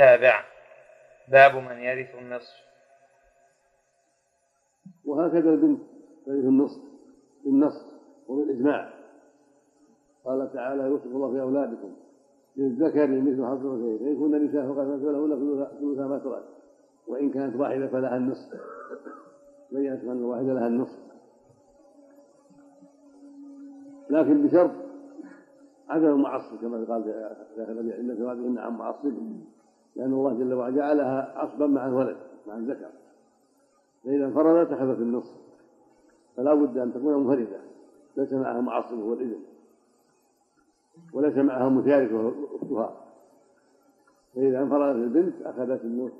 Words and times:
تابع 0.00 0.44
باب 1.28 1.56
من 1.56 1.78
يرث 1.78 2.14
النصف. 2.14 2.56
وهكذا 5.04 5.50
البنت 5.50 5.80
ترث 6.26 6.44
النصف 6.44 6.82
بالنص 7.44 7.86
وبالإجماع. 8.28 8.90
قال 10.24 10.52
تعالى 10.52 10.82
يوصف 10.82 11.06
الله 11.06 11.32
في 11.32 11.40
أولادكم 11.40 11.96
للذكر 12.56 13.06
مثل 13.06 13.46
حظ 13.46 13.66
الأنثيين. 13.66 13.98
فإن 13.98 14.16
كن 14.18 14.44
نساء 14.44 14.66
فقد 14.66 14.86
فلهن 14.86 15.66
ثلث 15.80 15.98
ما 15.98 16.18
ترك. 16.18 16.44
وإن 17.06 17.30
كانت 17.30 17.56
واحدة 17.56 17.86
فلها 17.86 18.16
النصف. 18.16 18.60
بينت 19.72 20.04
أن 20.04 20.18
الواحدة 20.18 20.52
لها 20.52 20.66
النصف. 20.66 20.98
لكن 24.10 24.46
بشرط 24.46 24.70
عدم 25.88 26.06
المعصب 26.06 26.60
كما 26.60 26.84
قال 26.88 27.08
إن 28.00 28.16
في 28.16 28.22
هذه 28.22 28.60
عن 28.60 28.72
معصب 28.72 29.12
لأن 30.00 30.12
الله 30.12 30.32
جل 30.32 30.54
وعلا 30.54 30.76
جعلها 30.76 31.38
عصبا 31.38 31.66
مع 31.66 31.86
الولد 31.86 32.16
مع 32.46 32.56
الذكر. 32.56 32.88
فإذا 34.04 34.24
انفردت 34.24 34.72
أخذت 34.72 34.98
النصف. 34.98 35.36
فلا 36.36 36.54
بد 36.54 36.78
أن 36.78 36.92
تكون 36.92 37.14
منفردة. 37.14 37.60
ليس 38.16 38.32
معها 38.32 38.60
معصب 38.60 38.98
هو 38.98 39.12
الإذن. 39.12 39.40
وليس 41.12 41.36
معها 41.36 41.68
مشارك 41.68 42.12
وهو 42.12 42.32
أختها. 42.56 43.04
فإذا 44.34 44.62
انفردت 44.62 44.96
البنت 44.96 45.42
أخذت 45.42 45.84
النصف. 45.84 46.14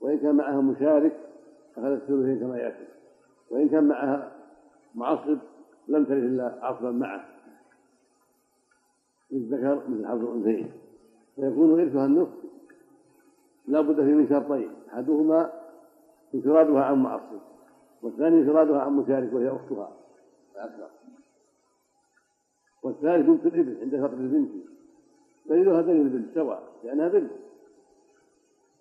وإن 0.00 0.18
كان 0.18 0.34
معها 0.34 0.60
مشارك 0.60 1.16
أخذت 1.76 2.02
الثلثين 2.02 2.38
كما 2.40 2.58
يأتي. 2.58 2.86
وإن 3.50 3.68
كان 3.68 3.88
معها 3.88 4.32
معصب 4.94 5.38
لم 5.88 6.04
ترث 6.04 6.22
إلا 6.22 6.58
عصبا 6.62 6.90
معه. 6.90 7.24
للذكر 9.30 9.82
مثل 9.88 10.06
حظ 10.06 10.24
الأنثيين. 10.24 10.70
فيكون 11.36 11.80
إرثها 11.80 12.06
النصف 12.06 12.47
لا 13.68 13.80
بد 13.80 13.94
فيه 13.94 14.14
من 14.14 14.28
شرطين 14.28 14.70
أحدهما 14.92 15.52
انفرادها 16.34 16.84
عن 16.84 17.02
معصب 17.02 17.40
والثاني 18.02 18.40
انفرادها 18.40 18.80
عن 18.80 18.92
مشارك 18.92 19.32
وهي 19.32 19.48
أختها 19.48 19.92
الأكثر 20.56 20.88
والثالث 22.82 23.26
بنت 23.26 23.46
الابن 23.46 23.80
عند 23.80 24.06
فقد 24.06 24.20
البنت. 24.20 24.50
دليل 25.46 25.68
البنت 25.90 26.34
سواء 26.34 26.62
لأنها 26.84 27.08
بنت. 27.08 27.30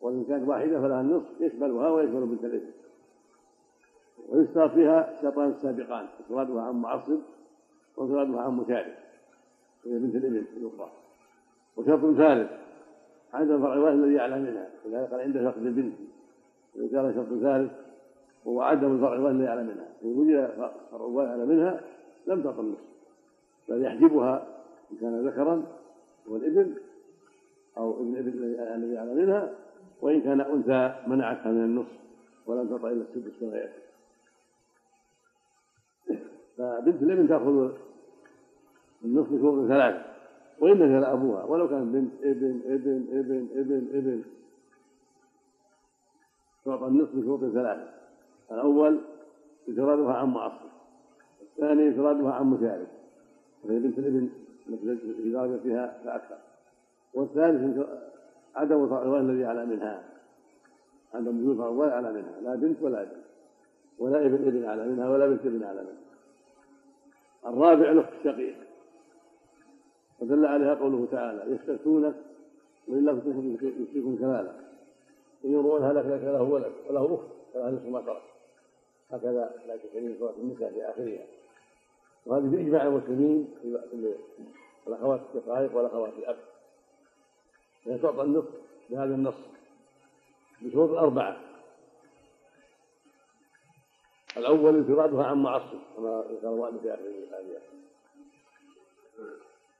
وإن 0.02 0.24
كانت 0.24 0.50
واحدة 0.50 0.82
فلها 0.82 1.02
النصف 1.02 1.42
يشملها 1.42 1.90
ويشمل 1.90 2.26
بنت 2.26 2.44
الابن 2.44 2.72
ويشترط 4.30 4.72
فيها 4.72 5.22
شرطان 5.22 5.54
سابقان 5.62 6.08
انفرادها 6.20 6.62
عن 6.62 6.76
معصب 6.76 7.20
وانفرادها 7.98 8.42
عن 8.42 8.52
مشارك 8.52 8.98
وهي 9.86 10.00
بنت 10.00 10.16
الابن 10.16 10.36
الأخرى. 10.58 10.92
وشرط 11.78 12.16
ثالث 12.18 12.52
عدم 13.38 13.62
فرع 13.62 13.74
الوارث 13.74 13.96
الذي 13.96 14.14
يعلم 14.14 14.42
منها. 14.42 14.70
لذلك 14.86 15.12
قال 15.12 15.22
عند 15.22 15.38
فقد 15.38 15.66
البنت 15.66 15.94
كان 16.92 17.14
شرط 17.16 17.40
ثالث 17.42 17.72
وهو 18.46 18.62
عدم 18.62 18.96
الفرع 18.96 19.30
الذي 19.30 19.44
يعلم 19.44 19.68
منها. 19.68 19.88
فإن 20.02 20.10
وجد 20.10 20.70
فرع 20.92 21.24
يعلم 21.24 21.50
منها 21.50 21.82
لم 22.28 22.42
النصف 22.60 22.88
بل 23.70 23.86
يحجبها 23.86 24.48
إن 24.92 24.98
كان 24.98 25.28
ذكرا 25.28 25.64
هو 26.30 26.36
الابن 26.36 26.74
أو 27.78 28.02
ابن 28.02 28.18
ابن 28.18 28.30
الذي 28.76 28.94
يعلم 28.94 29.16
منها 29.16 29.54
وإن 30.02 30.22
كان 30.22 30.42
أنثى 30.42 30.96
منعتها 31.08 31.52
من 31.52 31.64
النصف 31.64 31.98
ولم 32.46 32.68
تعطى 32.68 32.88
إلا 32.88 33.02
السدس 33.02 33.40
كما 33.40 33.58
يأتي. 33.58 33.82
فبنت 36.58 37.04
الابن 37.04 37.28
تأخذ 37.28 37.72
النصف 39.06 39.34
بشروط 39.34 39.68
ثلاثة. 39.68 40.17
وإن 40.60 40.80
كان 40.80 41.04
أبوها 41.04 41.44
ولو 41.44 41.70
كان 41.70 41.92
بنت 41.92 42.12
ابن 42.24 42.62
ابن 42.66 43.06
ابن 43.12 43.48
ابن 43.56 43.88
ابن. 43.94 44.24
تعطى 46.66 46.88
النصف 46.88 47.16
بشروط 47.16 47.40
ثلاثة 47.40 47.90
الأول 48.52 49.00
انفرادها 49.70 50.14
عن 50.14 50.30
معصب 50.30 50.68
الثاني 51.42 51.88
انفرادها 51.88 52.32
عن 52.32 52.46
مشارك 52.46 52.88
وهي 53.64 53.80
بنت 53.80 54.00
الابن 54.00 54.30
التي 54.70 55.32
درجتها 55.32 56.02
فأكثر. 56.04 56.38
والثالث 57.14 57.88
عدم 58.56 58.84
الفرع 58.84 59.20
الذي 59.20 59.46
على 59.46 59.66
منها. 59.66 60.04
عدم 61.14 61.40
وجود 61.40 61.58
فرع 61.58 61.96
على 61.96 62.14
منها. 62.14 62.42
لا 62.42 62.56
بنت 62.56 62.82
ولا 62.82 63.02
ابن. 63.02 63.22
ولا 64.00 64.26
ابن 64.26 64.48
ابن 64.48 64.66
على 64.66 64.88
منها 64.88 65.10
ولا 65.10 65.28
بنت 65.28 65.46
ابن 65.46 65.64
على 65.64 65.82
منها. 65.82 66.08
الرابع 67.46 67.92
الأخت 67.92 68.14
الشقيق. 68.20 68.67
ودل 70.20 70.46
عليها 70.46 70.76
قوله 70.76 71.08
تعالى 71.12 71.56
يستفتونك 71.56 72.16
ولله 72.88 73.22
يفتيكم 73.82 74.18
كلالا 74.18 74.52
إن 75.46 75.52
يرون 75.52 75.84
هلك 75.84 76.06
لك 76.06 76.24
له 76.24 76.44
ولد 76.44 76.72
وله 76.90 77.16
أخت 77.16 77.54
فلا 77.54 77.72
نصف 77.72 77.86
ما 77.86 78.02
ترك. 78.02 78.22
هكذا 79.12 79.56
لا 79.68 79.78
تكريم 79.78 80.16
سوره 80.20 80.36
النساء 80.38 80.72
في 80.72 80.90
آخرها. 80.90 81.26
وهذه 82.26 82.44
بإجماع 82.44 82.88
المسلمين 82.88 83.48
في 83.62 84.16
الأخوات 84.88 85.22
الشقائق 85.36 85.76
والأخوات 85.76 86.14
الاب 86.14 86.38
هي 87.86 87.98
تعطى 87.98 88.22
النصف 88.22 88.50
بهذا 88.90 89.16
النص 89.16 89.36
بشروط 90.62 90.90
اربعه 90.90 91.38
الأول 94.38 94.76
انفرادها 94.76 95.24
عن 95.24 95.38
معصب 95.38 95.80
كما 95.98 96.24
ذكر 96.32 96.50
الله 96.50 96.78
في 96.78 96.94
اخر 96.94 97.02
الايه 97.02 97.60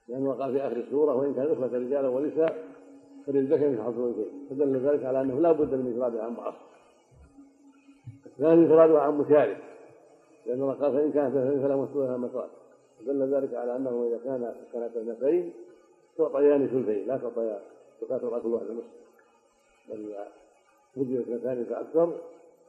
لأنه 0.08 0.32
قال 0.32 0.52
في 0.52 0.66
آخر 0.66 0.76
السورة 0.76 1.14
وإن 1.14 1.34
كان 1.34 1.52
اخوه 1.52 1.66
رجالا 1.66 2.08
ونساء 2.08 2.64
فللذكر 3.26 3.70
مثل 3.70 3.82
حظ 3.82 4.00
الانثيين 4.00 4.46
فدل 4.50 4.76
ذلك 4.76 5.04
على 5.04 5.20
أنه 5.20 5.40
لا 5.40 5.52
بد 5.52 5.74
من 5.74 5.86
انفرادها 5.86 6.22
عن 6.22 6.32
معصب 6.32 6.68
الثاني 8.26 8.62
انفرادها 8.62 9.00
عن 9.00 9.18
مشارك. 9.18 9.58
لأن 10.46 10.62
الله 10.62 10.72
قال 10.72 10.92
فإن 10.92 11.12
كانت 11.12 11.36
اثنتين 11.36 11.62
فلا 11.62 11.76
مسؤولها 11.76 12.16
مسؤول 12.16 12.48
فدل 13.00 13.34
ذلك 13.34 13.54
على 13.54 13.76
أنه 13.76 14.08
إذا 14.08 14.20
كان 14.24 14.54
كانت 14.72 14.96
اثنتين 14.96 15.52
تعطيان 16.18 16.66
ثلثين 16.66 17.06
لا 17.06 17.16
تعطيان 17.16 17.60
تعطى 18.08 18.40
كل 18.40 18.48
واحدة 18.48 18.72
نصف. 18.72 18.84
بل 19.88 20.14
وجدت 20.96 21.28
اثنتان 21.28 21.64
فأكثر 21.64 22.12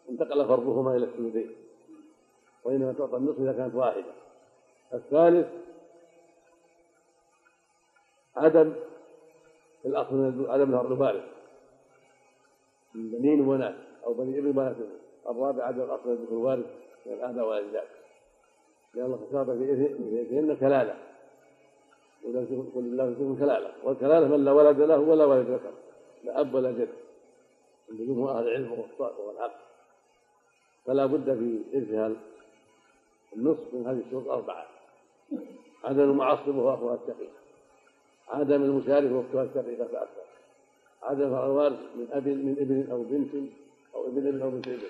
انتقل 0.10 0.48
فرضهما 0.48 0.96
إلى 0.96 1.06
الثلثين. 1.06 1.52
وإنما 2.64 2.94
تعطى 2.94 3.18
النصف 3.18 3.40
إذا 3.40 3.54
كانت 3.54 3.76
واحدة. 3.76 4.12
الثالث 4.94 5.48
عدم 8.40 8.74
الأصل 9.86 10.16
من 10.16 10.46
عدم 10.50 10.74
الفرض 10.74 10.92
الوارث 10.92 11.24
من 12.96 13.12
بنين 13.12 13.42
وناس 13.42 13.76
أو 14.06 14.14
بني 14.14 14.40
ابن 14.40 14.52
بنات 14.52 14.76
الرابع 15.30 15.64
عدم 15.64 15.82
الأصل 15.82 16.10
من 16.10 16.28
الوارث 16.32 16.66
من 17.06 17.14
الآباء 17.14 17.48
والأجداد 17.48 17.88
لأن 18.94 19.20
شرط 19.32 19.50
في 19.50 20.22
إثنين 20.22 20.56
كلالة 20.56 20.96
قل 22.24 22.48
الله 22.76 23.14
فيكم 23.14 23.36
كلالة 23.40 23.72
والكلالة 23.84 24.28
من 24.28 24.46
لا 24.46 24.52
ولد 24.52 24.80
له 24.80 25.00
ولا 25.00 25.26
ولد 25.26 25.50
ذكر 25.50 25.72
لا 26.24 26.42
أب 26.42 26.54
ولا 26.54 26.72
جد 26.72 26.90
عند 27.90 28.02
جمهور 28.02 28.32
أهل 28.32 28.48
العلم 28.48 28.84
والعقل 29.00 29.60
فلا 30.86 31.06
بد 31.06 31.38
في 31.38 31.78
إرثها 31.78 32.12
النصف 33.36 33.74
من 33.74 33.88
هذه 33.88 34.02
الشروط 34.06 34.28
أربعة 34.28 34.66
عدم 35.84 36.00
المعصب 36.00 36.56
وهو 36.56 36.74
أخوها 36.74 36.96
الشقيق 36.96 37.39
عدم 38.30 38.64
المشارك 38.64 39.12
واختها 39.12 39.44
الشقيقة 39.44 39.86
فأكثر 39.88 40.22
عدم 41.04 41.36
الوارث 41.36 41.80
من 41.96 42.08
أب 42.12 42.28
من 42.28 42.56
ابن 42.60 42.92
أو 42.92 43.04
بنت 43.04 43.50
أو 43.96 44.08
ابن 44.08 44.28
ابن 44.28 44.42
أو 44.42 44.50
بنت 44.50 44.68
ابن. 44.68 44.82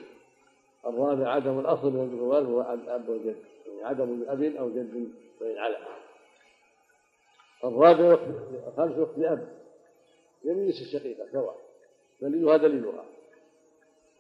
الرابع 0.85 1.29
عدم 1.29 1.59
الأصل 1.59 1.91
من 1.91 2.19
الوارث 2.19 2.47
هو 2.47 2.73
الأب 2.73 3.09
والجد 3.09 3.35
يعني 3.67 3.83
عدم 3.83 4.23
أب 4.27 4.44
أو 4.44 4.69
جد 4.69 5.11
وإن 5.41 5.57
على 5.57 5.77
الرابع 7.63 8.17
الخامس 8.67 8.97
وقت 8.97 9.17
لأب. 9.17 9.47
يميز 10.44 10.81
الشقيقة 10.81 11.27
سواء. 11.31 11.56
دليلها 12.21 12.57
دليلها. 12.57 13.06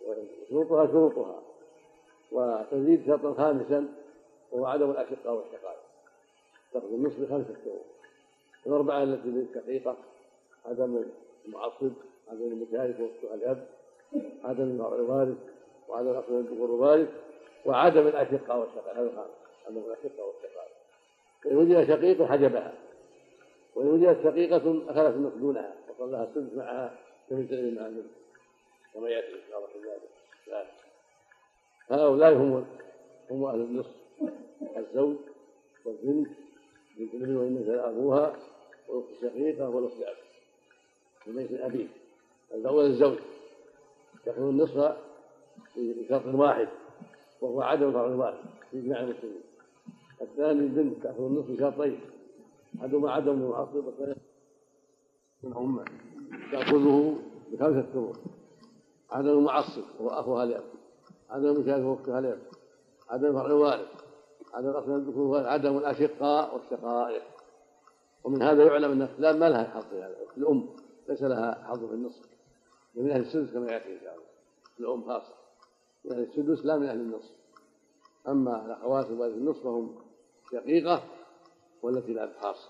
وشروطها 0.01 0.87
شروطها. 0.87 1.41
وتزيد 2.31 3.05
شرطا 3.05 3.33
خامسا 3.33 3.87
وهو 4.51 4.65
عدم 4.65 4.91
الأشقاء 4.91 5.33
والشقائق 5.33 5.79
تأخذ 6.73 6.93
النصف 6.93 7.19
بخمسة 7.19 7.55
شهور 7.65 7.81
الأربعة 8.69 9.03
التي 9.03 9.29
للشقيقة 9.29 9.97
عدم 10.65 11.03
المعصب 11.45 11.91
عدم 12.31 12.41
المشارك 12.41 12.95
وقتها 12.99 13.35
الأب 13.35 13.67
عدم 14.43 14.63
الوارث 14.63 15.37
وعدم 15.89 16.09
الأصل 16.09 16.39
الذكور 16.39 16.69
الوارث 16.69 17.09
وعدم 17.65 18.07
الأشقاء 18.07 18.59
والشقائق 18.59 18.97
هذا 18.97 19.09
الخامس 19.09 19.29
عدم 19.67 19.77
الأشقاء 19.77 20.27
والشقائق 20.27 20.69
فإن 21.43 21.57
وجد 21.57 21.87
شقيق 21.87 22.23
حجبها. 22.23 22.73
وإن 23.75 23.87
وجدت 23.87 24.23
شقيقة 24.23 24.81
أخذت 24.89 25.15
النصف 25.15 25.37
دونها 25.37 25.73
لها 25.99 26.23
السدس 26.23 26.57
معها 26.57 26.95
كمثل 27.29 27.75
مع 27.75 27.87
النصف 27.87 28.09
كما 28.93 29.09
يأتي 29.09 29.27
إن 29.27 29.39
شاء 29.49 29.57
الله 29.57 29.69
في 29.73 29.79
ذلك. 29.89 30.09
هؤلاء 31.89 32.33
هم 32.33 32.65
هم 33.31 33.43
أهل 33.43 33.59
النصف 33.61 33.95
الزوج 34.77 35.15
والبنت 35.85 36.27
بنت 36.97 37.13
الابن 37.13 37.37
وإن 37.37 37.79
أبوها 37.79 38.35
الشقيقة 38.89 39.69
والأخت 39.69 40.17
وليس 41.27 41.51
أبيه 41.51 41.87
الأول 42.53 42.85
الزوج. 42.85 43.17
يأخذ 44.27 44.41
النصف 44.41 44.97
بشرط 45.77 46.35
واحد 46.35 46.67
وهو 47.41 47.61
عدم 47.61 47.91
فرع 47.91 48.05
الوارث 48.05 48.39
في 48.71 48.79
إجماع 48.79 48.99
المسلمين. 48.99 49.41
الثاني 50.21 50.59
البنت 50.59 51.03
تأخذ 51.03 51.25
النصف 51.25 51.51
بشرطين 51.51 51.99
أحدهما 52.79 53.11
عدم 53.11 53.31
المعصب 53.31 53.75
والثاني 53.75 54.15
من 55.43 55.53
أمة. 55.53 55.85
تأخذه 56.51 57.15
بخمسة 57.51 57.81
ثمور 57.81 58.17
عدم 59.11 59.29
المعصب 59.29 59.83
وهو 59.99 60.19
أخوها 60.19 60.45
لأب 60.45 60.63
عدم 61.29 61.45
المشاركة 61.45 61.87
وأختها 61.87 62.21
لأب 62.21 62.39
عدم 63.09 63.33
فرع 63.33 63.45
الوارث 63.45 63.87
عدم 64.53 64.69
أصل 64.69 64.95
الذكور 64.95 65.47
عدم 65.47 65.77
الأشقاء 65.77 66.55
والشقائق. 66.55 67.23
ومن 68.23 68.41
هذا 68.41 68.65
يعلم 68.65 68.91
أن 68.91 69.01
الأفلام 69.01 69.39
ما 69.39 69.49
لها 69.49 69.63
حظ 69.63 69.83
في 69.89 69.95
هذا. 69.95 70.17
الأم 70.37 70.69
ليس 71.09 71.21
لها 71.21 71.63
حظ 71.67 71.85
في 71.85 71.93
النصف. 71.93 72.25
من 72.95 73.11
أهل 73.11 73.21
السدس 73.21 73.53
كما 73.53 73.71
يأتي 73.71 73.93
إن 73.93 73.99
شاء 73.99 74.15
الله. 74.15 74.25
الأم 74.79 75.03
خاصة. 75.03 75.33
من 76.05 76.11
أهل 76.11 76.23
السدس 76.23 76.65
لا 76.65 76.77
من 76.77 76.85
أهل 76.85 76.99
النصف. 76.99 77.35
أما 78.27 78.65
الأخوات 78.65 79.11
وارث 79.11 79.33
النصف 79.33 79.63
فهم 79.63 79.95
شقيقة 80.51 81.03
والتي 81.81 82.13
لا 82.13 82.33
خاصة. 82.41 82.69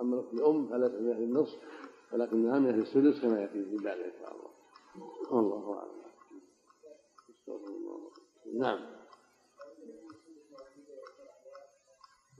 أما 0.00 0.14
الأخت 0.14 0.32
الأم 0.34 0.68
فليست 0.68 0.94
من 0.94 1.10
أهل 1.10 1.22
النصف 1.22 1.58
ولكنها 2.12 2.58
من 2.58 2.68
أهل 2.68 2.80
السدس 2.80 3.22
كما 3.22 3.40
يأتي 3.40 3.64
في 3.64 3.76
بعد 3.76 3.98
إن 3.98 4.12
شاء 4.20 4.32
الله. 4.32 4.50
والله 5.30 5.78
أعلم. 5.78 5.98
نعم. 8.54 8.80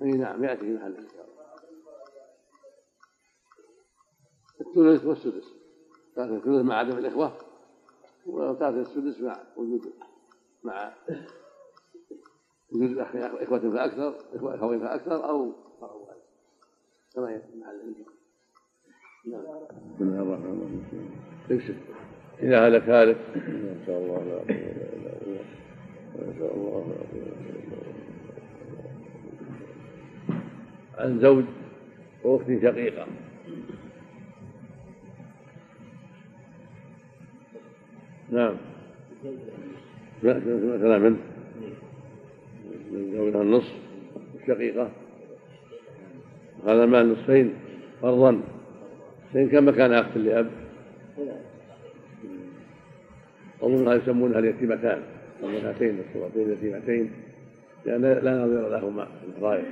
أي 0.03 0.11
نعم 0.11 0.45
يأتي 0.45 0.61
في 0.61 0.75
محله 0.75 0.99
إن 0.99 1.09
شاء 1.09 1.25
الله. 1.25 1.38
الثلث 4.61 5.05
والسدس. 5.05 5.55
ثلاثة 6.15 6.37
الثلث 6.37 6.65
مع 6.65 6.75
عدم 6.75 6.99
الإخوة؟ 6.99 7.33
وثلاثة 8.27 8.81
السدس 8.81 9.21
مع 9.21 9.41
وجود 9.57 9.93
مع 10.65 10.93
وجود 12.73 12.99
إخوة 12.99 13.59
فأكثر 13.59 14.15
إخوة 14.35 14.55
أخوين 14.55 14.81
فأكثر 14.81 15.29
أو 15.29 15.53
كما 17.15 17.41
محل 17.61 17.95
نعم. 19.25 19.43
بسم 19.95 20.05
الله 20.05 20.23
الرحمن 20.23 20.79
الرحيم. 21.51 21.81
إذا 22.43 22.69
هلك 22.69 22.83
هالك 22.83 23.17
ما 23.37 23.87
شاء 23.87 23.99
الله 23.99 24.25
لا 24.25 24.35
قوة 24.35 24.51
إلا 24.51 25.11
بالله 25.21 25.45
ما 26.17 26.39
شاء 26.39 26.55
الله 26.55 26.87
لا 26.89 26.95
قوة 26.95 27.09
إلا 27.13 27.53
بالله 27.55 27.79
عن 30.99 31.21
زوج 31.21 31.45
وأخت 32.25 32.47
شقيقة. 32.47 33.07
نعم. 38.31 38.55
مثلا 40.23 40.99
من؟ 40.99 41.17
من 42.93 43.13
زوجها 43.17 43.43
النصف 43.43 43.73
الشقيقة 44.41 44.91
هذا 46.65 46.85
المال 46.85 47.13
نصفين 47.13 47.55
فرضا. 48.03 48.41
فإن 49.35 49.49
كان 49.49 49.65
مكان 49.65 49.93
أخت 49.93 50.17
لأب؟ 50.17 50.51
أظنها 53.63 53.95
يسمونها 53.95 54.39
اليتيمتان. 54.39 55.03
المرأتين 55.43 55.99
الصورتين 56.09 56.43
اليتيمتين. 56.43 57.11
لأن 57.87 58.03
لا 58.03 58.45
نظير 58.45 58.69
لهما 58.69 59.05
في 59.05 59.37
الفرائض. 59.37 59.65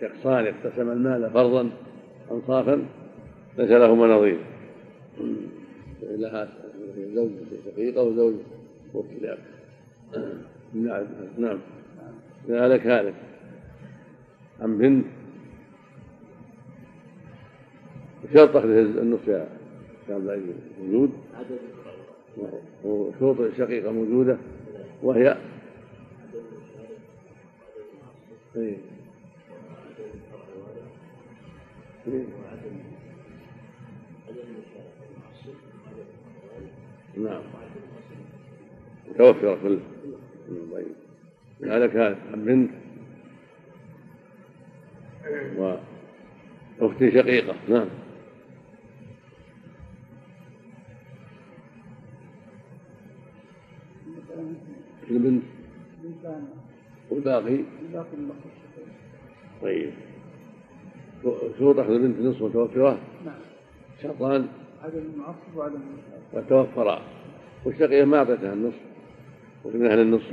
شخصان 0.00 0.46
اقتسم 0.46 0.90
المال 0.90 1.30
فرضا 1.30 1.70
أنصافا 2.30 2.86
ليس 3.58 3.70
لهما 3.70 4.06
نظير. 4.06 4.38
لها 6.02 6.48
زوج 7.14 7.30
شقيقة 7.64 8.02
وزوج 8.02 8.34
أخت 8.94 9.22
لأب 9.22 9.38
نعم 10.74 11.06
نعم. 11.38 11.58
هلك 12.48 12.86
هالك 12.86 13.14
عن 14.60 14.78
بنت 14.78 15.06
شرط 18.34 18.56
أخذ 18.56 18.68
النصف 18.68 19.46
كان 20.08 20.52
موجود. 20.80 21.10
وشروط 22.84 23.40
الشقيقة 23.40 23.92
موجودة. 23.92 24.38
وهي 25.02 25.36
إيه. 28.56 28.76
نعم. 37.16 37.42
متوفرة 39.08 39.58
كل 39.62 39.78
طيب 41.62 42.16
عن 42.32 42.44
بنت 42.44 42.70
وأخت 46.78 46.98
شقيقة. 46.98 47.54
نعم. 47.68 47.88
البنت. 55.10 55.42
والباقي. 57.10 57.58
طيب. 59.62 59.92
شروط 61.58 61.78
أخذ 61.78 61.90
البنت 61.90 62.20
نصف 62.20 62.42
متوفرة 62.42 62.98
نعم. 63.24 63.34
شرطان. 64.02 64.48
عدم 64.84 64.98
المعصب 65.14 65.56
وعدم 65.56 65.80
وتوفرا 66.32 67.02
والشقية 67.64 68.04
ما 68.04 68.18
أعطيتها 68.18 68.52
النصف. 68.52 68.80
ومن 69.64 69.86
أهل 69.86 70.00
النصف. 70.00 70.32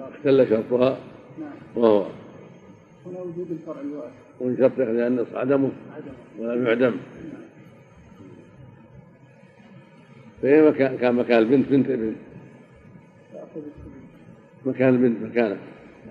اختل 0.00 0.48
شرطها. 0.48 0.98
نعم. 1.40 1.52
وهو. 1.76 2.06
هنا 3.06 3.20
وجود 3.20 3.50
الفرع 3.50 3.80
الوارث 3.80 4.12
ومن 4.40 4.56
شرط 4.56 4.72
أخذها 4.72 5.06
النصف 5.06 5.36
عدمه. 5.36 5.70
عدم 5.96 6.12
ولم 6.38 6.66
يعدم. 6.66 6.96
فأي 10.42 10.70
مكان 10.70 10.96
كان 10.96 11.14
مكان 11.14 11.38
البنت 11.38 11.68
بنت 11.68 11.90
ابن. 11.90 12.14
مكان 14.66 14.94
البنت 14.94 15.22
مكانه. 15.22 15.58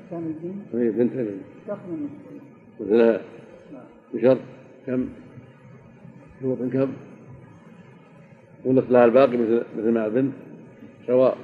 مكان 0.08 0.36
البنت؟ 0.36 0.76
هي 0.76 0.90
بنت 0.90 1.14
ابن. 1.14 1.42
تأخذ 1.68 1.80
النصف. 1.90 2.14
مثلها 2.80 3.22
نعم. 3.74 3.84
بشرط 4.14 4.38
كم؟ 4.88 5.10
شروط 6.42 6.58
كم 6.58 6.90
ونصف 8.66 8.92
لها 8.92 9.06
الباقي 9.06 9.38
مثل 9.38 9.64
مثل 9.78 9.92
مع 9.92 10.06
البنت 10.06 10.34
سواء 11.08 11.38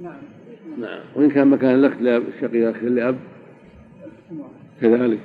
نعم. 0.00 0.20
نعم. 0.80 1.00
وإن 1.14 1.30
كان 1.30 1.48
مكان 1.48 1.84
الشقيقة 1.84 2.70
أخت 2.70 2.82
لأب. 2.82 3.16
كذلك. 4.80 5.20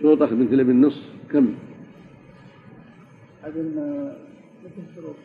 شروط 0.00 0.22
أخذ 0.22 0.36
بنت 0.36 0.52
الابن 0.52 0.80
نصف 0.80 1.02
كم؟ 1.32 1.54
عدم 3.44 3.66
مثل 4.64 4.82
شروط 4.96 5.16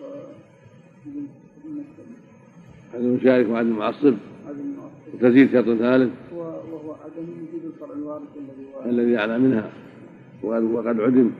عدم 2.94 3.06
المشارك 3.06 3.50
وعدم 3.50 3.68
المعصب. 3.68 4.16
عدم 4.48 4.60
المعصب. 4.60 5.14
وتزيد 5.14 5.52
شرط 5.52 5.66
ثالث 5.66 6.12
وهو 6.36 6.92
عدم 6.92 7.26
وجود 7.30 7.74
الفرع 7.74 7.94
الوارث 7.96 8.30
الذي 8.86 9.02
الذي 9.02 9.18
أعلى 9.18 9.40
منها. 9.40 9.70
وقد 10.44 11.00
عدم. 11.00 11.32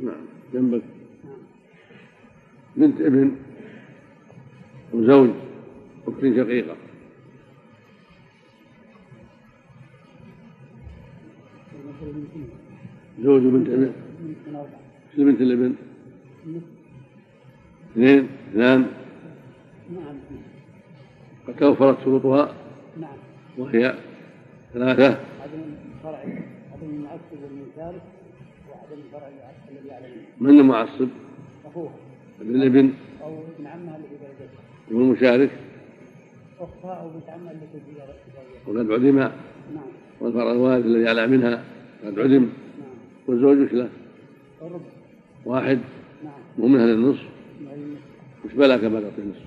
نعم 0.00 0.24
جنبك. 0.54 0.82
بنت 2.76 3.00
ابن 3.00 3.36
وزوج 4.92 5.30
أخت 6.08 6.20
شقيقة. 6.20 6.76
زوج 13.22 13.42
بنت 13.42 13.68
ابن. 13.68 13.92
شو 15.16 15.24
بنت 15.24 15.40
الابن؟ 15.40 15.74
اثنين 17.92 18.28
اثنان. 18.50 18.86
نعم 19.90 20.16
قد 21.48 21.56
توفرت 21.56 22.04
شروطها؟ 22.04 22.54
نعم. 23.00 23.16
وهي 23.58 23.94
ثلاثة. 24.72 25.08
عدم 25.42 25.60
الفرع 25.96 26.18
عدم 26.72 26.90
المعصب 26.90 27.38
والمنكارف 27.42 28.02
وعدم 28.02 28.02
الفرع 28.02 28.02
الذي 28.02 28.70
يعلم 28.70 28.81
من 30.40 30.60
المعصب؟ 30.60 31.08
اخوها 31.64 31.92
ابن 32.40 32.54
الابن؟ 32.54 32.92
أو 33.22 33.38
ابن 33.58 33.66
عمها 33.66 33.96
الذي 33.96 34.16
درجته 34.22 34.98
والمشارك 34.98 35.50
اختها 36.60 36.94
أو 36.94 37.08
بنت 37.08 37.28
عمها 37.28 37.52
التي 37.52 37.66
في 37.72 37.92
درجته 37.94 38.32
وقد 38.66 38.90
عدم 38.90 39.18
نعم. 39.18 39.30
والفرع 40.20 40.52
الوارث 40.52 40.84
الذي 40.84 41.02
يعلى 41.02 41.26
منها 41.26 41.64
قد 42.04 42.18
عدم 42.18 42.42
نعم. 42.42 42.50
والزوج 43.26 43.58
وش 43.58 43.72
له؟ 43.72 43.88
الربع 44.62 44.84
واحد. 45.44 45.78
نعم. 46.24 46.32
مو 46.58 46.68
من 46.68 46.80
أهل 46.80 46.90
النصف؟ 46.90 47.26
وش 48.44 48.52
بلا 48.52 48.76
كما 48.76 49.00
تعطي 49.00 49.22
النصف؟ 49.22 49.42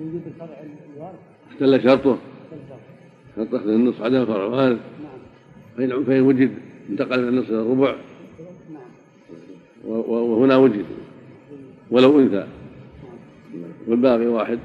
وجود 0.00 0.22
الفرع 0.26 0.62
الوارث. 0.96 1.18
اختل 1.52 1.82
شرطه. 1.82 2.18
شرط 3.36 3.54
أخذ 3.54 3.68
النصف 3.68 4.02
عدم 4.02 4.20
الفرع 4.22 4.46
الوارث. 4.46 4.78
نعم. 5.78 6.04
فإن 6.04 6.20
وجد 6.20 6.50
انتقل 6.90 7.22
من 7.22 7.28
النصف 7.28 7.50
إلى 7.50 7.60
الربع. 7.60 7.96
وهنا 9.86 10.56
وجد. 10.56 10.84
ولو 11.90 12.20
أنثى. 12.20 12.46
والباقي 13.86 14.26
واحد. 14.26 14.58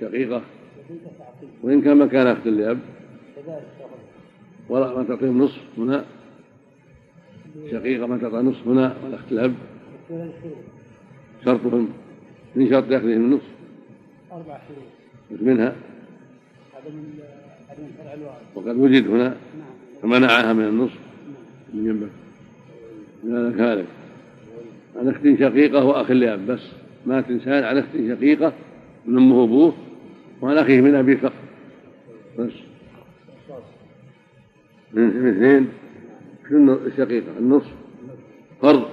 شقيقة. 0.00 0.42
وإن 1.62 1.80
كان 1.80 1.96
مكان 1.96 2.26
أخت 2.26 2.46
لأب. 2.46 2.78
ولا 4.68 4.96
ما 4.96 5.02
تعطيهم 5.02 5.42
نصف 5.42 5.60
هنا. 5.78 6.04
شقيقة 7.70 8.06
ما 8.06 8.18
تعطى 8.18 8.36
نصف 8.36 8.68
هنا. 8.68 8.96
والأخت 9.04 9.32
الأب 9.32 9.54
شرطهم. 11.44 11.88
من 12.56 12.70
شرط 12.70 12.84
أخذهم 12.84 13.10
النصف 13.10 13.50
أربع 14.32 14.58
شروط 14.68 15.42
منها. 15.42 15.76
وقد 18.54 18.76
وجد 18.76 19.08
هنا. 19.10 19.36
فمنعها 20.02 20.52
من 20.52 20.64
النصف. 20.64 20.98
من 21.74 21.84
جنبك 21.84 22.29
من 23.24 23.54
كذلك 23.58 23.86
عن 24.96 25.08
أخت 25.08 25.22
شقيقة 25.22 25.84
وأخ 25.84 26.10
لأب 26.10 26.46
بس 26.46 26.60
مات 27.06 27.30
إنسان 27.30 27.64
عن 27.64 27.78
أخت 27.78 27.88
شقيقة 27.92 28.52
من 29.06 29.16
أمه 29.16 29.36
وأبوه 29.36 29.74
وعن 30.42 30.58
أخيه 30.58 30.80
من 30.80 30.94
ابيه 30.94 31.16
فقط. 31.16 31.32
بس. 32.38 32.52
من 34.92 35.28
اثنين 35.28 35.68
شنو 36.48 36.74
الشقيقه 36.86 37.38
النصف 37.38 37.72
فرض 38.62 38.88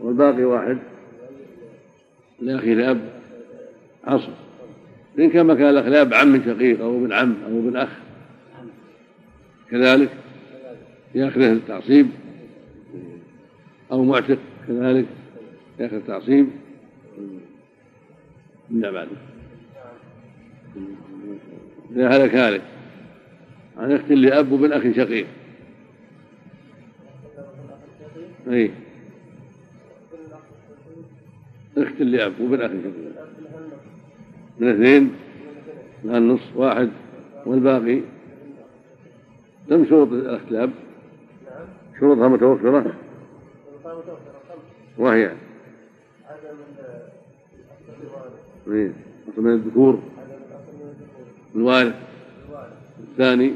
والباقي 0.00 0.44
واحد 0.44 0.78
لأخي 2.40 2.74
لأب 2.74 3.00
عصر. 4.04 4.32
إن 5.18 5.30
كان 5.30 5.46
مكان 5.46 5.68
الأخ 5.70 5.86
لأب 5.86 6.14
عم 6.14 6.42
شقيق 6.44 6.80
أو 6.80 6.96
ابن 6.96 7.12
عم 7.12 7.34
أو 7.46 7.58
ابن 7.58 7.76
أخ. 7.76 7.88
كذلك 9.70 10.10
يأخذه 11.14 11.52
التعصيب 11.52 12.08
أو 13.92 14.04
معتق 14.04 14.38
كذلك 14.68 15.06
يأخذ 15.80 15.94
التعصيب. 15.94 16.48
من 18.70 18.80
بعد. 18.80 19.08
إذا 21.90 22.08
هلك 22.08 22.34
هالك. 22.34 22.62
عن 23.76 23.92
أخت 23.92 24.10
لأب 24.10 24.52
وبن 24.52 24.72
أخ 24.72 24.82
شقيق. 24.82 25.26
أي. 28.48 28.70
أخت 31.78 32.00
لأب 32.00 32.40
وبن 32.40 32.60
أخ 32.60 32.70
شقيق. 32.70 33.26
من 34.58 34.68
اثنين. 34.68 35.14
مع 36.04 36.16
النصف 36.16 36.56
واحد. 36.56 36.90
والباقي. 37.46 38.00
لم 39.68 39.86
شروط 39.86 40.12
الأخت 40.12 40.50
لأب. 40.52 40.70
شروطها 42.00 42.28
متوفرة. 42.28 43.07
وهي 44.98 45.32
إيه. 48.68 48.92
من 49.36 49.52
الذكور. 49.52 49.98
الوارث. 51.54 51.94
الثاني. 53.00 53.54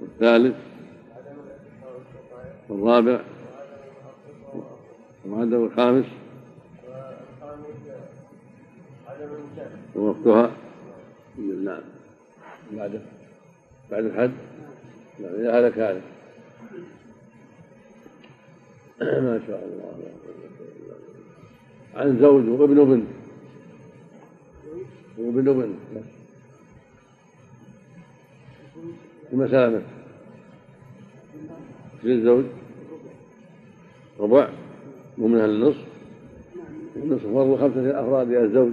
والثالث. 0.00 0.56
والرابع. 2.68 3.20
والعدد 5.24 5.52
الخامس 5.52 6.04
ووقتها. 9.96 10.50
نعم 11.38 11.82
بعد 12.72 13.02
بعد 13.90 14.04
الحد. 14.04 14.32
هلك 15.20 15.78
هلك 15.78 16.02
ما 19.00 19.40
شاء 19.46 19.64
الله. 19.64 20.12
عن 21.94 22.18
زوج 22.18 22.48
وابن 22.48 22.78
وبنت 22.78 23.06
وابن 25.18 25.74
المسألة 29.32 29.82
في 32.02 32.12
الزوج. 32.12 32.44
ربع. 34.20 34.48
ومنها 35.18 35.44
النصف. 35.44 35.86
النصف 36.96 37.26
فرض 37.26 37.60
خمسة 37.60 38.00
أفراد 38.00 38.30
يا 38.30 38.44
الزوج. 38.44 38.72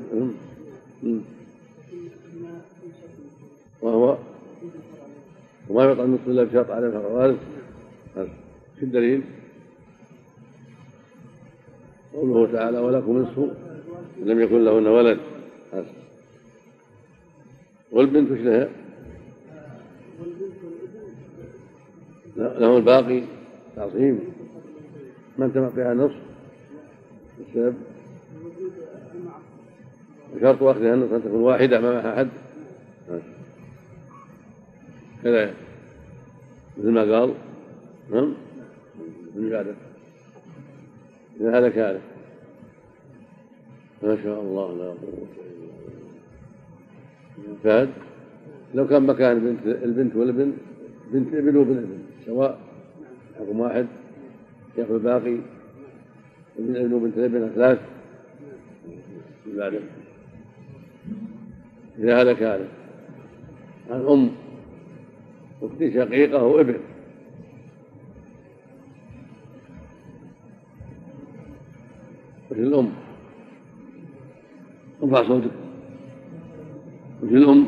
وهو. 3.82 4.18
وما 5.70 5.84
يعطى 5.84 6.04
النصف 6.04 6.28
إلا 6.28 6.44
بشرط 6.44 6.72
على 6.72 6.88
الوارث. 6.88 7.38
في 8.76 8.84
الدليل. 8.84 9.24
قوله 12.14 12.52
تعالى 12.52 12.80
ولكم 12.80 13.18
نصف 13.18 13.40
لم 14.24 14.42
يكن 14.42 14.66
لهن 14.66 14.88
ولد. 14.88 15.20
والبنت 17.92 18.32
وش 18.32 18.40
لها؟ 18.40 18.70
له 22.38 22.78
الباقي 22.78 23.24
تعصيم 23.76 24.20
من 25.38 25.54
تبقيها 25.54 25.94
نصف؟ 25.94 26.16
السبب؟ 27.40 27.76
وشرط 30.36 30.64
أخذها 30.64 30.94
النصف 30.94 31.14
أن 31.14 31.24
تكون 31.24 31.42
واحدة 31.42 31.82
ما 31.82 31.92
معها 31.92 32.14
أحد. 32.14 32.30
كذا. 35.24 35.54
مثل 36.78 36.90
ما 36.90 37.02
قال 37.02 37.34
نعم؟ 38.12 38.34
من 39.36 39.50
بعده. 39.50 39.89
إذا 41.40 41.60
هلك 41.60 41.78
هلك 41.78 42.02
ما 44.04 44.18
شاء 44.24 44.42
الله 44.42 44.78
لا 44.78 44.86
قوة 44.86 45.28
إلا 45.38 45.58
بالله. 47.38 47.56
فهد 47.64 47.90
لو 48.76 48.88
كان 48.88 49.04
مكان 49.04 49.40
بنت 49.40 49.84
البنت 49.84 50.16
والابن 50.16 50.54
بنت 51.12 51.34
ابن 51.34 51.56
وابن 51.56 51.78
ابن 51.78 52.00
سواء 52.26 52.60
حكم 53.40 53.60
واحد 53.60 53.88
ياخذ 54.78 54.94
الباقي 54.94 55.38
ابن 56.60 56.76
ابن 56.76 56.94
وبنت 56.94 57.18
الابن 57.18 57.50
ثلاث. 57.56 57.80
بعده 59.48 59.80
إذا 62.00 62.22
هلك 62.22 62.44
هلك 62.44 62.70
عن 63.90 64.06
أم 64.06 64.32
أخت 65.62 65.80
شقيقة 65.80 66.44
وابن. 66.44 66.80
الأم 72.64 72.90
ارفع 75.04 75.28
صوتك. 75.28 75.52
وش 77.24 77.32
الأم 77.32 77.66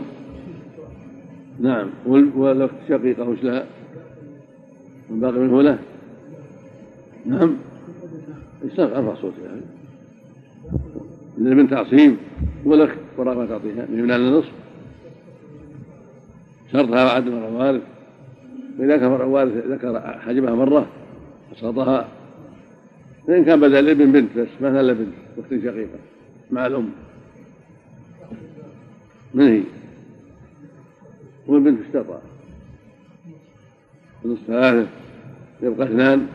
نعم 1.60 1.90
والأخت 2.36 2.74
شقيقة 2.90 3.30
وش 3.30 3.44
لها؟ 3.44 3.66
والباقي 5.10 5.40
منه 5.40 5.62
له؟ 5.62 5.80
نعم. 7.26 7.56
ارفع 8.80 9.16
صوتك 9.16 9.38
يعني 9.46 9.62
الابن 11.38 11.70
تعصيم. 11.70 12.18
والأخت 12.66 12.98
وراء 13.18 13.36
ما 13.36 13.46
تعطيها. 13.46 13.86
من 13.90 14.12
النصف 14.12 14.52
شرطها 16.72 17.10
عدم 17.10 17.38
الوارث 17.38 17.82
فإذا 18.78 18.98
كان 18.98 19.16
الوارث 19.16 19.66
ذكر 19.68 20.02
حجبها 20.02 20.56
مرة 20.56 20.88
أسقطها. 21.54 22.08
فإن 23.28 23.46
كان 23.46 23.60
بدل 23.60 23.76
الإبن 23.76 24.12
بنت 24.12 24.38
بس 24.38 24.48
مثلا 24.62 24.82
إلا 24.82 24.94
بنت 24.94 25.14
أخت 25.38 25.50
شقيقة 25.50 26.00
مع 26.52 26.68
الأم. 26.68 26.90
من 29.34 29.48
هي؟ 29.48 29.64
والبنت 31.48 31.80
استطاع 31.86 32.22
النصف 34.26 34.48
ثلاثة 34.48 34.88
يبقى 35.64 35.88
اثنان 35.88 36.28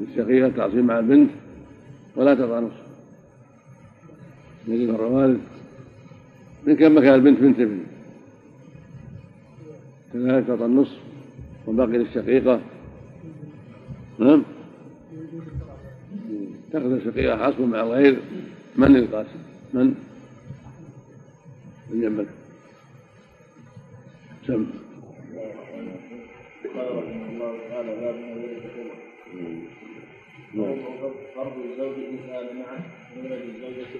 للشقيقة 0.00 0.48
تعصيب 0.48 0.84
مع 0.84 0.98
البنت 0.98 1.30
ولا 2.16 2.34
تضع 2.34 2.60
نصف. 2.60 2.88
يجب 4.68 4.90
الروارث 4.94 5.40
إن 6.68 6.76
كان 6.76 6.94
مكان 6.94 7.14
البنت 7.14 7.40
بنت 7.40 7.60
ابن 7.60 7.80
كذلك 10.12 10.46
تعطى 10.46 10.64
النصف 10.64 10.98
وباقي 11.66 11.98
للشقيقة. 11.98 12.60
نعم؟ 14.18 14.42
تأخذ 16.72 16.92
الشقيقة 16.92 17.46
حسب 17.46 17.60
مع 17.60 17.80
الغير 17.80 18.20
من 18.76 18.96
القاسم؟ 18.96 19.38
من؟ 19.74 19.94
من 21.90 22.00
جنبك. 22.00 22.26
سم. 24.46 24.66
قال 26.74 26.96
رحمه 26.96 27.28
الله 27.30 27.58
تعالى 27.70 28.00
باب 28.00 28.28
فرض 31.34 31.52
الزوج 31.70 31.96
مثال 32.12 32.56
معه 32.56 32.84
ولد 33.16 33.32
الزوجة 33.32 33.92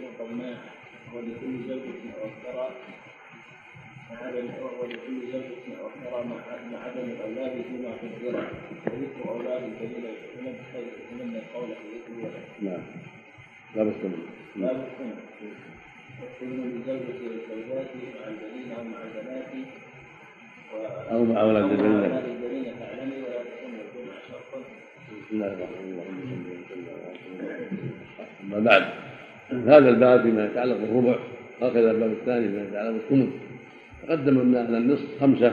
ولكل 1.14 1.68
زوجة 1.68 1.98
مع 4.10 4.16
عدم 4.26 4.48
ولكل 4.80 5.32
زوجة 5.32 5.64
أخرى 5.80 6.24
مع 6.72 6.78
عدم 6.84 7.04
الأولاد 7.10 7.52
فيما 7.62 7.90
قدر 8.02 8.34
وذكر 8.86 9.30
أولاد 9.30 9.62
يكونون 9.62 10.14
يكونون 10.34 11.36
القول 11.36 11.68
في 11.68 11.86
ذكر 11.94 12.12
الولد. 12.18 12.44
نعم. 12.62 12.82
لا 13.76 13.82
بس 13.82 13.94
منه. 14.04 14.18
لا 14.56 14.72
بأسهم 14.72 15.10
يكون 16.22 16.50
لزوجة 16.74 17.20
الزوجات 17.26 17.86
مع 18.14 18.28
البنين 18.28 18.72
أو 18.78 18.84
مع 18.84 18.98
البنات. 19.02 19.50
أو 21.10 21.24
مع 21.24 21.40
أولاد 21.40 21.64
البنين. 21.64 21.92
أولاد 21.92 22.24
البنين 22.24 22.64
تعلمي 22.80 23.16
ولا 23.22 23.42
تكون 23.42 23.72
الجمعة 23.74 24.20
شرطا 24.28 24.58
بسم 25.08 25.32
الله 25.32 25.46
الرحمن 25.46 25.88
الرحيم 25.92 26.40
أما 28.44 28.58
بعد. 28.58 28.84
هذا 29.50 29.88
الباب 29.88 30.22
فيما 30.22 30.44
يتعلق 30.46 30.76
بالربع. 30.76 31.18
هكذا 31.62 31.90
الباب 31.90 32.10
الثاني 32.10 32.48
فيما 32.48 32.62
يتعلق 32.62 32.90
بالثمن 32.90 33.47
تقدم 34.08 34.40
ان 34.40 34.54
أهل 34.54 34.74
النصف 34.74 35.20
خمسة 35.20 35.52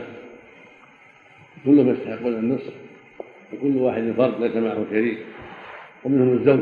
كلهم 1.65 1.89
يستحقون 1.89 2.33
النصف 2.33 2.73
وكل 3.53 3.77
واحد 3.77 4.13
فرد 4.17 4.41
ليس 4.41 4.55
معه 4.55 4.85
شريك 4.89 5.17
ومنهم 6.03 6.33
الزوج 6.33 6.59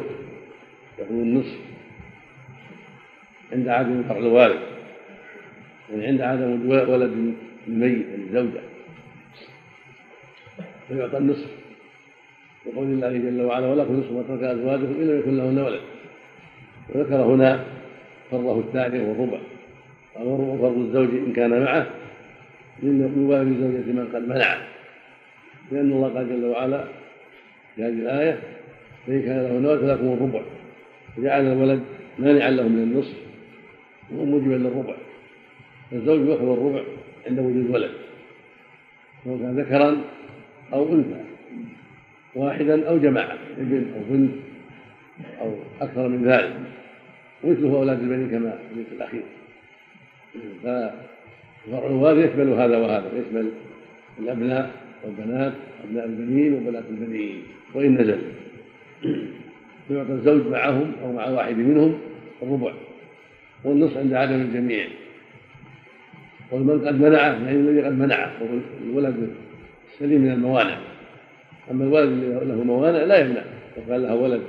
يأخذ 0.99 1.11
النصف 1.11 1.59
عند 3.51 3.67
عدم 3.67 4.03
فقد 4.03 4.17
الوالد 4.17 4.59
يعني 5.91 6.07
عند 6.07 6.21
عدم 6.21 6.69
ولد 6.69 7.35
الميت 7.67 8.05
الزوجة. 8.17 8.61
فيعطى 10.87 11.17
النصف 11.17 11.49
وقول 12.65 12.87
الله 12.87 13.17
جل 13.17 13.41
وعلا 13.41 13.67
ولكم 13.67 13.99
نصف 13.99 14.11
ما 14.11 14.23
ترك 14.27 14.43
ازواجكم 14.43 14.93
إن 15.01 15.07
لم 15.07 15.19
يكن 15.19 15.37
لهن 15.37 15.59
ولد 15.59 15.81
وذكر 16.89 17.15
هنا 17.15 17.63
فرضه 18.31 18.59
الثاني 18.59 18.99
وهو 18.99 19.37
الربع 20.15 20.25
قال 20.25 20.27
والربع 20.27 20.61
فرض 20.61 20.77
الزوج 20.77 21.09
إن 21.09 21.33
كان 21.33 21.63
معه 21.63 21.87
من 22.83 23.25
والد 23.29 23.59
زوجة 23.59 23.91
من 23.99 24.09
قد 24.13 24.27
منعه 24.27 24.57
لأن 25.71 25.91
الله 25.91 26.09
قال 26.09 26.29
جل 26.29 26.45
وعلا 26.45 26.83
في 27.75 27.83
هذه 27.83 27.89
الآية 27.89 28.39
فإن 29.07 29.21
كان 29.21 29.37
له 29.37 29.53
ولد 29.53 29.77
فلكم 29.77 30.13
الربع 30.13 30.41
وجعل 31.17 31.41
الولد 31.41 31.81
مانعا 32.19 32.49
له 32.49 32.67
من 32.67 32.83
النصف 32.83 33.17
وموجبا 34.11 34.53
للربع. 34.53 34.95
فالزوج 35.91 36.27
يأخذ 36.27 36.51
الربع 36.51 36.83
عند 37.27 37.39
وجود 37.39 37.69
ولد 37.69 37.91
سواء 39.23 39.37
كان 39.37 39.59
ذكرا 39.59 40.01
أو 40.73 40.93
أنثى 40.93 41.23
واحدا 42.35 42.89
أو 42.89 42.97
جماعة 42.97 43.37
ابن 43.57 43.85
أو 43.95 44.01
بنت 44.09 44.31
أو 45.41 45.55
أكثر 45.81 46.07
من 46.07 46.25
ذلك 46.25 46.53
ومثله 47.43 47.77
أولاد 47.77 47.99
البنين 47.99 48.29
كما 48.29 48.59
في 48.89 48.95
الأخير. 48.95 49.23
ففرع 50.63 51.87
الوالد 51.87 52.29
يشمل 52.29 52.49
هذا 52.49 52.77
وهذا 52.77 53.11
يشمل 53.15 53.51
الأبناء 54.19 54.71
والبنات 55.03 55.53
أبناء 55.83 56.05
البنين 56.05 56.53
وبنات 56.53 56.83
البنين 56.89 57.43
وإن 57.73 57.93
نزل. 57.93 58.21
فيعطى 59.87 60.11
الزوج 60.11 60.47
معهم 60.47 60.91
أو 61.03 61.13
مع 61.13 61.29
واحد 61.29 61.57
منهم 61.57 61.99
الربع 62.41 62.73
والنصف 63.63 63.97
عند 63.97 64.13
عدم 64.13 64.41
الجميع. 64.41 64.87
والمن 66.51 66.87
قد 66.87 67.01
منعه 67.01 67.33
يعني 67.33 67.51
الذي 67.51 67.81
قد 67.81 67.99
منعه 67.99 68.31
الولد 68.83 69.29
السليم 69.93 70.21
من 70.21 70.31
الموانع. 70.31 70.77
أما 71.71 71.83
الولد 71.83 72.23
له 72.43 72.63
موانع 72.63 73.03
لا 73.03 73.17
يمنع. 73.17 73.43
لو 73.77 73.83
كان 73.87 74.03
له 74.03 74.15
ولد 74.15 74.41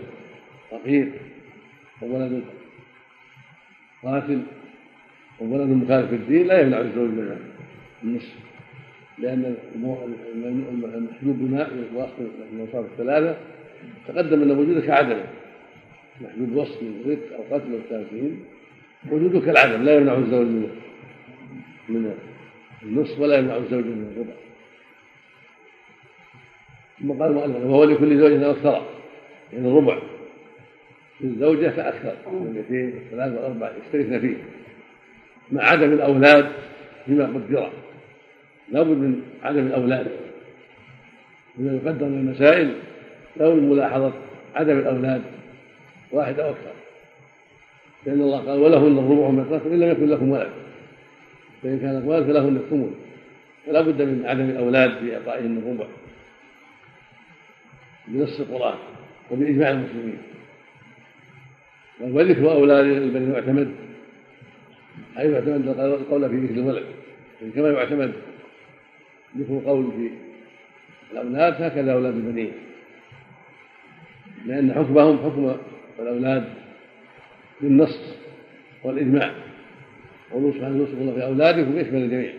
فقير 0.71 1.13
وولد 2.03 2.43
قاتل 4.03 4.43
وولد 5.41 5.69
مخالف 5.69 6.13
الدين 6.13 6.47
لا 6.47 6.61
يمنع 6.61 6.81
الزوج 6.81 7.09
من 7.09 7.39
النصف. 8.05 8.35
لأن 9.19 9.57
المحجوب 10.95 11.39
بماء 11.39 11.71
واصل 11.95 12.29
الأوصاف 12.53 12.85
الثلاثة 12.93 13.37
تقدم 14.09 14.43
أن 14.43 14.51
وجوده 14.51 14.81
كعدمه 14.81 15.25
محجوب 16.21 16.57
وصف 16.57 16.83
من 16.83 17.03
رق 17.07 17.37
أو 17.37 17.57
قتل 17.57 17.73
أو 17.73 17.81
تامثيل 17.91 18.37
وجوده 19.11 19.41
كالعدم 19.41 19.83
لا 19.83 19.97
يمنع 19.97 20.15
الزوج 20.15 20.47
من 20.47 20.69
من 21.89 22.15
النصف 22.83 23.21
ولا 23.21 23.39
يمنع 23.39 23.57
الزوج 23.57 23.85
من 23.85 24.13
الربع 24.17 24.35
ثم 27.01 27.23
قال 27.23 27.31
المؤلف 27.31 27.65
وهو 27.65 27.85
لكل 27.85 28.19
زوج 28.19 28.33
أكثر 28.33 28.87
يعني 29.53 29.69
الربع 29.69 29.99
للزوجة 31.21 31.69
فأكثر 31.69 32.15
من 32.33 32.53
الاثنين 32.57 32.95
والثلاث 32.95 33.33
والأربع 33.33 33.73
يشتركن 33.87 34.21
فيه. 34.21 34.37
مع 35.53 35.63
عدم 35.63 35.93
الأولاد 35.93 36.53
فيما 37.07 37.25
قدر 37.25 37.71
لابد 38.73 38.97
من 38.97 39.23
عدم 39.43 39.67
الأولاد. 39.67 40.07
بما 41.57 41.73
يقدر 41.73 42.07
من 42.07 42.19
المسائل 42.19 42.75
لابد 43.37 43.57
من 43.57 43.71
ملاحظة 43.71 44.13
عدم 44.55 44.79
الأولاد 44.79 45.23
واحد 46.13 46.41
أو 46.41 46.51
أكثر. 46.51 46.73
لأن 48.07 48.21
الله 48.21 48.39
قال 48.39 48.61
ولهن 48.61 48.99
الربع 48.99 49.31
ما 49.31 49.45
تركتم 49.45 49.73
إن 49.73 49.81
لم 49.81 49.91
يكن 49.91 50.09
لكم 50.09 50.31
ولد. 50.31 50.51
فإن 51.63 51.79
كان 51.81 52.03
ولد 52.09 52.25
فلهن 52.25 52.57
الثمن 52.57 52.95
فلا 53.67 53.81
بد 53.81 54.03
من 54.03 54.27
عدم 54.27 54.51
الأولاد 54.51 54.99
في 54.99 55.17
إعطائهم 55.17 55.59
الربع 55.59 55.87
بنص 58.09 58.41
القرآن 58.41 58.79
وبإجماع 59.31 59.71
المسلمين. 59.71 60.19
وذكر 62.01 62.53
أولاد 62.53 62.85
البنين 62.87 63.33
يعتمد 63.33 63.75
حيث 65.17 65.31
يعتمد 65.31 65.69
القول 65.69 66.31
في 66.31 66.37
ذكر 66.37 66.55
الولد 66.55 66.85
كما 67.55 67.71
يعتمد 67.71 68.13
ذكر 69.39 69.53
القول 69.53 69.93
في 69.93 70.11
الأولاد 71.13 71.63
هكذا 71.63 71.93
أولاد 71.93 72.15
البنين. 72.15 72.53
لأن 74.47 74.73
حكمهم 74.73 75.19
حكم 75.19 75.57
الأولاد 75.99 76.45
بالنص 77.61 78.17
والإجماع. 78.85 79.35
قوله 80.33 80.53
سبحانه 80.53 80.79
يوصف 80.79 80.95
الله 80.95 81.15
في 81.15 81.25
أولادكم 81.25 81.79
يشمل 81.79 82.03
الجميع. 82.03 82.33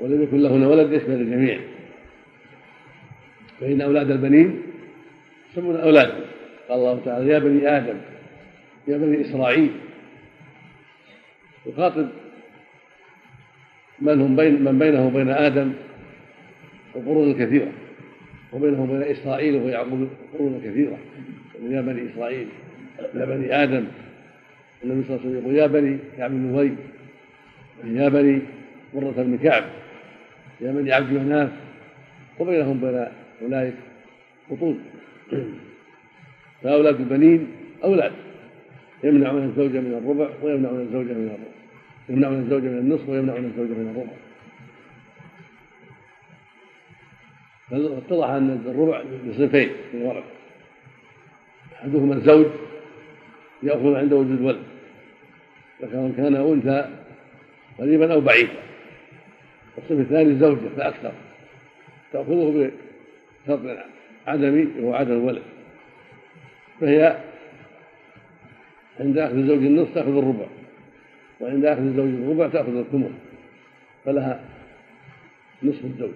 ولم 0.00 0.22
يكن 0.22 0.38
لهن 0.38 0.64
ولد 0.64 0.92
يشمل 0.92 1.20
الجميع. 1.20 1.60
فإن 3.60 3.80
أولاد 3.80 4.10
البنين 4.10 4.62
يسمون 5.52 5.76
أولاد 5.76 6.12
قال 6.68 6.78
الله 6.78 7.00
تعالى 7.04 7.32
يا 7.32 7.38
بني 7.38 7.76
آدم 7.76 7.96
يا 8.88 8.96
بني 8.96 9.20
إسرائيل 9.20 9.70
يخاطب 11.66 12.08
من 14.00 14.20
هم 14.20 14.36
بين 14.36 14.64
من 14.64 14.78
بينه 14.78 15.06
وبين 15.06 15.28
آدم 15.28 15.72
وقرون 16.94 17.34
كثيرة 17.34 17.72
وبينه 18.52 18.82
وبين 18.82 19.02
إسرائيل 19.02 19.56
وهو 19.56 19.68
يعقوب 19.68 20.08
قرون 20.32 20.60
كثيرة. 20.64 20.98
يا 21.62 21.80
بني 21.80 22.10
إسرائيل 22.10 22.48
يا 23.14 23.24
بني 23.24 23.62
آدم 23.62 23.84
النبي 24.84 25.04
صلى 25.08 25.16
الله 25.16 25.26
عليه 25.26 25.30
وسلم 25.30 25.38
يقول 25.38 25.56
يا 25.56 25.66
بني 25.66 25.98
كعب 26.16 26.30
بن 26.30 26.58
أبي 26.58 26.76
يا 27.84 28.08
بني 28.08 28.42
مرة 28.94 29.14
بن 29.16 29.38
كعب 29.38 29.64
يا 30.60 30.72
بني 30.72 30.92
عبد 30.92 31.12
مناف 31.12 31.50
وبينهم 32.38 32.80
بين 32.80 33.06
أولئك 33.42 33.74
بطون. 34.50 34.80
فأولاد 36.62 37.00
البنين 37.00 37.48
أولاد. 37.84 38.12
يمنعون 39.04 39.44
الزوجة 39.44 39.80
من 39.80 39.94
الربع 39.94 40.28
ويمنعون 40.42 40.80
الزوجة 40.80 41.12
من 41.12 41.26
الربع. 41.26 41.50
يمنعون 42.08 42.38
الزوجة 42.38 42.62
من 42.62 42.78
النصف 42.78 43.08
ويمنعون 43.08 43.44
الزوجة 43.44 43.78
من 43.78 43.90
الربع. 43.90 44.12
فاتضح 47.70 48.28
أن 48.28 48.62
الربع 48.66 49.02
لصنفين 49.26 49.68
في 49.90 49.96
الورع 49.96 50.22
أحدهما 51.74 52.14
الزوج 52.14 52.46
يأخذ 53.62 53.94
عند 53.94 54.12
وجود 54.12 54.40
ولد 54.40 54.62
فكان 55.80 56.12
كان 56.16 56.36
أنثى 56.36 56.90
قريبا 57.78 58.14
أو 58.14 58.20
بعيدا. 58.20 58.52
الصنف 59.78 60.00
الثاني 60.00 60.30
الزوجة 60.30 60.68
فأكثر. 60.76 61.12
تأخذه 62.12 62.70
بشرط 63.46 63.60
عدمي 64.26 64.68
وهو 64.80 64.94
عدم 64.94 65.12
الولد. 65.12 65.42
فهي 66.80 67.18
عند 69.00 69.18
أخذ 69.18 69.36
الزوج 69.36 69.58
النصف 69.58 69.94
تأخذ 69.94 70.16
الربع. 70.16 70.46
وعند 71.40 71.64
أخذ 71.64 71.80
الزوج 71.82 72.08
الربع 72.08 72.48
تأخذ 72.48 72.76
الثمن 72.76 73.18
فلها 74.04 74.44
نصف 75.62 75.84
الزوج. 75.84 76.14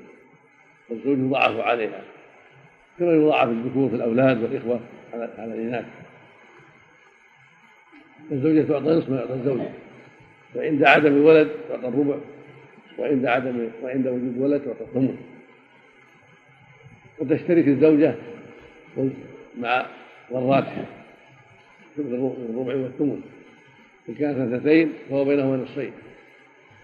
والزوج 0.90 1.18
يضاعف 1.18 1.60
عليها. 1.60 2.02
كما 2.98 3.12
يضاعف 3.12 3.48
الذكور 3.48 3.88
في 3.88 3.96
الأولاد 3.96 4.42
والإخوة 4.42 4.80
على 5.12 5.30
على 5.38 5.54
الإناث. 5.54 5.84
الزوجة 8.32 8.62
تعطى 8.62 8.86
نصف 8.86 9.10
ما 9.10 9.16
يعطى 9.16 9.34
الزوج. 9.34 9.60
وعند 10.56 10.84
عدم 10.84 11.16
الولد 11.16 11.48
تعطى 11.68 11.88
الربع. 11.88 12.16
وعند 12.98 13.26
عدم 13.26 13.68
وعند 13.82 14.06
وجود 14.06 14.38
ولد 14.38 14.60
تعطى 14.60 14.84
الثمن 14.84 15.16
وتشترك 17.18 17.68
الزوجة 17.68 18.14
مع 19.58 19.86
ضراتها 20.32 20.97
الربع 22.00 22.74
والثمن. 22.74 23.20
إن 24.08 24.14
كانت 24.14 24.38
اثنتين 24.38 24.92
فهو 25.10 25.24
بينهما 25.24 25.56
نصفين. 25.56 25.90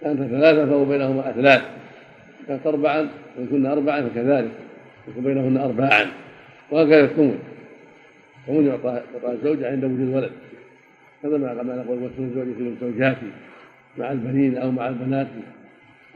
كانت 0.01 0.19
ثلاثة 0.19 0.65
فهو 0.65 0.85
بينهما 0.85 1.29
أثلاث 1.29 1.61
كانت 2.47 2.67
أربعا 2.67 3.09
وإن 3.37 3.47
كنا 3.51 3.71
أربعا 3.73 4.01
فكذلك. 4.01 4.51
يكون 5.07 5.23
بينهن 5.23 5.57
أرباعا 5.57 6.05
وهكذا 6.71 7.03
الثمن. 7.03 7.39
الثمن 8.41 8.67
يعطى 8.67 9.01
يعطى 9.13 9.31
الزوجة 9.31 9.71
عند 9.71 9.83
وجود 9.85 10.13
ولد 10.15 10.31
هذا 11.23 11.37
ما 11.37 11.75
نقول 11.75 12.03
وصف 12.03 12.19
الزوج 12.19 12.45
في 12.57 12.73
زوجاتي 12.81 13.31
مع 13.97 14.11
البنين 14.11 14.57
أو 14.57 14.71
مع 14.71 14.87
البنات 14.87 15.27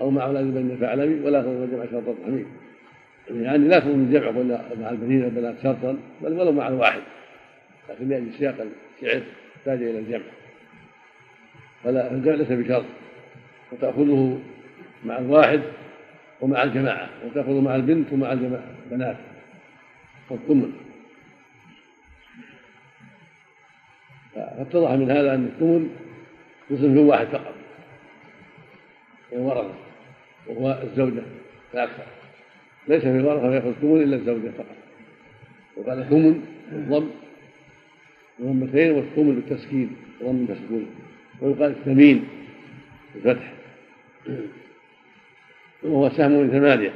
أو 0.02 0.10
مع 0.10 0.26
أولاد 0.26 0.46
البنين 0.46 0.78
فاعلمي 0.78 1.26
ولا 1.26 1.42
تكون 1.42 1.70
جمع 1.72 1.86
شرط 1.92 2.08
التحميل 2.08 2.46
يعني 3.32 3.68
لا 3.68 3.80
تكون 3.80 3.94
الجمع 3.94 4.32
مع 4.82 4.90
البنين 4.90 5.24
والبنات 5.24 5.56
شرطا 5.64 5.98
بل 6.22 6.34
ولو 6.34 6.52
مع 6.52 6.68
الواحد. 6.68 7.02
لكن 7.90 8.10
لأجل 8.10 8.34
سياق 8.40 8.68
الشعر 9.02 9.24
احتاج 9.58 9.84
إلى 9.84 10.00
الجمع. 10.00 10.26
فلا 11.84 12.12
الجمع 12.12 12.36
ليس 12.36 12.52
بشرط. 12.52 12.86
وتأخذه 13.72 14.40
مع 15.06 15.18
الواحد 15.18 15.62
ومع 16.42 16.64
الجماعة 16.64 17.10
وتأخذ 17.26 17.62
مع 17.62 17.76
البنت 17.76 18.14
ومع 18.14 18.32
البنات 18.34 19.18
والثمن 20.30 20.74
فاتضح 24.36 24.92
من 24.92 25.12
هذا 25.12 25.36
أن 25.36 25.46
الثمن 25.46 25.90
يصرف 26.70 26.92
في 26.92 26.98
واحد 26.98 27.28
فقط. 27.28 27.54
الورثة 29.34 29.74
وهو 30.48 30.82
الزوجة 30.84 31.22
فأكثر 31.74 32.04
ليس 32.88 33.02
في 33.02 33.10
الورثة 33.10 33.50
فيأخذ 33.50 33.68
الثمن 33.68 34.02
إلا 34.02 34.16
الزوجة 34.16 34.50
فقط. 34.58 34.76
وقال 35.78 36.10
ثمن 36.10 36.46
بالضم 38.40 38.60
بضمتين 38.60 38.92
والثمن 38.92 39.36
بالتسكين 39.36 39.96
ضم 40.24 40.46
تسكين 40.46 40.88
ويقال 41.42 41.72
الثمين 41.72 42.28
بالفتح 43.16 43.54
وهو 45.84 46.10
سهم 46.10 46.32
من 46.32 46.50
ثمانية. 46.52 46.94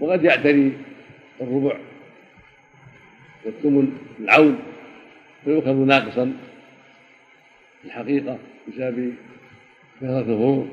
وقد 0.00 0.24
يعتري 0.24 0.72
الربع 1.40 1.76
والثمن 3.44 3.98
العون. 4.20 4.58
فيؤخذ 5.44 5.74
ناقصا. 5.74 6.32
في 7.82 7.88
الحقيقة 7.88 8.38
بسبب 8.68 9.14
كثرة 10.00 10.18
الفروض 10.20 10.68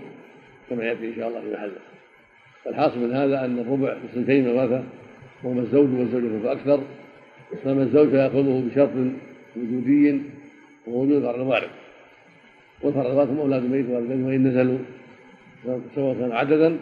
كما 0.70 0.84
يأتي 0.84 1.08
إن 1.08 1.16
شاء 1.16 1.28
الله 1.28 1.42
في 1.42 1.54
محله. 1.54 1.80
فالحاصل 2.66 3.00
من 3.00 3.14
هذا 3.14 3.46
أن 3.46 3.60
الربع 3.60 3.98
بصنفين 3.98 4.48
ورثة 4.48 4.84
وهما 5.44 5.62
الزوج 5.62 5.90
والزوجة 5.94 6.44
فأكثر 6.44 6.84
فما 7.64 7.84
الزوج 7.84 8.10
فيأخذه 8.10 8.64
بشرط 8.70 8.90
وجودي 9.56 10.22
ووجود 10.88 11.22
فرع 11.22 11.36
الوارث 11.36 11.70
والفرع 12.82 13.24
هم 13.24 13.40
أولاد 13.40 13.64
الميت 13.64 13.90
والدين 13.90 14.24
وإن 14.24 14.48
نزلوا 14.48 14.78
سواء 15.96 16.16
كان 16.20 16.32
عددا 16.32 16.78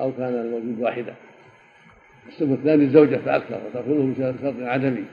أو 0.00 0.12
كان 0.12 0.34
الوجود 0.34 0.80
واحدا. 0.80 1.14
الصف 2.28 2.42
الثاني 2.42 2.84
الزوجة 2.84 3.16
فأكثر 3.16 3.60
وتأخذه 3.66 4.14
بشرط 4.18 4.54
عدمي 4.60 5.04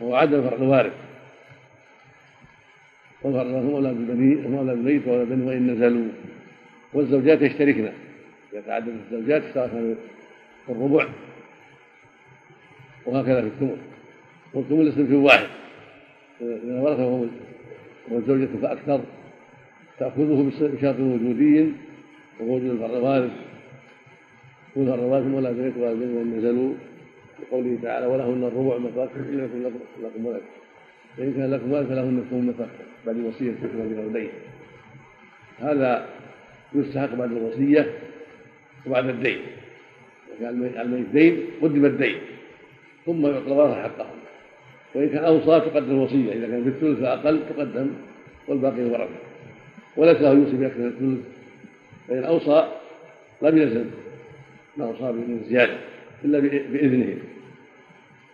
وهو 0.00 0.14
عدم 0.14 0.42
فرع 0.42 0.56
الوارث. 0.56 0.92
والفرع 3.22 3.42
هم 3.42 3.74
أولاد 3.74 3.96
البني 3.96 4.46
هم 4.46 4.54
أولاد 4.54 4.78
الميت 4.78 5.08
وأولاد 5.08 5.30
وإن 5.30 5.70
نزلوا. 5.70 6.08
والزوجات 6.92 7.42
يشتركن 7.42 7.88
يتعدد 8.52 8.96
الزوجات 9.12 9.42
اشتركن 9.42 9.94
في 10.66 10.72
الربع. 10.72 11.06
وهكذا 13.08 13.40
في 13.40 13.46
الثمن 13.46 13.76
والثمن 14.54 14.80
الاسم 14.80 15.06
في 15.06 15.14
واحد. 15.14 15.46
إذا 16.40 16.80
ورثه 16.80 17.28
والزوجة 18.10 18.48
فأكثر 18.62 19.00
تأخذه 19.98 20.50
بشرط 20.60 21.00
وجودي 21.00 21.72
ووجود 22.40 22.70
الفرع 22.70 22.86
الوارث 22.86 23.30
كل 24.74 24.88
الرواتب 24.88 25.34
ولا 25.34 25.50
بيت 25.52 25.76
ولا 25.76 25.92
بيت 25.92 26.10
وان 26.16 26.34
نزلوا 26.38 26.74
لقوله 27.40 27.78
تعالى 27.82 28.06
ولهن 28.06 28.44
الربع 28.44 28.78
ما 28.78 28.90
تركتم 28.90 29.20
إن 29.20 29.38
يكن 29.44 29.62
لكم 30.04 30.26
ولد. 30.26 30.42
فإن 31.16 31.32
كان 31.32 31.50
لكم 31.50 31.72
ولد 31.72 31.86
فلهن 31.86 32.18
الثمن 32.18 32.46
ما 32.46 32.66
بعد 33.06 33.16
الوصية 33.16 33.52
تكون 33.52 33.88
بولدين 33.88 34.28
هذا 35.58 36.06
يستحق 36.74 37.14
بعد 37.14 37.32
الوصية 37.32 37.92
وبعد 38.86 39.08
الدين. 39.08 39.38
كان 40.40 40.70
الميت 40.80 41.06
دين 41.12 41.40
قدم 41.62 41.84
الدين. 41.84 42.16
ثم 43.08 43.26
يعطى 43.26 43.46
الورثه 43.46 43.82
حقهم 43.82 44.18
وإن 44.94 45.08
كان 45.08 45.24
أوصى 45.24 45.60
تقدم 45.70 45.90
الوصيه 45.90 46.32
إذا 46.32 46.46
كان 46.46 46.62
في 46.62 46.68
الثلث 46.68 47.00
فاقل 47.00 47.40
تقدم 47.48 47.90
والباقي 48.48 48.76
الورثه 48.76 49.18
وليس 49.96 50.16
له 50.20 50.32
يوصي 50.32 50.56
بأكثر 50.56 50.78
من 50.78 50.86
الثلث. 50.86 51.24
فإن 52.08 52.24
أوصى 52.24 52.68
لم 53.42 53.58
يلزم 53.58 53.84
ما 54.76 54.90
أصاب 54.90 55.14
من 55.14 55.44
زيادة 55.48 55.78
إلا 56.24 56.38
بإذنه. 56.38 57.16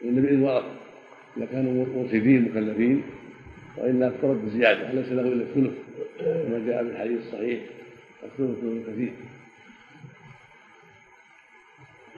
إلا 0.05 0.21
بإذن 0.21 0.43
ورثة 0.43 0.67
إذا 1.37 1.47
كانوا 1.47 1.87
مرشدين 1.97 2.43
مكلفين 2.43 3.03
وإلا 3.77 4.09
افترض 4.09 4.45
بزيادة 4.47 4.93
ليس 4.93 5.13
له 5.13 5.23
إلا 5.23 5.43
الثلث. 5.43 5.73
كما 6.19 6.63
جاء 6.67 6.85
في 6.85 6.91
الحديث 6.91 7.19
الصحيح 7.19 7.61
الثلث 8.25 8.63
من 8.63 8.85
كثير. 8.87 9.13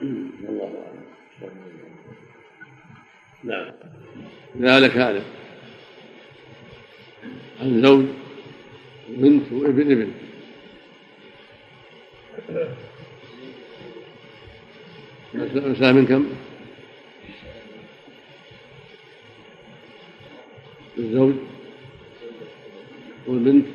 والله 0.47 0.63
أعلم. 0.65 1.07
نعم. 3.43 3.71
ذلك 4.59 4.91
هذا. 4.91 5.23
عن 7.61 7.81
زوج 7.81 8.05
بنت 9.09 9.51
وابن 9.51 9.91
ابن. 9.91 10.11
من 15.81 16.05
كم؟ 16.05 16.29
الزوج 20.97 21.33
والبنت 23.27 23.65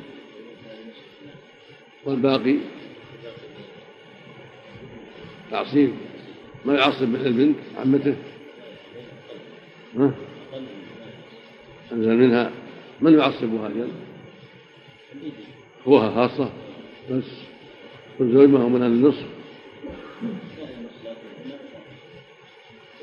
والباقي. 2.05 2.57
تعصيب. 5.51 5.93
ما 6.65 6.73
يعصب 6.73 7.15
البنت 7.15 7.57
عمته؟ 7.77 8.15
أنزل 11.91 12.17
منها 12.17 12.51
من 13.01 13.19
يعصبها 13.19 13.67
أجل 13.67 13.91
هوها 15.87 16.09
خاصة 16.09 16.49
بس. 17.11 17.23
والزوج 18.19 18.49
ما 18.49 18.63
هو 18.63 18.69
من 18.69 18.83
النصف 18.83 19.25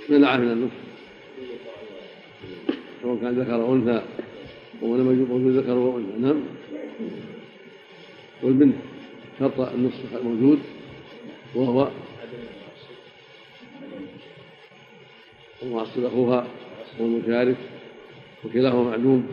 منع 0.09 0.37
من 0.37 0.53
النصف. 0.53 0.75
سواء 3.03 3.17
كان 3.17 3.41
ذكر 3.41 3.55
أو 3.55 3.75
أنثى 3.75 4.03
ولم 4.83 5.27
موجود 5.31 5.57
ذكر 5.57 5.73
وانثى 5.73 6.19
نعم. 6.19 6.41
والبنت 8.43 8.77
شرط 9.39 9.61
النصف 9.61 10.23
موجود 10.25 10.59
وهو 11.55 11.91
المعصب 15.63 16.05
أخوها. 16.05 16.47
والمشارك 17.01 17.57
وكلاهما 18.45 18.91
معدوم. 18.91 19.27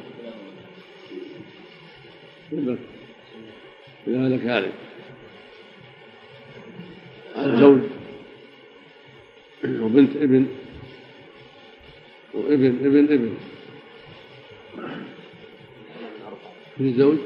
لذلك 4.07 4.41
هذا 4.41 4.71
الزوج 7.37 7.79
وبنت 9.65 10.15
ابن 10.15 10.47
وابن 12.33 12.65
ابن 12.65 13.13
ابن. 13.13 13.33
في 16.77 16.93
زوج 16.93 17.17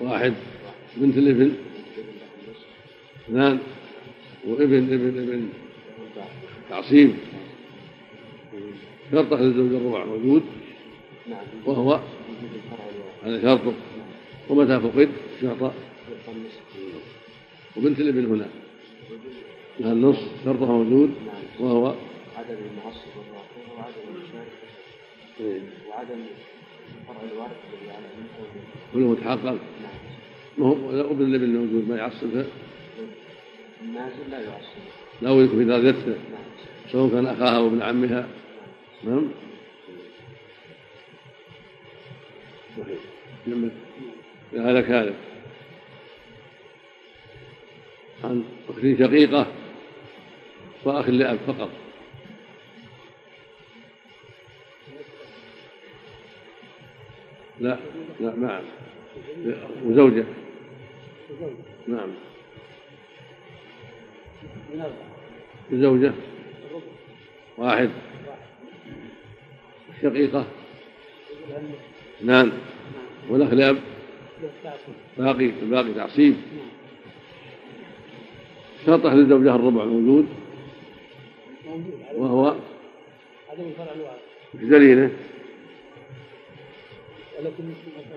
واحد. 0.00 0.34
بنت 0.96 1.16
الابن؟ 1.18 1.54
اثنان. 3.28 3.58
وابن 4.46 4.92
ابن 4.92 5.08
ابن. 5.22 5.48
تعصيب. 6.70 7.14
شرط 9.12 9.32
أهل 9.32 9.44
الزوج 9.44 9.74
الربع 9.74 10.04
موجود 10.04 10.42
وهو 11.66 12.00
هذا 13.24 13.42
شرطه. 13.42 13.72
ومتى 14.48 14.80
فقد؟ 14.80 15.08
شرط 15.40 15.72
وبنت 17.76 18.00
الابن 18.00 18.24
هنا. 18.26 18.48
النص 19.80 20.18
شرطه 20.44 20.66
موجود 20.66 21.10
وهو 21.60 21.86
عدم 22.36 22.56
المعصب 22.70 23.12
والراقب 23.16 23.78
وعدم 23.78 24.02
المشارك 24.08 24.52
إيه. 25.40 25.60
وعدم 25.88 26.20
فرع 27.08 27.16
الوارث 27.32 27.56
الذي 27.72 27.90
على 27.90 28.06
كله 28.94 29.06
متحقق. 29.06 29.58
ما 30.58 30.66
هو؟ 30.66 30.72
ابن 31.10 31.24
الابن 31.24 31.56
موجود 31.56 31.88
ما 31.88 31.96
يعصب. 31.96 32.44
النازل 33.82 34.30
لا 34.30 34.40
يعصب. 34.40 34.82
لا 35.22 35.30
يكون 35.30 35.58
في 35.58 35.64
درجته 35.64 36.06
نعم. 36.06 36.18
سواء 36.92 37.10
كان 37.10 37.26
أخاها 37.26 37.58
وابن 37.58 37.82
عمها. 37.82 38.28
نعم. 39.04 39.28
صحيح 42.78 42.98
هذا 44.52 44.80
كذلك 44.80 45.14
عن 48.24 48.44
أخت 48.68 48.80
شقيقة 48.80 49.46
وأخ 50.84 51.08
لأب 51.08 51.38
فقط. 51.46 51.70
لا 57.60 57.78
لا 58.20 58.36
معا 58.36 58.62
وزوجة. 59.84 60.24
نعم. 61.86 62.10
وزوجة. 65.72 66.12
واحد. 67.58 67.90
الشقيقة 69.98 70.44
اثنان 72.20 72.52
والأخ 73.30 73.52
لأب 73.52 73.76
باقي 75.18 75.50
الباقي 75.62 75.94
تعصيب. 75.94 76.36
شرط 78.86 79.06
أهل 79.06 79.18
الزوجة 79.18 79.54
الربع 79.54 79.84
موجود. 79.84 80.26
وهو؟ 82.16 82.54
عدم 83.50 83.64
الفرع 83.64 83.92
الواحد 83.96 84.18
بدليله. 84.54 85.10
ولكن 87.38 87.64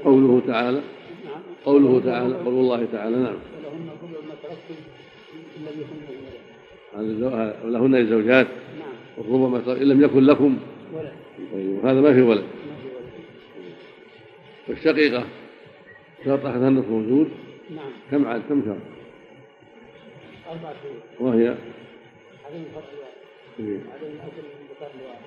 قوله 0.04 0.42
تعالى. 0.48 0.82
نعم 1.26 1.42
قوله 1.66 2.02
تعالى. 2.06 2.36
قول 2.36 2.54
الله 2.54 2.88
تعالى. 2.92 3.18
نعم. 3.18 3.38
ولهن 7.66 7.96
الزوجات. 7.96 8.48
نعم. 8.48 8.90
والربع 9.18 9.48
ما 9.48 9.82
إن 9.82 9.88
لم 9.88 10.04
يكن 10.04 10.24
لكم. 10.24 10.58
ولد. 10.94 11.14
طيب 11.54 11.86
هذا 11.86 12.02
ما 12.02 12.14
في 12.14 12.22
ولد. 12.22 12.46
والشقيقة 14.70 15.26
شرط 16.26 16.46
أحد 16.46 16.62
النصف 16.62 16.90
موجود. 16.90 17.30
نعم. 17.76 17.92
كم 18.12 18.28
عاد 18.28 18.42
كم 18.50 18.62
شرط؟ 18.66 18.78
أربعة 20.52 20.74
شهور 20.84 21.30
وهي؟ 21.34 21.48
عدم 21.48 21.58
الفرع 22.56 22.84
الواحد. 22.94 23.12
إيه. 23.60 23.80
عدم 23.94 24.08
الأكل 24.14 24.42
من 24.42 24.60
الذكر 24.62 24.92
الواحد. 25.00 25.22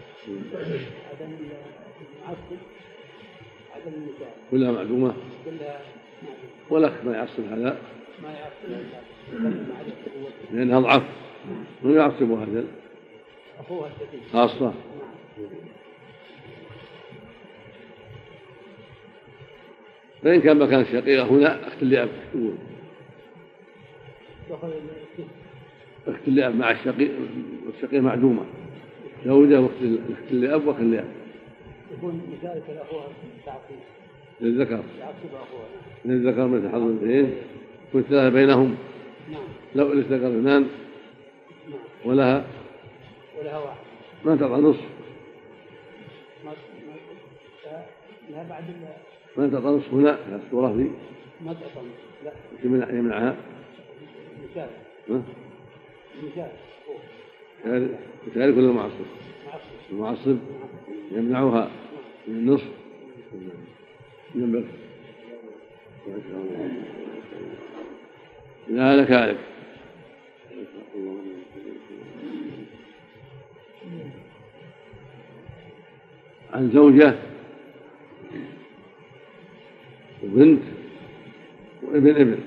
عدم 1.13 1.33
المعصب. 1.33 2.61
عدم 3.75 3.93
النساء. 3.97 4.35
كلها 4.51 4.73
معلومة 4.73 5.15
كلها 5.45 5.81
معلومة 6.23 6.39
والأخ 6.71 6.93
ما 7.05 7.13
يعصب 7.17 7.45
هذا؟ 7.53 7.79
ما 8.23 8.29
يعصب. 8.33 8.85
لأنها 10.53 10.79
أضعف 10.79 11.03
من 11.83 11.95
يعصب 11.97 12.31
هذا؟ 12.31 12.65
أخوها 13.61 13.87
الشقيق 13.87 14.21
خاصة 14.33 14.65
نعم 14.65 14.75
فإن 20.23 20.41
كان 20.41 20.59
مكان 20.59 20.81
الشقيقة 20.81 21.27
هنا 21.27 21.69
أخت 21.69 21.83
لأب 21.83 22.09
تقول. 22.33 22.55
أخت 26.07 26.29
لأب 26.29 26.57
مع 26.57 26.71
الشقيق 26.71 27.11
والشقيقة 27.67 28.01
معدومة. 28.01 28.43
زوجة 29.27 29.67
أخت 29.67 30.33
لأب 30.33 30.67
وأخت 30.67 30.81
لأب 30.81 31.05
يكون 31.99 32.23
مشاركة 32.39 32.73
لأخوها 32.73 33.07
تعصيب 33.47 33.77
للذكر. 34.41 34.83
للذكر 36.05 36.47
مثل 36.47 36.69
حظ 36.69 36.83
الاثنين 36.83 37.35
يكون 37.89 38.03
ثلاثة 38.03 38.29
بينهم. 38.29 38.77
نعم. 39.33 39.43
لو 39.75 39.93
للذكر 39.93 40.29
اثنان 40.29 40.67
نعم. 41.71 41.79
ولها 42.05 42.45
ولها 43.39 43.59
واحد. 43.59 43.77
ما 44.25 44.37
تعطى 44.37 44.55
نصف 44.63 44.81
لها 48.31 48.49
بعد 48.49 48.65
ما 49.37 49.49
تعطى 49.49 49.67
نصف 49.67 49.95
هنا 49.95 50.17
في 50.17 50.41
الصورة 50.47 50.73
ذي 50.77 50.91
ما 51.41 51.53
تعطى 51.53 51.87
لا. 52.25 52.33
يمنع 52.65 52.89
يمنعها. 52.91 53.37
أخوه 55.09 55.23
يشارك- 57.65 57.99
يشارك 58.31 58.57
ولا 58.57 58.73
معصب؟ 58.73 58.95
معصب. 59.47 59.61
المعصب 59.93 60.37
يمنعها. 61.13 61.71
من 62.29 62.35
النصف 62.35 62.69
جنبك 64.35 64.65
ما 66.07 66.21
شاء 66.29 66.41
الله. 66.41 66.73
لا 68.69 68.97
لك 69.03 69.11
ذلك 69.11 69.39
عن 76.55 76.71
زوجة 76.71 77.15
وبنت 80.25 80.63
وابن 81.83 82.11
ابن. 82.11 82.39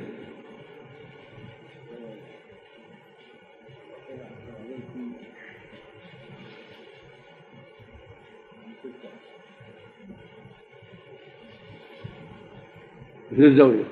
مثل 13.31 13.43
الزوجة. 13.43 13.83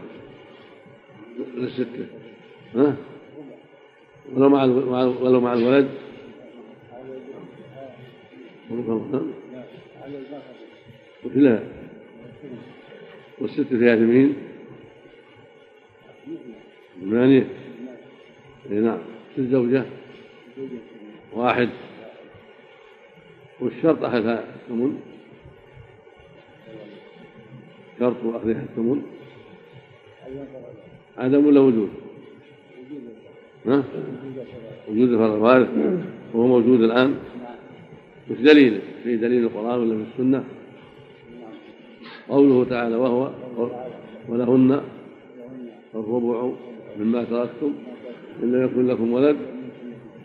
للستة 1.55 2.07
ها؟ 2.75 2.95
ولو 4.33 4.49
مع 4.49 4.63
ولو 5.03 5.41
مع 5.41 5.53
الولد. 5.53 5.89
مثلها 11.25 11.63
والست 13.39 13.61
فيها 13.61 13.95
ثمين 13.95 14.35
ثمانية. 17.01 17.47
اي 18.71 18.79
نعم. 18.79 18.97
ست 19.33 19.41
زوجة 19.41 19.85
واحد. 21.33 21.69
والشرط 23.59 24.03
أخذها 24.03 24.43
الثمن. 24.55 24.99
شرط 27.99 28.15
أخذها 28.25 28.63
الثمن. 28.63 29.01
عدم 31.17 31.45
ولا 31.45 31.59
وجود؟ 31.59 31.89
ها؟ 33.65 33.83
وجود 34.87 35.09
الوارث 35.13 35.69
وهو 36.33 36.47
موجود 36.47 36.81
الآن. 36.81 37.19
مش 38.31 38.37
دليل. 38.37 38.81
في 39.03 39.17
دليل 39.17 39.43
القرآن 39.43 39.79
ولا 39.79 39.95
في 39.95 40.03
السنة؟ 40.11 40.43
قوله 42.29 42.65
تعالى 42.69 42.95
وهو 42.95 43.29
ولهن 44.29 44.81
الربع 45.95 46.51
مما 46.99 47.23
تركتم 47.23 47.73
إن 48.43 48.51
لم 48.51 48.65
يكن 48.65 48.87
لكم 48.87 49.13
ولد 49.13 49.37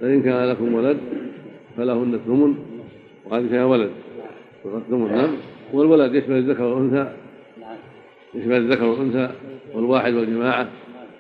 فإن 0.01 0.23
كان 0.23 0.49
لكم 0.49 0.75
ولد 0.75 0.99
فلهن 1.77 2.15
الثمن 2.15 2.55
وهذه 3.25 3.49
فيها 3.49 3.65
ولد 3.65 3.91
تركتم 4.65 5.07
نعم. 5.07 5.37
والولد 5.73 6.15
يشمل 6.15 6.37
الذكر 6.37 6.63
والأنثى 6.63 7.13
يشمل 8.35 8.57
الذكر 8.57 8.85
والأنثى 8.85 9.35
والواحد 9.75 10.15
والجماعة 10.15 10.69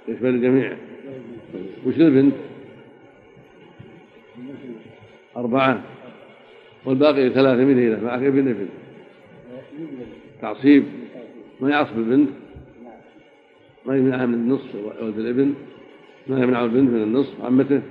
يشمل 0.08 0.30
الجميع. 0.30 0.76
وش 1.86 1.94
البنت؟ 1.94 2.34
أربعة 5.36 5.82
والباقي 6.84 7.30
ثلاثة 7.30 7.64
من 7.64 7.78
هنا؟ 7.78 8.02
معك 8.02 8.22
ابن 8.22 8.48
ابن. 8.48 8.68
تعصيب. 10.42 10.84
ما 11.60 11.70
يعصب 11.70 11.98
البنت؟ 11.98 12.28
ما 13.86 13.96
يمنعها 13.96 14.26
من 14.26 14.34
النصف 14.34 14.74
ولد 14.74 15.18
الابن؟ 15.18 15.54
ما 16.26 16.42
يمنع 16.42 16.64
البنت 16.64 16.90
من 16.90 17.02
النصف؟ 17.02 17.44
عمته؟ 17.44 17.82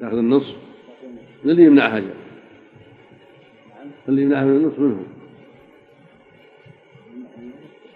تأخذ 0.00 0.16
النصف. 0.16 0.56
من 1.44 1.50
اللي 1.50 1.64
يمنعها 1.64 1.98
جاء 1.98 2.16
اللي 4.08 4.22
يمنعها 4.22 4.44
من 4.44 4.56
النصف 4.56 4.78
منهم. 4.78 5.06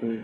طيب. 0.03 0.23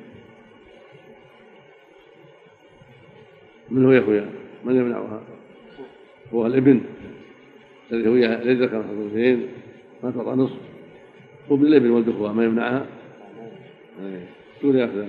من 3.70 3.84
هو 3.84 3.92
يا 3.92 4.00
أخويا؟ 4.00 4.30
من 4.64 4.76
يمنعها؟ 4.76 5.22
هو 6.34 6.46
الابن 6.46 6.80
الذي 7.92 8.08
هو 8.08 8.14
للذكر 8.14 8.82
حظ 8.82 9.00
الاثنين 9.00 9.48
ما 10.02 10.10
تعطى 10.10 10.30
نصف. 10.30 10.69
ولد 11.50 12.08
اخوه 12.08 12.32
ما 12.32 12.44
يمنعها؟ 12.44 12.86
إيه. 14.02 14.26
شو 14.62 14.72
يأخذ؟ 14.72 15.04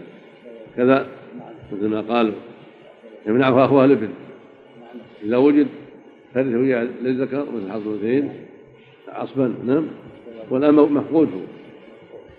كذا. 0.78 1.08
مثل 1.72 1.88
ما 1.88 2.02
قالوا. 2.02 2.34
يمنعها 3.28 3.66
اخوها 3.66 3.86
الابن 3.86 4.10
إذا 5.24 5.38
وجد 5.38 5.68
فرث 6.34 6.56
ويا 6.56 6.90
للذكر 7.02 7.46
مثل 7.52 7.72
حظ 7.72 7.88
الاثنين 7.88 8.32
عصبا 9.08 9.54
نعم. 9.66 9.88
والأم 10.50 10.94
مفقود 10.94 11.30
هو. 11.34 11.40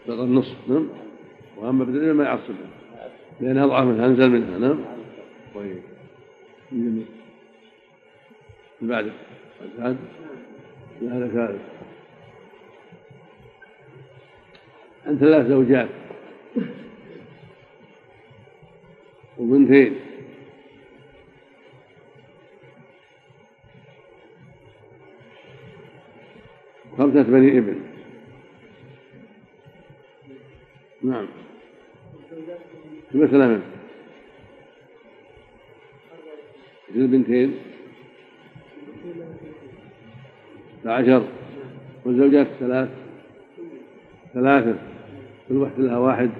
تعطى 0.07 0.23
النصف 0.23 0.57
نعم. 0.69 0.89
ابن 1.59 1.97
الابن 1.97 2.13
ما 2.13 2.25
يعصبها 2.25 2.71
لانها 3.41 3.65
أضعف 3.65 3.85
منها 3.85 4.07
أنزل 4.07 4.31
منها 4.31 4.59
نعم. 4.59 4.79
طيب. 5.55 5.83
من 6.73 7.05
بعد. 8.83 9.13
بعد. 9.79 9.97
لا 11.03 11.25
لك 11.25 11.61
عن 15.07 15.19
ثلاث 15.19 15.47
زوجات. 15.47 15.89
وبنتين. 19.39 19.95
وخمسة 26.93 27.23
بني 27.23 27.59
ابن. 27.59 27.81
نعم. 31.03 31.27
مثلا؟ 33.15 33.61
من 36.91 37.03
البنتين 37.03 37.55
عشر. 40.87 41.29
والزوجات 42.05 42.47
ثلاث. 42.61 42.89
ثلاثة. 44.35 44.92
كل 45.49 45.57
واحدة 45.57 45.83
لها 45.83 45.99
واحد 45.99 46.31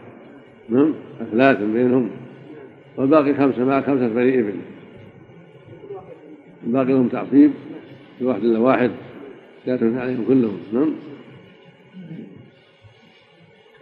نعم؟ 0.69 0.95
ثلاثة 1.33 1.67
بينهم. 1.67 2.11
والباقي 2.97 3.35
خمسة 3.35 3.65
مع 3.65 3.81
خمسة 3.81 4.09
بني 4.09 4.39
ابن 4.39 4.55
الباقي 6.67 6.93
لهم 6.93 7.09
تعصيب 7.09 7.53
كل 8.19 8.25
واحد 8.25 8.45
له 8.45 8.61
واحد 8.61 8.91
ثلاثة 9.67 10.01
عليهم 10.01 10.25
كلهم 10.29 10.59
نعم؟ 10.73 10.95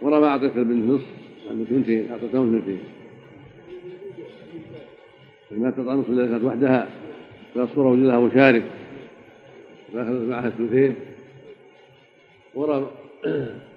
ورا 0.01 0.19
ما 0.19 0.27
أعطيت 0.27 0.57
البنت 0.57 0.89
نصف 0.89 1.05
عندك 1.49 1.67
اثنتين 1.67 2.11
أعطيتهم 2.11 2.55
اثنتين 2.55 2.79
ما 5.51 5.71
تطعن 5.71 5.97
نصف 5.97 6.09
إذا 6.09 6.45
وحدها. 6.45 6.89
لا 7.55 7.67
صورة 7.75 7.89
وجد 7.89 8.03
لها 8.03 8.19
مشارك. 8.19 8.63
فأخذت 9.93 10.29
معها 10.29 10.47
الثلثين 10.47 10.95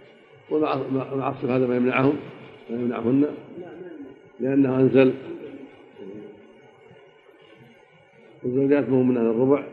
والمعصف 0.51 1.45
هذا 1.45 1.67
ما 1.67 1.77
يمنعهم 1.77 2.17
ما 2.71 2.77
يمنعهن 2.77 3.27
لأنه 4.41 4.77
أنزل. 4.77 5.15
والزوجات 8.43 8.89
مهم 8.89 9.09
من 9.09 9.17
الربع. 9.17 9.65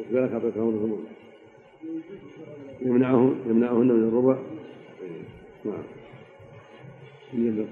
وكذلك 0.00 0.32
أعطيتهم 0.32 0.68
الثمن 0.68 1.04
يمنعهن 2.80 3.36
يمنعهن 3.46 3.86
من 3.86 4.08
الربع. 4.08 4.38
نعم. 5.64 5.82
يجب 7.32 7.66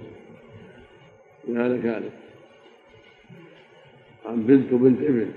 هذا. 1.49 1.77
كذلك 1.83 2.13
عن 4.27 4.43
بنت 4.43 4.73
وبنت 4.73 5.01
ابن. 5.01 5.33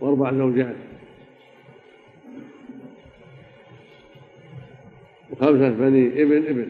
وأربع 0.00 0.32
زوجات. 0.32 0.93
وخمسة 5.34 5.70
بني 5.70 6.22
ابن 6.22 6.36
ابن. 6.36 6.68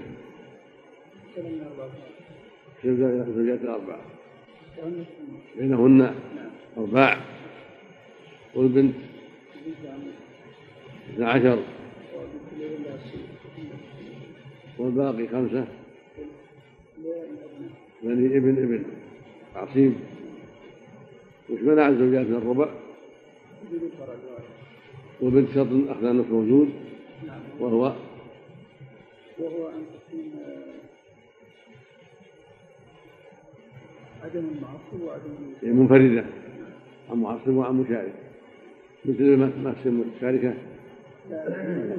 زوجات 2.84 3.60
الأربعة 3.62 4.00
بينهن 5.58 6.14
أرباع. 6.78 7.20
والبنت 8.54 8.94
اثنا 11.10 11.28
عشر. 11.28 11.58
والباقي 14.78 15.26
خمسة. 15.26 15.66
بني 18.02 18.36
ابن 18.36 18.48
ابن. 18.48 18.84
عصيب. 19.56 19.92
وش 21.50 21.60
منع 21.60 21.88
الزوجات 21.88 22.26
من 22.26 22.34
الربع؟ 22.34 22.68
وبنت 25.22 25.48
شرط 25.54 25.68
أخذ 25.88 26.04
النصف 26.04 26.30
موجود. 26.30 26.68
وهو 27.60 27.92
وهو 29.38 29.68
أن 29.68 29.82
تكون 29.94 30.32
عدم 34.24 34.44
المعصب 34.54 35.02
وعدم 35.06 35.30
منفردة. 35.62 36.24
عن 37.10 37.16
معصب 37.16 37.48
وعن 37.48 37.74
مشارك 37.74 38.12
مثل 39.04 39.36
ما 39.36 39.74
تسمى 39.80 40.04
الشاركة 40.16 40.54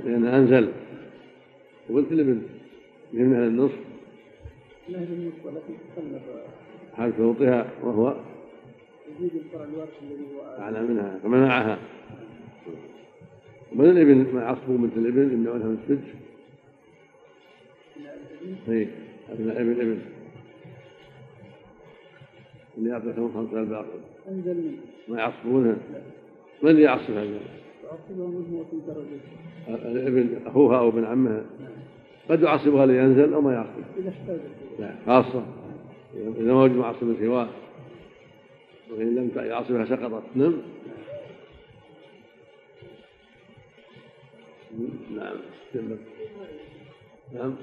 لأنها 0.06 0.38
أنزل. 0.38 0.72
وبنت 1.90 2.12
الابن 2.12 2.42
من 3.14 3.34
أهل 3.34 3.48
النصف. 3.48 3.80
النصف 4.90 5.46
ولكن 5.46 5.74
تخلف 5.96 6.24
حال 6.98 7.14
شروطها 7.18 7.68
وهو 7.84 8.16
وجود 9.08 9.32
الفرع 9.36 9.64
الوارث 9.64 9.90
الذي 10.02 10.24
هو 10.36 10.42
أعلى 10.60 10.82
منها 10.82 11.20
فمنعها. 11.24 11.80
ومن 13.72 13.90
الابن 13.90 14.34
ما 14.34 14.46
عصبوا 14.46 14.78
بنت 14.78 14.98
الابن 14.98 15.34
يمنعونها 15.34 15.68
من 15.68 15.78
السدس 15.84 16.25
اي 18.70 18.88
ابناء 19.30 19.62
ابن 19.62 19.82
أبن. 19.82 20.02
اللي 22.78 22.90
يعطيهم 22.90 23.34
خمسة 23.34 23.60
الباقي 23.60 23.86
ما 25.08 25.18
يعصبونها 25.18 25.76
من 26.64 26.70
اللي 26.70 26.82
يعصب 26.82 27.12
هذا؟ 27.12 27.40
تعصبها 27.84 28.28
منه 28.28 28.60
وفي 28.60 28.78
درجة 28.88 29.88
الابن 29.92 30.40
أخوها 30.46 30.80
أو 30.80 30.90
ابن 30.90 31.06
عمها. 31.06 31.46
قد 32.30 32.42
يعصبها 32.42 32.86
لينزل 32.86 33.34
أو 33.34 33.42
ما 33.42 33.54
يعصب. 33.54 34.08
احتاجت 34.08 34.42
لا 34.80 34.96
خاصة. 35.06 35.46
إذا 36.16 36.54
ما 36.54 36.64
وجد 36.64 36.76
معصب 36.76 37.14
سواه. 37.20 37.50
وإن 38.92 39.16
لم 39.16 39.32
يعصبها 39.36 39.86
سقطت. 39.86 40.24
نعم. 40.36 40.54
نعم. 45.16 45.36
نعم. 47.34 47.56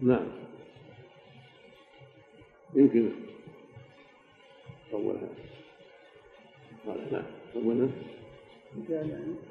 نعم. 0.00 0.26
يمكن. 2.74 3.10
طولها. 4.90 5.28
قال 6.86 7.12
نعم. 7.12 7.22
طولها. 7.54 7.88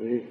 إيه. 0.02 0.22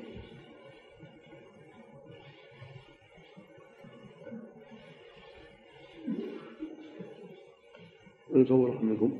نصور 8.34 8.82
منكم. 8.82 9.18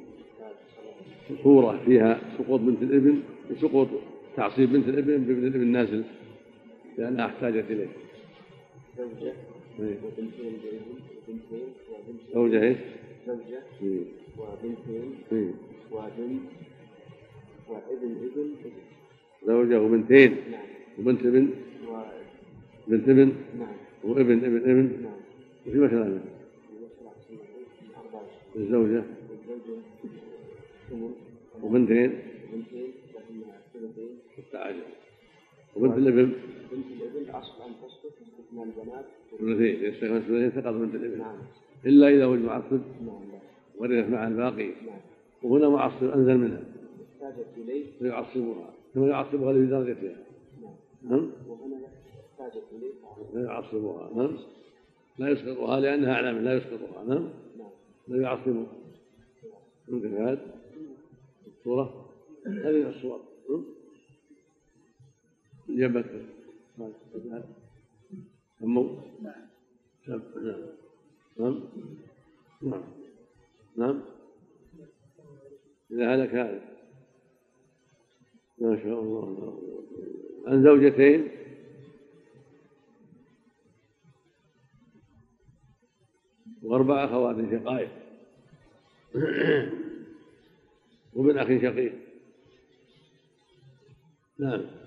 صورة 1.43 1.81
فيها 1.85 2.21
سقوط 2.39 2.61
بنت 2.61 2.83
الإبن 2.83 3.23
سقوط 3.61 3.89
تعصيب 4.37 4.73
بنت 4.73 4.89
الإبن 4.89 5.25
بابن 5.25 5.47
الإبن 5.47 5.67
نازل 5.67 6.05
لأنها 6.99 7.27
أحتاجت 7.27 7.71
إليه. 7.71 7.89
زوجة. 8.99 9.33
إيه. 9.81 9.97
وبنتين 10.05 10.61
وبنتين. 11.29 11.69
زوجة 12.35 12.63
إيش؟ 12.63 12.77
زوجة. 13.27 13.63
إيه. 13.83 14.05
وبنتين. 14.39 15.15
إيه. 15.33 15.51
وبنت 15.91 16.43
وابن 17.69 18.17
ابن. 18.27 18.55
زوجة 19.47 19.81
وبنتين. 19.81 20.37
نعم. 20.51 20.67
وبنت 20.99 21.27
ابن؟ 21.27 21.49
بنت 22.89 23.09
ابن؟ 23.09 23.33
نعم. 23.59 23.77
وابن 24.05 24.45
ابن 24.45 24.57
ابن؟ 24.57 25.03
نعم. 25.03 25.17
وفي 25.67 25.79
مثلا 25.79 26.21
الزوجة. 28.57 29.03
وبنتين؟ 31.63 32.11
بنتين 32.53 32.91
لهن 33.15 33.43
ثلثين 33.75 34.19
16 34.51 34.75
وبنت 35.77 35.99
الابن؟ 35.99 36.33
بنت 36.77 37.03
الابن 37.03 37.31
أن 37.67 37.73
تسقط 37.83 38.13
البنات. 38.63 39.05
سقط 40.55 40.73
بنت 40.75 40.95
الابن 40.95 41.19
نعم. 41.19 41.39
إلا 41.87 42.09
إذا 42.09 42.27
وجد 42.27 42.43
معصب. 42.43 42.81
نعم. 43.07 43.23
لا 43.33 43.41
ورثت 43.79 44.09
مع 44.09 44.29
الباقي. 44.29 44.67
نعم. 44.67 45.01
وهنا 45.43 45.69
معصب 45.69 46.05
أنزل 46.05 46.39
منها. 46.39 46.63
احتاجت 47.15 47.47
إليه. 47.57 47.85
فيعصبها. 47.99 48.75
كما 48.95 49.09
يعصبها 49.09 49.53
لدرجتها 49.53 50.17
نعم. 50.63 50.75
نعم. 51.03 51.31
وهنا 51.49 51.77
احتاجت 52.33 52.65
إليه. 52.73 52.93
لا 53.35 53.45
يعصبها 53.45 54.11
نعم. 54.15 54.37
لا 55.19 55.29
يسقطها 55.29 55.81
لأنها 55.81 56.13
أعلى 56.13 56.33
منه 56.33 56.43
لا 56.43 56.55
يسقطها. 56.55 57.05
نعم. 57.05 57.29
نعم. 57.59 57.71
لا 58.09 58.23
يعصبها 58.23 58.67
ممكن 59.89 60.15
هذا 60.15 60.41
الصورة. 61.47 62.11
هذه 62.47 62.89
الصور. 62.89 63.21
جبت 65.69 66.07
نعم. 66.79 66.93
نعم 72.63 72.83
نعم 73.77 74.03
إذا 75.91 76.15
هلك 76.15 76.35
هذا 76.35 76.61
ما 78.59 78.77
شاء 78.77 79.01
الله 79.01 79.61
عن 80.47 80.65
زوجتين 80.65 81.29
وأربع 86.63 87.05
أخوات 87.05 87.37
شقائق 87.37 87.91
وابن 91.15 91.39
أخ 91.39 91.47
شقيق 91.47 91.95
نعم 94.39 94.86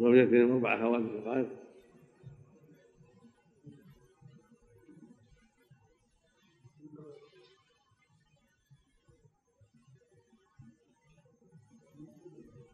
زوجتين 0.00 0.50
أربع 0.50 0.74
أخوات 0.74 1.02
شقائق 1.02 1.48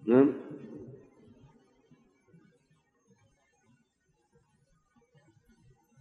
نعم. 0.06 0.32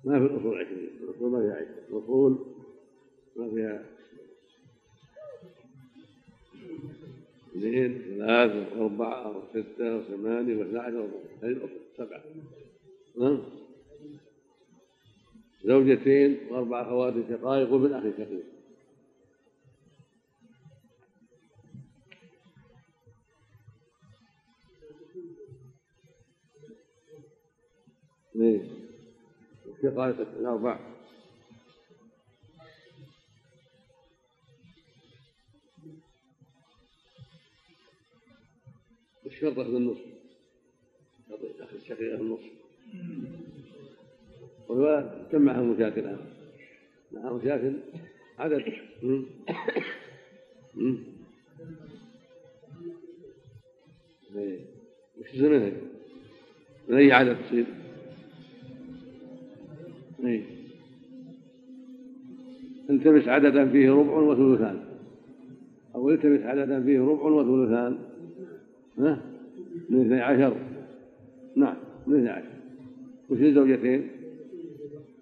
ما 0.03 0.19
في 0.19 0.26
الأصول 0.26 0.61
عشرين 0.61 0.89
الأصول 1.03 1.32
ما 1.32 1.41
فيها 1.41 1.55
عشرين 1.55 1.84
الأصول 1.89 2.55
ما 3.36 3.49
فيها 3.49 3.95
اثنين 7.66 8.01
ثلاثة 8.18 8.82
أربعة 8.82 9.38
وستة 9.38 9.97
وثمانية 9.97 10.55
واثنى 10.55 10.80
عشر 10.80 11.09
الأصول 11.43 11.70
سبعة. 11.97 12.24
نعم. 13.18 13.39
زوجتين 15.63 16.38
وأربع 16.49 16.82
أخوات 16.82 17.13
شقائق 17.30 17.74
وابن 17.74 17.93
أخي 17.93 18.11
شقيق. 18.11 18.45
اثنين. 28.30 28.70
الشقائق 29.66 30.20
الأربع. 30.39 30.95
الشرط 39.36 39.54
في 39.54 39.62
النصف 39.62 40.02
شرط 41.30 41.40
الأخ 41.44 41.70
الشقيق 41.74 42.16
في 42.16 42.22
النصف 42.22 42.52
والولد 44.68 45.28
كم 45.32 45.42
معه 45.42 45.62
مشاكل 45.62 46.16
معه 47.12 47.34
مشاكل 47.38 47.74
عدد. 48.40 48.64
إيه. 54.36 54.60
وش 55.18 55.36
زمنها 55.36 55.72
من 56.88 56.98
أي 56.98 57.12
عدد 57.12 57.38
تصير؟ 57.48 57.66
إيه. 60.26 60.44
التمس 62.90 63.28
عددا 63.28 63.70
فيه 63.70 63.92
ربع 63.92 64.14
وثلثان 64.14 64.86
أو 65.96 66.10
التمس 66.10 66.42
عددا 66.42 66.84
فيه 66.84 67.00
ربع 67.00 67.24
وثلثان 67.24 68.05
من 68.98 70.02
اثني 70.02 70.22
عشر. 70.22 70.58
نعم 71.56 71.76
من 72.08 72.16
اثني 72.16 72.30
عشر. 72.30 72.56
وش 73.30 73.39
الزوجتين؟ 73.39 74.10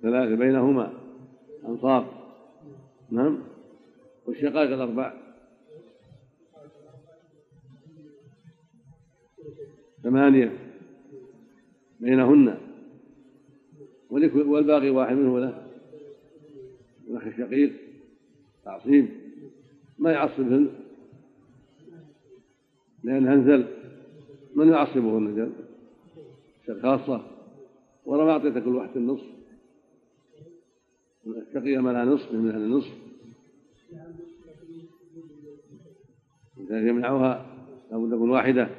ثلاثة 0.01 0.35
بينهما 0.35 0.93
أنصاف. 1.67 2.05
نعم. 3.11 3.39
والشقائق 4.25 4.73
الأربع؟ 4.73 5.13
ثمانية. 10.03 10.57
بينهن. 11.99 12.57
والباقي 14.09 14.89
واحد 14.89 15.15
منه 15.15 15.39
له. 15.39 15.67
الأخ 17.09 17.23
الشقيق. 17.27 17.73
تعصيب. 18.65 19.09
ما 19.99 20.11
يعصبهن. 20.11 20.82
لأن 23.03 23.27
هنزل 23.27 23.67
من 24.55 24.67
يعصبه 24.67 25.17
النزل؟ 25.17 25.51
خاصة. 26.81 27.21
ولا 28.05 28.23
ما 28.23 28.31
أعطيت 28.31 28.57
كل 28.57 28.75
واحد 28.75 28.97
النصف. 28.97 29.25
الشقية 31.27 31.79
ما 31.79 31.89
لها 31.89 32.05
نصف 32.05 32.31
من 32.31 32.49
أهل 32.49 32.61
النصف. 32.61 32.91
يمنعها 36.69 37.45
لابد 37.91 38.11
تكون 38.11 38.29
واحدة. 38.29 38.69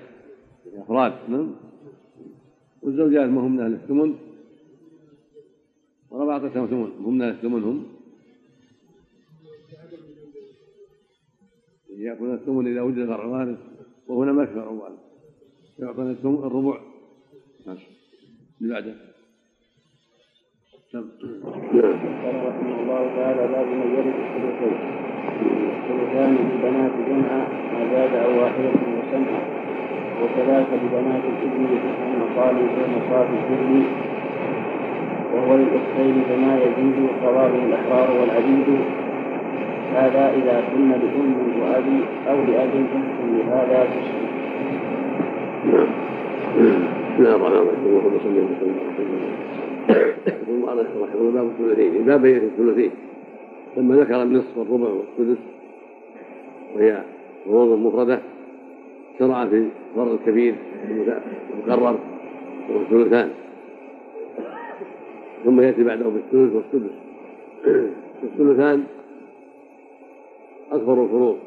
أفراد 0.77 1.31
نعم. 1.31 1.55
والزوجات 2.83 3.29
ما 3.29 3.41
هم 3.41 3.53
من 3.57 3.61
أهل 3.61 3.73
الثمن؟ 3.73 4.15
ولا 6.11 6.25
ما 6.25 6.33
أعطيتهم 6.33 6.67
ثمن 6.67 6.93
هم 7.05 7.15
من 7.15 7.23
أهل 7.23 7.31
الثمن 7.31 7.63
هم؟ 7.63 7.87
يأكلون 11.91 12.35
الثمن 12.35 12.67
إذا 12.67 12.83
وجد 12.83 13.07
فرع 13.07 13.25
وارث 13.25 13.74
وهنا 14.09 14.33
ما 14.33 14.69
وارث 14.69 14.99
يعطون 15.79 16.11
الثمن 16.11 16.35
الربع. 16.35 16.79
اللي 18.61 18.75
بعده. 18.75 18.95
نعم. 20.95 21.05
قال 22.25 22.37
رحمه 22.49 22.77
الله 22.83 23.03
تعالى 23.17 23.43
باب 23.53 23.67
من 23.67 23.89
يرث 23.97 24.17
الثلثين 24.25 24.77
الثلثان 25.77 26.33
ببنات 26.51 26.93
جمعة 27.09 27.43
ما 27.73 27.81
زاد 27.93 28.15
أو 28.15 28.41
واحدة 28.41 28.69
وسمعة 28.69 29.43
وثلاثة 30.23 30.77
ببنات 30.77 31.23
الابن 31.25 31.67
المصالح 32.15 32.71
ومصاف 32.79 33.29
الابن 33.31 33.85
وهو 35.35 35.57
للأختين 35.57 36.23
كما 36.29 36.59
يزيد 36.63 37.09
قضاء 37.23 37.51
الأحرار 37.67 38.21
والعبيد 38.21 38.69
هذا 39.95 40.35
إذا 40.35 40.65
كن 40.71 40.91
لأم 40.91 41.61
وأبي 41.63 42.05
أو 42.29 42.37
لأب 42.45 42.71
تحكم 42.93 43.39
لهذا. 43.39 43.89
نعم. 45.67 45.89
بسم 46.55 47.19
الله 47.19 47.37
الرحمن 47.37 47.57
الرحيم 47.57 47.87
اللهم 47.87 48.19
صل 48.25 48.37
وسلم. 48.39 48.75
يقول 50.27 50.57
المؤلف 50.57 50.87
رحمه 51.03 51.21
الله 51.21 51.31
باب 51.31 51.47
الثلثين. 51.47 52.05
باب 52.05 52.25
الثلثين. 52.27 52.91
لما 53.77 53.97
ذكر 53.97 54.23
النصف 54.23 54.59
والربع 54.59 54.89
والسدس 54.89 55.43
وهي 56.77 57.03
فروض 57.45 57.79
مفردة 57.79 58.19
شرع 59.19 59.47
في 59.47 59.69
الفرض 59.91 60.13
الكبير 60.13 60.55
المقرر 60.91 61.99
وهو 62.71 62.81
الثلثان 62.81 63.31
ثم 65.45 65.61
يأتي 65.61 65.85
بعده 65.85 66.05
بالثلث 66.05 66.55
والسدس. 66.55 66.95
الثلثان 68.25 68.85
أكبر 70.75 71.05
الفروض 71.05 71.39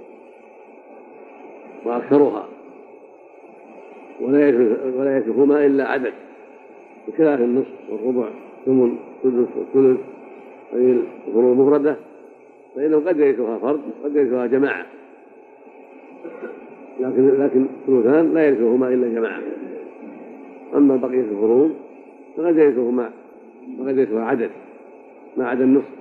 وأكثرها 1.86 2.48
ولا 4.22 4.48
ولا 4.98 5.18
يشركهما 5.18 5.66
إلا 5.66 5.88
عدد 5.88 6.14
بخلاف 7.08 7.40
النصف 7.40 7.74
والربع 7.92 8.30
ثمن 8.66 8.98
السدس 9.26 9.48
والثلث 9.58 10.00
هذه 10.74 11.02
الفروض 11.28 11.58
مفردة 11.58 11.96
فإنه 12.76 12.98
قد 12.98 13.20
يرثها 13.20 13.58
فرد 13.58 13.80
قد 14.04 14.16
يرثها 14.16 14.46
جماعة. 14.46 14.86
لكن 17.00 17.28
لكن 17.28 17.66
الثلثان 17.88 18.34
لا 18.34 18.48
يرثهما 18.48 18.88
إلا 18.88 19.08
جماعة. 19.08 19.42
أما 20.76 20.96
بقية 20.96 21.22
الفروض 21.22 21.74
فقد 22.38 22.58
يرثهما 22.58 23.12
وقد 23.80 23.98
يرثها 23.98 24.24
عدد 24.24 24.50
ما 25.38 25.48
عدا 25.48 25.64
النصف. 25.64 25.98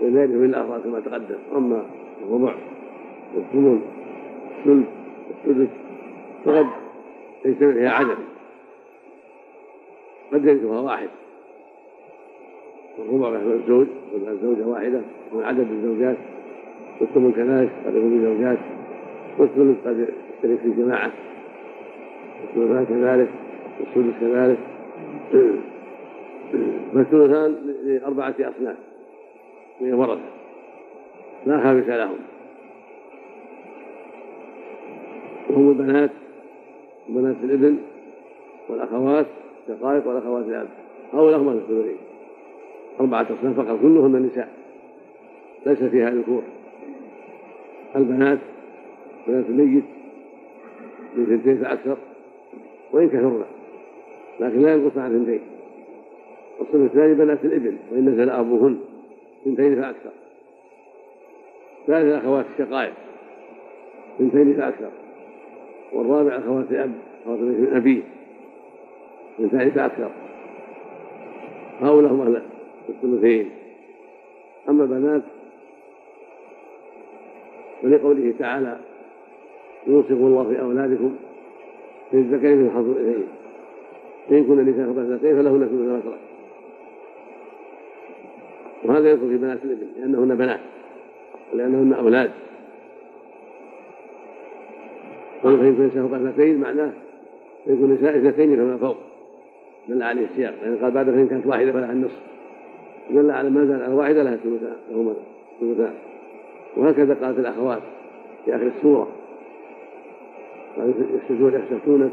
ولا 0.00 0.22
يرث 0.22 0.30
إلا 0.30 0.64
أفراد 0.64 0.80
كما 0.80 1.00
تقدم. 1.00 1.38
أما 1.56 1.82
الربع 2.22 2.54
والثمن 3.34 3.80
الثلث 4.58 4.86
والسدس 5.46 5.68
فقد 6.44 6.66
يجتمع 7.44 7.72
فيها 7.72 7.90
عدد 7.90 8.16
قد 10.32 10.44
يرثها 10.44 10.80
واحد. 10.80 11.08
الربع 12.98 13.28
يحمل 13.28 13.52
الزوج 13.52 13.86
الزوجة 14.28 14.66
واحدة 14.66 15.00
من 15.32 15.42
عدد 15.42 15.66
الزوجات 15.70 16.16
والثمن 17.00 17.32
كذلك 17.32 17.70
قد 17.86 17.96
يكون 17.96 18.22
زوجات 18.22 18.58
والثلث 19.38 19.86
قد 19.86 20.08
يشترك 20.42 20.58
في 20.58 20.82
جماعة. 20.82 21.10
والثلثان 22.56 22.84
كذلك 22.84 23.28
والسدس 23.80 24.20
كذلك. 24.20 24.58
فالثلثان 26.94 27.56
لأربعة 27.84 28.34
أصناف 28.40 28.76
من 29.80 29.88
الورثة 29.88 30.39
لا 31.46 31.62
خامس 31.62 31.88
لهم. 31.88 32.18
وهم 35.50 35.68
البنات 35.68 36.10
وبنات 37.10 37.36
الإبن 37.44 37.76
والأخوات 38.68 39.26
الشقائق 39.68 40.08
والأخوات 40.08 40.44
الأب. 40.44 40.68
هؤلاء 41.12 41.40
هم 41.40 41.48
الثلثين 41.48 41.96
أربعة 43.00 43.22
أصناف 43.22 43.60
فقط 43.60 43.78
كلهن 43.82 44.22
نساء. 44.26 44.48
ليس 45.66 45.82
فيها 45.82 46.10
ذكور. 46.10 46.42
البنات 47.96 48.38
بنات 49.26 49.44
الميت 49.48 49.84
من 51.16 51.26
ثنتين 51.26 51.56
فأكثر 51.56 51.96
وإن 52.92 53.08
كثرنا 53.08 53.44
لكن 54.40 54.62
لا 54.62 54.74
ينقص 54.74 54.98
عن 54.98 55.10
ثنتين. 55.10 55.40
والصنف 56.58 56.90
الثاني 56.90 57.14
بنات 57.14 57.44
الإبن 57.44 57.76
وإن 57.92 58.08
نزل 58.08 58.30
أبوهن 58.30 58.78
ثنتين 59.44 59.82
فأكثر 59.82 60.10
ثالث 61.90 62.04
الأخوات 62.04 62.44
الشقائق 62.54 62.92
اثنتين 64.20 64.54
فأكثر 64.54 64.90
والرابع 65.92 66.38
أخوات 66.38 66.70
الأب 66.70 66.92
أخوات 67.22 67.38
من 67.38 67.72
أبيه 67.74 68.02
اثنتان 69.38 69.70
فأكثر 69.70 70.10
هؤلاء 71.80 72.12
هم 72.12 72.20
أهل 72.20 72.42
الثلثين. 72.88 73.50
أما 74.68 74.84
البنات 74.84 75.22
ولقوله 77.82 78.34
تعالى 78.38 78.78
يوصف 79.86 80.10
الله 80.10 80.48
في 80.48 80.60
أولادكم 80.60 81.16
في 82.10 82.16
الذكر 82.16 82.54
من 82.54 82.70
حظ 82.70 82.88
الأنثيين. 82.88 83.26
فإن 84.28 84.44
كن 84.44 84.70
نساء 84.70 84.92
فاثنتين 84.92 85.36
فلهن 85.36 85.60
ثلث 85.60 85.72
ما 85.72 86.00
ترك 86.04 86.18
وهذا 88.84 89.10
يدخل 89.10 89.28
في 89.28 89.36
بنات 89.36 89.64
الابن 89.64 89.86
لأنهن 89.96 90.36
بنات. 90.36 90.60
ولأنهن 91.52 91.92
أولاد. 91.92 92.30
قالوا 95.42 95.58
فإن 95.58 95.76
كن 95.76 95.86
نساء 95.86 96.06
اثنتين 96.06 96.60
معناه 96.60 96.90
فإن 97.66 97.76
كن 97.76 97.94
نساء 97.94 98.16
اثنتين 98.16 98.56
فما 98.56 98.76
فوق. 98.76 98.96
دل 99.88 100.02
عليه 100.02 100.24
السياق. 100.24 100.54
لأن 100.62 100.78
قال 100.82 100.90
بعد 100.90 101.06
فإن 101.06 101.28
كانت 101.28 101.46
واحدة 101.46 101.72
فلها 101.72 101.92
النصف. 101.92 102.20
دل 103.10 103.30
على 103.30 103.50
ما 103.50 103.64
زال 103.64 103.82
على 103.82 103.94
واحدة 103.94 104.22
لها 104.22 104.36
ثلثان 104.36 104.76
لهما 104.90 105.14
ثلثان 105.60 105.94
وهكذا 106.76 107.14
قالت 107.14 107.38
الأخوات 107.38 107.82
في 108.44 108.56
آخر 108.56 108.66
السورة. 108.66 109.08
يستفتون 110.78 111.54
يستفتونك 111.54 112.10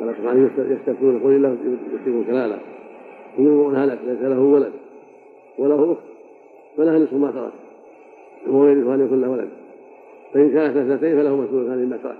قال 0.00 0.14
سبحانه 0.16 0.50
يستفتون 0.58 1.18
قل 1.18 1.30
الله 1.30 1.56
يفتيكم 1.94 2.24
كلالا. 2.24 2.56
إن 3.38 3.74
هلك 3.76 3.98
ليس 4.06 4.22
له 4.22 4.40
ولد 4.40 4.72
وله 5.58 5.92
أخت 5.92 6.02
فلها 6.76 6.98
نصف 6.98 7.12
ما 7.12 7.30
ترك. 7.30 7.63
وهو 8.46 8.66
يرث 8.66 8.86
أن 8.86 9.04
يكون 9.06 9.20
له 9.20 9.30
ولد. 9.30 9.48
فإن 10.34 10.50
كانت 10.50 10.76
اثنتين 10.76 11.16
فلهما 11.16 11.44
الثلثان 11.44 11.78
مما 11.78 11.96
ترك. 11.96 12.16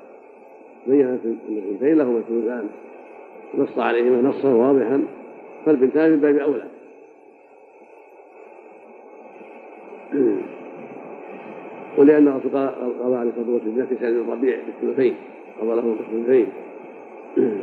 بين 0.87 1.07
أن 1.07 1.37
الاثنتين 1.49 1.99
لهما 1.99 2.19
الثلثان 2.19 2.67
نص 3.59 3.79
عليهما 3.79 4.29
نصا 4.29 4.49
واضحا. 4.49 5.05
فالبنتان 5.67 6.11
من 6.11 6.17
باب 6.21 6.37
أولى. 6.37 6.65
ولأن 11.99 12.29
الرسول 12.29 12.51
قضى 13.03 13.17
عليه 13.17 13.31
الصلاة 13.31 13.51
والسلام 13.55 13.87
في 13.87 14.07
الربيع 14.07 14.59
بالثلثين 14.67 15.15
قضى 15.61 15.75
له 15.77 15.97
بالثلثين 15.99 16.47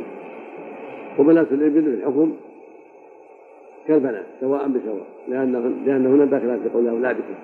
وبنات 1.18 1.52
الإبل 1.52 1.82
في 1.82 1.88
الحكم 1.88 2.32
كالبنات 3.88 4.24
سواء 4.40 4.68
بسواء. 4.68 5.06
لأنهن 5.28 5.82
لأنهن 5.86 6.30
داخلات 6.30 6.60
في 6.60 6.68
قول 6.68 6.88
أولادكم. 6.88 7.34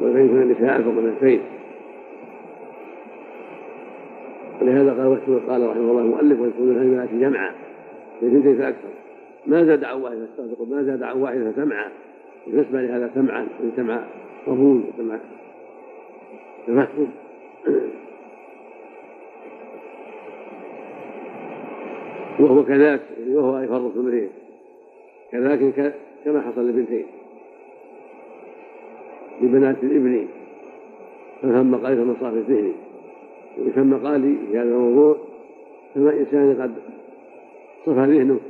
كن 0.00 0.42
النساء 0.42 0.82
فوق 0.82 0.94
الاثنين 0.98 1.40
ولهذا 4.60 4.90
قال 4.90 5.48
قال 5.48 5.68
رحمه 5.68 5.90
الله 5.90 6.00
المؤلف 6.00 6.40
ويكون 6.40 6.70
البنات 6.70 7.08
جمعا. 7.20 7.52
اثنتين 8.22 8.58
فأكثر 8.58 8.88
ما 9.46 9.64
زاد 9.64 9.84
عن 9.84 10.00
واحدة 10.00 10.26
ما 10.70 10.82
زاد 10.82 11.02
عن 11.02 11.16
واحدة 11.16 11.52
فسمعا 11.52 11.88
بالنسبة 12.46 12.82
لهذا 12.82 13.10
سمعا 13.14 13.46
سمع 13.76 14.00
قبول 14.46 14.82
وسمع 14.94 15.18
تفهم 16.66 17.08
وهو 22.38 22.64
كذاك 22.64 23.00
وهو 23.28 23.58
يفرق 23.58 23.92
اثنين 23.96 24.28
كذاك 25.32 25.94
كما 26.24 26.40
حصل 26.40 26.68
لبنتين 26.68 27.06
لبنات 29.42 29.76
الابن 29.82 30.26
فهم 31.42 31.74
قال 31.74 31.96
في 31.96 32.02
المصاف 32.02 32.34
الذهني 32.34 32.72
ويسمى 33.58 33.98
قالي 34.08 34.36
في 34.50 34.58
هذا 34.58 34.62
الموضوع 34.62 35.16
كما 35.94 36.12
إنسان 36.12 36.62
قد 36.62 36.74
صفى 37.86 38.00
ذهنه 38.00 38.40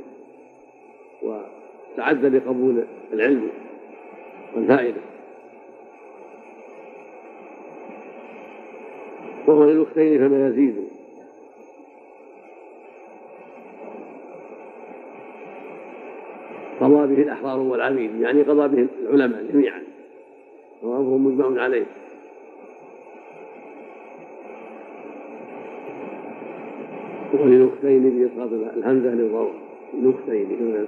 وتعدى 1.23 2.27
لقبول 2.27 2.83
العلم 3.13 3.47
والفائدة. 4.55 5.01
وهو 9.47 9.63
للأختين 9.63 10.19
فما 10.19 10.47
يزيد. 10.47 10.75
قضى 16.79 17.15
به 17.15 17.21
الأحرار 17.21 17.59
والعبيد 17.59 18.21
يعني 18.21 18.41
قضى 18.41 18.67
به 18.67 18.87
العلماء 19.09 19.43
جميعا. 19.53 19.90
وأمر 20.83 21.17
مجمع 21.17 21.61
عليه. 21.61 21.85
وللأختين 27.33 28.09
بإسقاط 28.09 28.49
الهمزة 28.77 29.09
للضوء 29.09 29.51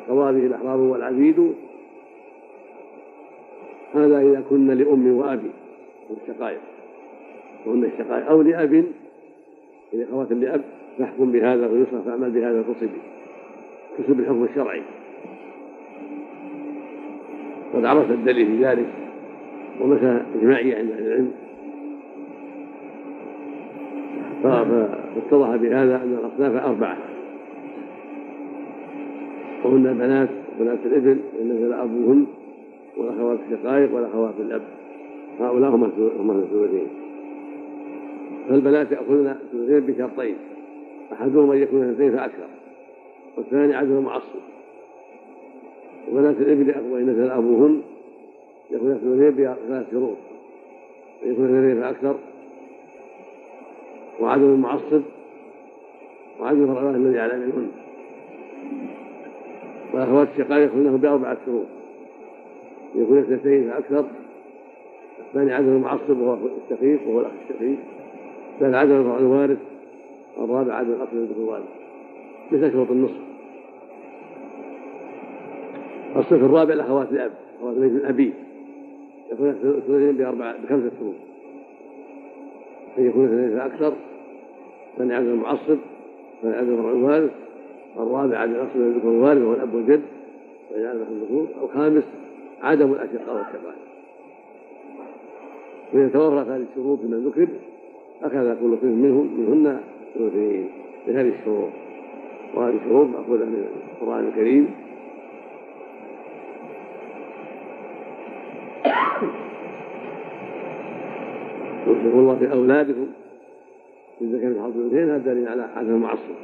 قضى 0.10 0.40
به 0.40 0.46
الأحرار 0.46 0.78
والعبيد. 0.78 1.54
هذا 3.94 4.22
إذا 4.22 4.44
كن 4.50 4.68
لأم 4.68 5.18
وأبي 5.18 5.52
والشقائق. 6.10 6.60
وهن 7.66 7.84
الشقائق 7.84 8.30
أو 8.30 8.42
لأب 8.42 8.86
إذا 9.94 10.08
خوات 10.12 10.32
لأب 10.32 10.62
فاحكم 10.98 11.32
بهذا 11.32 11.68
ويصرف 11.68 12.06
فاعمل 12.06 12.32
بهذا 12.32 12.62
تصبي 12.62 13.02
تصب 13.98 14.20
الحكم 14.20 14.44
الشرعي. 14.44 14.82
قد 17.74 17.86
عرف 17.86 18.12
الدليل 18.12 18.46
في 18.46 18.66
ذلك. 18.66 19.03
ومسألة 19.82 20.26
إجماعية 20.36 20.76
عند 20.78 20.92
أهل 20.92 21.08
العلم. 21.08 21.32
فاتضح 24.44 25.56
بهذا 25.56 25.96
أن 25.96 26.18
الأصناف 26.24 26.66
أربعة. 26.66 26.98
وهن 29.64 29.88
البنات 29.88 30.30
بنات 30.60 30.80
الابن 30.86 31.20
إن 31.42 31.50
نزل 31.50 31.74
أبوهن 31.74 32.26
والأخوات 32.98 33.40
الشقائق 33.50 33.96
والأخوات 33.96 34.34
الأب. 34.40 34.62
هؤلاء 35.40 35.70
هم 35.70 35.84
الثلثين. 36.32 36.88
فالبنات 38.50 38.92
يأخذن 38.92 39.36
ثلثين 39.52 39.80
بشرطين. 39.80 40.36
أحدهما 41.14 41.54
أن 41.54 41.60
يكون 41.60 41.84
اثنتين 41.84 42.12
فأكثر 42.12 42.48
والثاني 43.38 43.76
عدد 43.76 43.92
معصب. 43.92 44.40
وبنات 46.12 46.36
الإبل 46.38 46.76
وإن 46.92 47.10
نزل 47.10 47.32
أبوهن 47.32 47.82
يكون 48.74 48.92
اثنتين 48.92 49.32
بثلاث 49.32 49.92
شروط؟ 49.92 50.18
يكون 51.26 51.46
اثنتين 51.46 51.82
فأكثر 51.82 52.16
وعدد 54.20 54.44
معصب 54.44 55.02
وعدد 56.40 56.60
الفرعات 56.60 56.96
الذي 56.96 57.20
على 57.20 57.34
منهن. 57.34 57.68
والأخوات 59.94 60.28
الشقائق 60.34 60.66
يكونه 60.66 60.98
بأربعة 60.98 61.38
شروط. 61.46 61.66
يكون 62.96 63.18
اثنتين 63.18 63.70
فأكثر 63.70 64.06
الثاني 65.20 65.54
عدد 65.54 65.68
المعصب 65.68 66.20
وهو 66.20 66.38
الشقيق 66.64 67.08
وهو 67.08 67.20
الأخ 67.20 67.32
الشقيق 67.50 67.78
الثالث 68.54 68.76
عدد 68.76 68.92
الوارث 68.92 69.58
الرابع 70.38 70.74
عدد 70.74 70.90
الأصل 70.90 71.18
الذكر 71.18 71.42
الوارث. 71.42 71.64
مثل 72.52 72.72
شروط 72.72 72.92
النصف. 72.92 73.22
الصف 76.16 76.34
الرابع 76.34 76.74
الأخوات 76.74 77.12
الأب 77.12 77.32
أخوات 77.60 77.78
من 77.78 77.84
الأبي. 77.84 78.34
اثنين 79.34 80.18
بأربعة 80.18 80.56
بخمسة 80.64 80.92
شروط 81.00 81.16
أن 82.98 83.08
يكون 83.08 83.26
اثنين 83.26 83.60
فأكثر 83.60 83.94
الثاني 84.94 85.14
عدد 85.16 85.28
المعصب 85.28 85.78
عدد 86.44 86.76
فرع 86.76 86.92
الوارث 86.92 87.32
الرابع 87.98 88.38
عدد 88.38 88.52
الأصل 88.52 88.80
الذكر 88.80 89.10
الوارث 89.10 89.42
وهو 89.42 89.54
الأب 89.54 89.76
والجد 89.76 90.02
وإن 90.72 90.86
عدد 90.86 91.06
الذكور 91.12 91.48
الخامس 91.64 92.04
عدم 92.62 92.92
الأشقاء 92.92 93.36
والشقائق 93.36 93.84
وإذا 95.94 96.08
توفرت 96.08 96.48
هذه 96.48 96.66
الشروط 96.72 97.00
من 97.04 97.24
ذكر 97.26 97.48
أخذ 98.24 98.60
كل 98.60 98.78
صنف 98.82 98.84
منهم 98.84 99.30
منهن 99.40 99.80
ثلثين 100.14 100.70
بهذه 101.08 101.34
الشروط. 101.40 101.70
وهذه 102.56 102.76
الشروط 102.76 103.08
مأخوذة 103.08 103.46
من 103.46 103.66
القرآن 104.02 104.28
الكريم. 104.28 104.68
في 112.40 112.52
أولادكم 112.52 113.08
إذا 114.22 114.40
كان 114.40 114.56
حظ 114.64 114.78
الاثنين 114.78 115.10
هذا 115.10 115.34
دليل 115.34 115.48
على 115.48 115.62
عدم 115.76 115.90
المعصب 115.90 116.36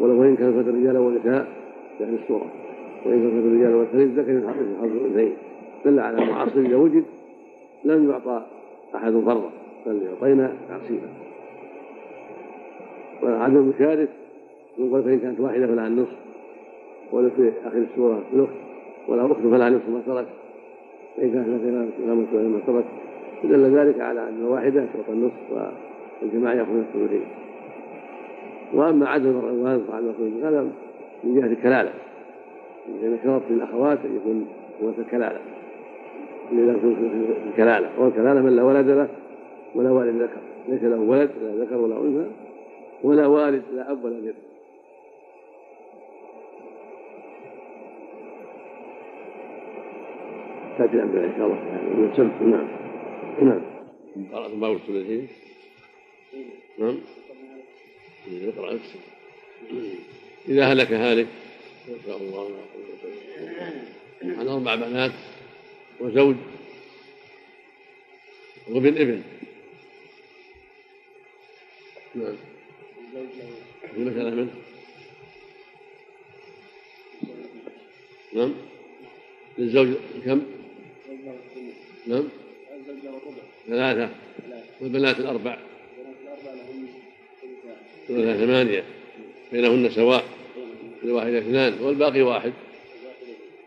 ولو 0.00 0.22
إن 0.22 0.36
كان 0.36 0.62
فتى 0.62 0.70
رجالا 0.70 0.98
ونساء 0.98 1.46
يعني 2.00 2.16
السورة 2.22 2.46
وإن 3.06 3.22
كان 3.22 3.30
فتى 3.30 3.48
رجالا 3.56 3.76
ونساء 3.76 4.02
الذكر 4.02 4.48
حظ 4.80 4.96
الاثنين 4.96 5.32
دل 5.84 6.00
على 6.00 6.22
المعصب 6.22 6.58
إذا 6.58 6.76
وجد 6.76 7.04
لم 7.84 8.10
يعطى 8.10 8.42
أحد 8.94 9.12
فرضا 9.12 9.50
بل 9.86 10.02
يعطينا 10.02 10.52
تعصيبا. 10.68 11.08
وعدم 13.22 13.56
المشارك 13.56 14.08
يقول 14.78 15.02
فإن 15.02 15.18
كانت 15.18 15.40
واحدة 15.40 15.66
فلها 15.66 15.86
النصف 15.86 16.16
في 17.10 17.52
آخر 17.64 17.78
السورة 17.78 18.22
الأخت 18.32 18.52
ولا 19.08 19.26
أخت 19.26 19.40
فلها 19.40 19.70
نصف 19.70 19.88
ما 19.88 20.00
ترك. 20.06 20.26
فإن 21.16 21.32
كانت 21.32 21.48
لها 22.04 22.14
ما 22.44 22.60
ترك. 22.66 22.84
دل 23.44 23.76
ذلك 23.78 24.00
على 24.00 24.20
أن 24.20 24.38
الواحدة 24.40 24.80
تعطى 24.80 25.12
النصف 25.12 25.72
الجماعة 26.22 26.54
يأخذون 26.54 26.86
الثلثين. 26.94 27.26
وأما 28.74 29.08
عدم 29.08 29.28
الوالد 29.28 29.82
وعدم 29.90 30.08
الخروج 30.08 30.32
هذا 30.44 30.68
من 31.24 31.40
جهة 31.40 31.46
الكلالة. 31.46 31.92
لأن 33.02 33.18
شرط 33.24 33.42
للأخوات 33.50 33.98
أن 34.04 34.16
يكون 34.16 34.46
هو 34.82 34.88
الكلالة. 34.98 35.38
اللي 36.52 36.80
في 36.80 36.96
الكلالة. 37.50 37.88
والكلالة 37.98 38.40
من 38.40 38.56
لا 38.56 38.62
ولد 38.62 38.88
له 38.88 39.08
ولا 39.74 39.90
والد 39.90 40.22
ذكر. 40.22 40.40
ليس 40.68 40.82
له 40.82 41.00
ولد 41.00 41.30
لا 41.42 41.64
ذكر 41.64 41.76
ولا 41.76 41.96
أنثى 41.96 42.30
ولا 43.04 43.26
والد 43.26 43.62
لا 43.74 43.92
أب 43.92 44.04
ولا 44.04 44.20
جد 44.20 44.34
تأتي 50.78 50.96
الأمثلة 50.96 51.24
إن 51.24 51.32
شاء 51.36 52.26
الله. 52.26 52.56
نعم. 52.56 52.81
نعم. 53.42 53.62
قرأت 54.32 54.50
باب 54.50 54.76
الثلاثين. 54.76 55.28
نعم. 56.78 56.98
اقرأ 58.28 58.78
إذا 60.48 60.72
هلك 60.72 60.92
هالك 60.92 61.26
شاء 62.06 62.16
الله. 62.16 62.50
عن 64.22 64.48
أربع 64.48 64.74
بنات 64.74 65.12
وزوج 66.00 66.36
وابن 68.68 68.96
ابن. 68.98 69.22
نعم. 72.14 72.36
في 73.94 74.00
مسألة 74.00 74.30
منه 74.30 74.54
نعم. 78.32 78.54
للزوج 79.58 79.88
كم؟ 80.24 80.42
نعم. 82.06 82.41
ثلاثة. 83.68 84.08
والبنات 84.80 85.18
الأربع. 85.20 85.58
ثلاثة 88.08 88.46
ثمانية. 88.46 88.84
بينهن 89.52 89.90
سواء. 89.90 90.24
الواحدة 91.04 91.38
اثنان. 91.38 91.80
والباقي 91.80 92.22
واحد. 92.22 92.52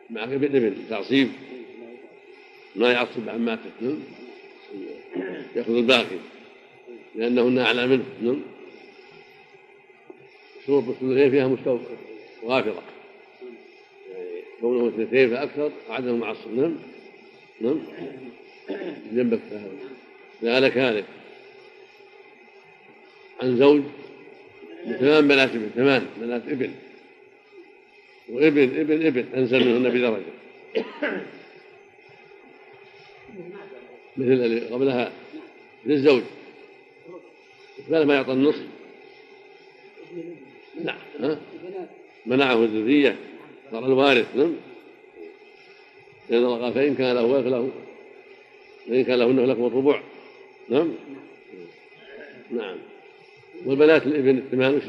مع 0.09 0.23
ابن 0.23 0.75
تعصيب. 0.89 1.29
ما 2.75 2.91
يعصب 2.91 3.29
عماته 3.29 3.69
نعم. 3.81 3.99
يأخذ 5.55 5.75
الباقي. 5.75 6.17
لأنهن 7.15 7.59
أعلى 7.59 7.87
منه. 7.87 8.03
نعم. 8.21 8.41
الثلثين 10.69 11.31
فيها 11.31 11.47
مستوى 11.47 11.79
غافرة 12.45 12.83
يعني 14.13 14.41
كونه 14.61 14.87
اثنتين 14.87 15.29
فأكثر 15.29 15.71
عدم 15.89 16.19
معصب 16.19 16.53
نعم. 16.55 16.75
نعم. 17.61 17.79
جنبك 19.11 19.39
هذا. 20.41 20.59
لك 20.59 20.77
هالك 20.77 21.05
عن 23.41 23.57
زوج 23.57 23.81
بثمان 24.87 25.27
بنات 25.27 25.49
ابن 25.49 25.69
ثمان 25.75 26.07
بنات 26.17 26.41
ابن. 26.47 26.71
وابن 28.29 28.79
ابن 28.79 29.05
ابن 29.05 29.25
أنزل 29.35 29.67
منهن 29.67 29.89
بدرجه 29.89 30.23
مثل 34.17 34.31
اللي 34.31 34.59
قبلها 34.59 35.11
للزوج 35.85 36.23
بدل 37.89 38.05
ما 38.05 38.15
يعطى 38.15 38.31
النصف. 38.31 38.65
منع 40.79 40.95
ها؟ 41.19 41.39
منعه 42.25 42.63
الذرية 42.63 43.15
صار 43.71 43.85
الوارث 43.85 44.35
نعم. 44.35 44.55
لأن 46.29 46.45
الله 46.45 46.61
قال 46.61 46.73
فإن 46.73 46.95
كان 46.95 47.15
له 47.15 47.23
ولد 47.23 47.43
فله 47.43 47.71
فإن 48.87 49.03
كان 49.03 49.19
لهن 49.19 49.45
فلكم 49.45 49.65
الربع. 49.65 50.01
نعم؟ 50.69 50.91
نعم. 52.51 52.77
والبنات 53.65 54.07
الابن 54.07 54.37
الثمان 54.37 54.75
وش 54.75 54.83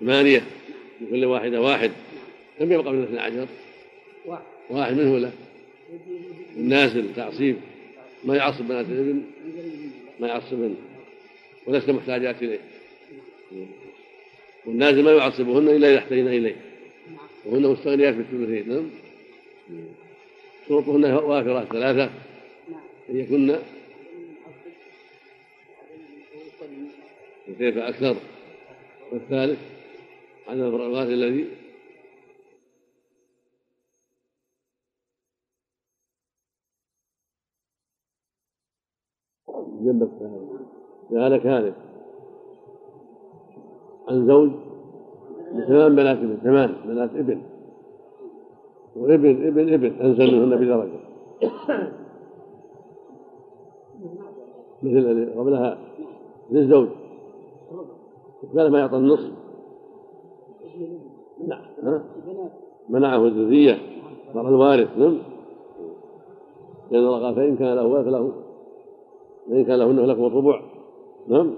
ثمانية. 0.00 0.42
لكل 1.00 1.24
واحدة 1.24 1.60
واحد. 1.60 1.90
كم 2.58 2.72
يبقى 2.72 2.92
من 2.92 2.98
الاثنى 2.98 3.20
عشر؟ 3.20 3.46
واحد 4.70 4.92
منه 4.92 5.18
له 5.18 5.32
النازل 6.56 7.14
تعصيب. 7.16 7.56
ما 8.24 8.36
يعصب 8.36 8.64
بنات 8.64 8.86
الابن؟ 8.86 9.22
ما 10.20 10.28
يعصب 10.28 10.54
منه. 10.54 10.76
ولسنا 11.66 11.92
محتاجات 11.92 12.42
إليه. 12.42 12.60
والنازل 14.66 15.02
ما 15.02 15.12
يعصبهن 15.12 15.68
إلا 15.68 15.90
إذا 15.90 15.98
احتينا 15.98 16.30
إليه. 16.30 16.56
وهن 17.44 17.62
مستغنيات 17.62 18.14
بالثلثين. 18.14 18.68
نعم؟ 18.68 18.90
شروطهن 20.68 21.04
وافرات 21.04 21.66
ثلاثة. 21.72 22.10
أن 23.10 23.16
يكن 23.16 23.58
وكيف 27.48 27.78
أكثر؟ 27.78 28.16
والثالث 29.12 29.58
عدم 30.48 30.62
الرغبات 30.62 31.08
الذي 31.08 31.48
جنبك 39.82 40.10
هذا. 40.22 40.66
كذلك 41.10 41.74
عن 44.08 44.26
زوج 44.26 44.50
بثمان 45.54 45.96
بنات 45.96 46.16
ابن 46.16 46.36
ثمان 46.36 46.72
بنات 46.84 47.10
ابن. 47.10 47.42
وابن 48.96 49.46
ابن 49.46 49.72
ابن. 49.74 50.00
أنزل 50.00 50.34
منهن 50.34 50.56
بدرجه 50.56 51.99
مثل 54.82 55.30
قبلها 55.36 55.78
للزوج 56.50 56.88
قال 58.56 58.70
ما 58.70 58.78
يعطى 58.78 58.96
النصف. 58.96 59.30
نعم. 61.48 62.00
منعه 62.88 63.26
الذرية. 63.26 63.78
صار 64.34 64.48
الوارث. 64.48 64.98
نعم. 64.98 65.18
لأن 66.90 67.06
الله 67.06 67.22
قال 67.22 67.34
فإن 67.34 67.56
كان 67.56 67.76
له 67.76 67.86
ولد 67.86 68.04
فله 68.04 68.32
فإن 69.48 69.64
كان 69.64 69.78
لهن 69.78 69.96
فلكم 69.96 70.24
الربع. 70.24 70.62
نعم. 71.28 71.50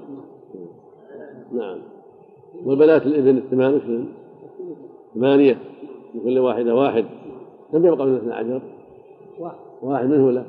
نعم. 1.53 1.79
والبنات 2.64 3.07
الإبن 3.07 3.37
الثمان 3.39 3.75
وش 3.75 3.83
ثمانية. 5.14 5.59
لكل 6.14 6.39
واحدة 6.39 6.75
واحد. 6.75 7.05
كم 7.73 7.87
يبقى 7.87 8.07
من 8.07 8.12
الاثنى 8.12 8.33
عشر؟ 8.33 8.62
واحد. 9.83 10.07
منه 10.07 10.31
له 10.31 10.47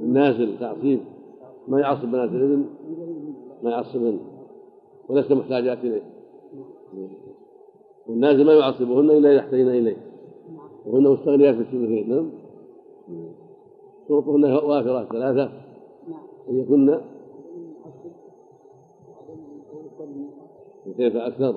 النازل 0.00 0.58
تعصيب. 0.58 1.00
ما 1.68 1.80
يعصب 1.80 2.08
بنات 2.08 2.30
الابن 2.30 2.64
ما 3.62 3.70
يعصب 3.70 4.00
منه 4.00 4.20
ولسنا 5.08 5.36
محتاجات 5.36 5.78
إليه. 5.78 6.02
والنازل 8.06 8.46
ما 8.46 8.52
يعصبهن 8.52 9.10
إلا 9.10 9.32
إذا 9.32 9.40
احتينا 9.40 9.70
إليه. 9.70 9.96
وهن 10.86 11.02
مستغنيات 11.02 11.54
في 11.54 11.60
الثلثين 11.60 12.08
نعم. 12.08 12.30
شروطهن 14.08 14.44
وافرات 14.44 15.12
ثلاثة. 15.12 15.52
أن 16.48 16.58
يكن 16.58 17.00
وكيف 20.86 21.16
أكثر؟ 21.16 21.54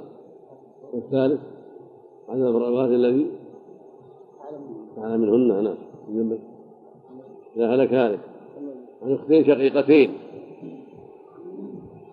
والثالث 0.94 1.42
عدم 2.30 2.42
الرغبات 2.42 2.90
الذي 2.90 3.32
على 4.98 5.18
منهن 5.18 5.64
نعم. 5.64 6.38
إذا 7.56 7.76
هلك 7.76 7.94
هالك. 7.94 8.37
عن 9.08 9.14
اختين 9.14 9.46
شقيقتين 9.46 10.14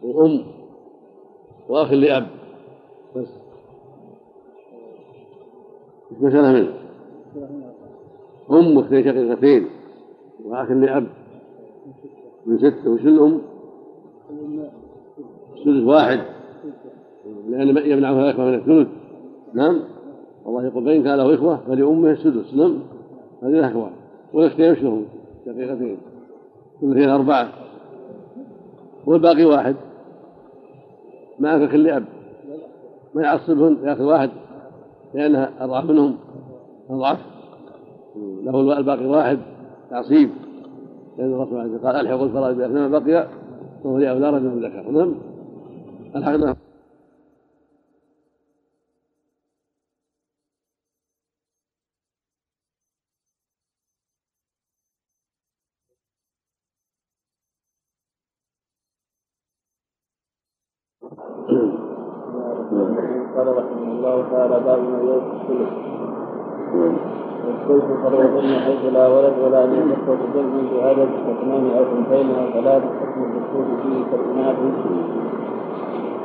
وأم 0.02 0.44
وأخ 1.68 1.92
لأب. 1.92 2.26
بس. 3.16 3.28
إيش 6.12 6.20
مسألة 6.20 6.52
منه؟ 6.52 6.74
أم 8.50 8.76
واختين 8.76 9.04
شقيقتين 9.04 9.66
وأخ 10.44 10.70
لأب. 10.70 11.06
من 12.46 12.58
ستة. 12.58 12.90
وش 12.90 13.00
الأم؟ 13.00 13.40
ثلث 15.64 15.84
واحد. 15.86 16.20
لأن 17.48 17.68
يمنعها 17.68 18.20
الإخوة 18.20 18.44
من 18.44 18.54
الثلث. 18.54 18.88
نعم. 19.54 19.80
الله 20.46 20.66
يقول 20.66 20.84
فإن 20.84 21.02
كان 21.02 21.18
له 21.18 21.34
إخوة 21.34 21.56
فلأمه 21.56 22.10
السدس 22.10 22.54
نعم. 22.54 22.78
هذه 23.42 23.58
الأخوة. 23.58 23.90
والأختين 24.32 24.72
وش 24.72 24.82
لهم؟ 24.82 25.04
شقيقتين. 25.46 26.13
ثلثين 26.80 27.08
أربعة. 27.08 27.48
والباقي 29.06 29.44
واحد. 29.44 29.76
معك 31.38 31.70
كل 31.70 31.90
أب. 31.90 32.04
ما 33.14 33.22
يعصبهن 33.22 33.76
ياخذ 33.82 34.02
واحد. 34.02 34.30
لأنها 35.14 35.50
أضعف 35.60 35.84
منهم. 35.84 36.16
أضعف. 36.90 37.18
له 38.42 38.78
الباقي 38.78 39.06
واحد. 39.06 39.38
تعصيب. 39.90 40.30
لأن 41.18 41.34
الرسول 41.34 41.78
قال 41.78 41.96
ألحقوا 41.96 42.26
الفرائض 42.26 42.56
بأثناء 42.56 42.88
بقي. 42.88 43.28
وهو 43.84 43.98
لأولى 43.98 44.30
رجل 44.30 44.66
ذكر. 44.66 44.90
نعم. 44.90 45.14
ألحقنا 46.16 46.56
قال 63.36 63.56
رحمه 63.56 63.92
الله 63.92 64.30
تعالى 64.30 64.60
باب 64.60 64.78
الثلث 65.50 66.98
والثلث 67.46 67.84
فرضهن 68.02 68.50
حيث 68.64 68.82
لا. 68.92 69.08
ولد 69.08 69.34
ولا 69.44 69.64
ان 69.64 69.90
يكثر 69.90 70.16
جمع 70.34 70.54
بعدد 70.82 71.08
اثنين 71.32 71.64
أو 71.76 71.82
اثنتين 71.82 72.26
أو 72.38 72.46
ثلاث 72.62 72.82
حكم 73.00 73.20
الدخول 73.24 73.66
فيه 73.82 73.98
كالاناث 74.10 74.56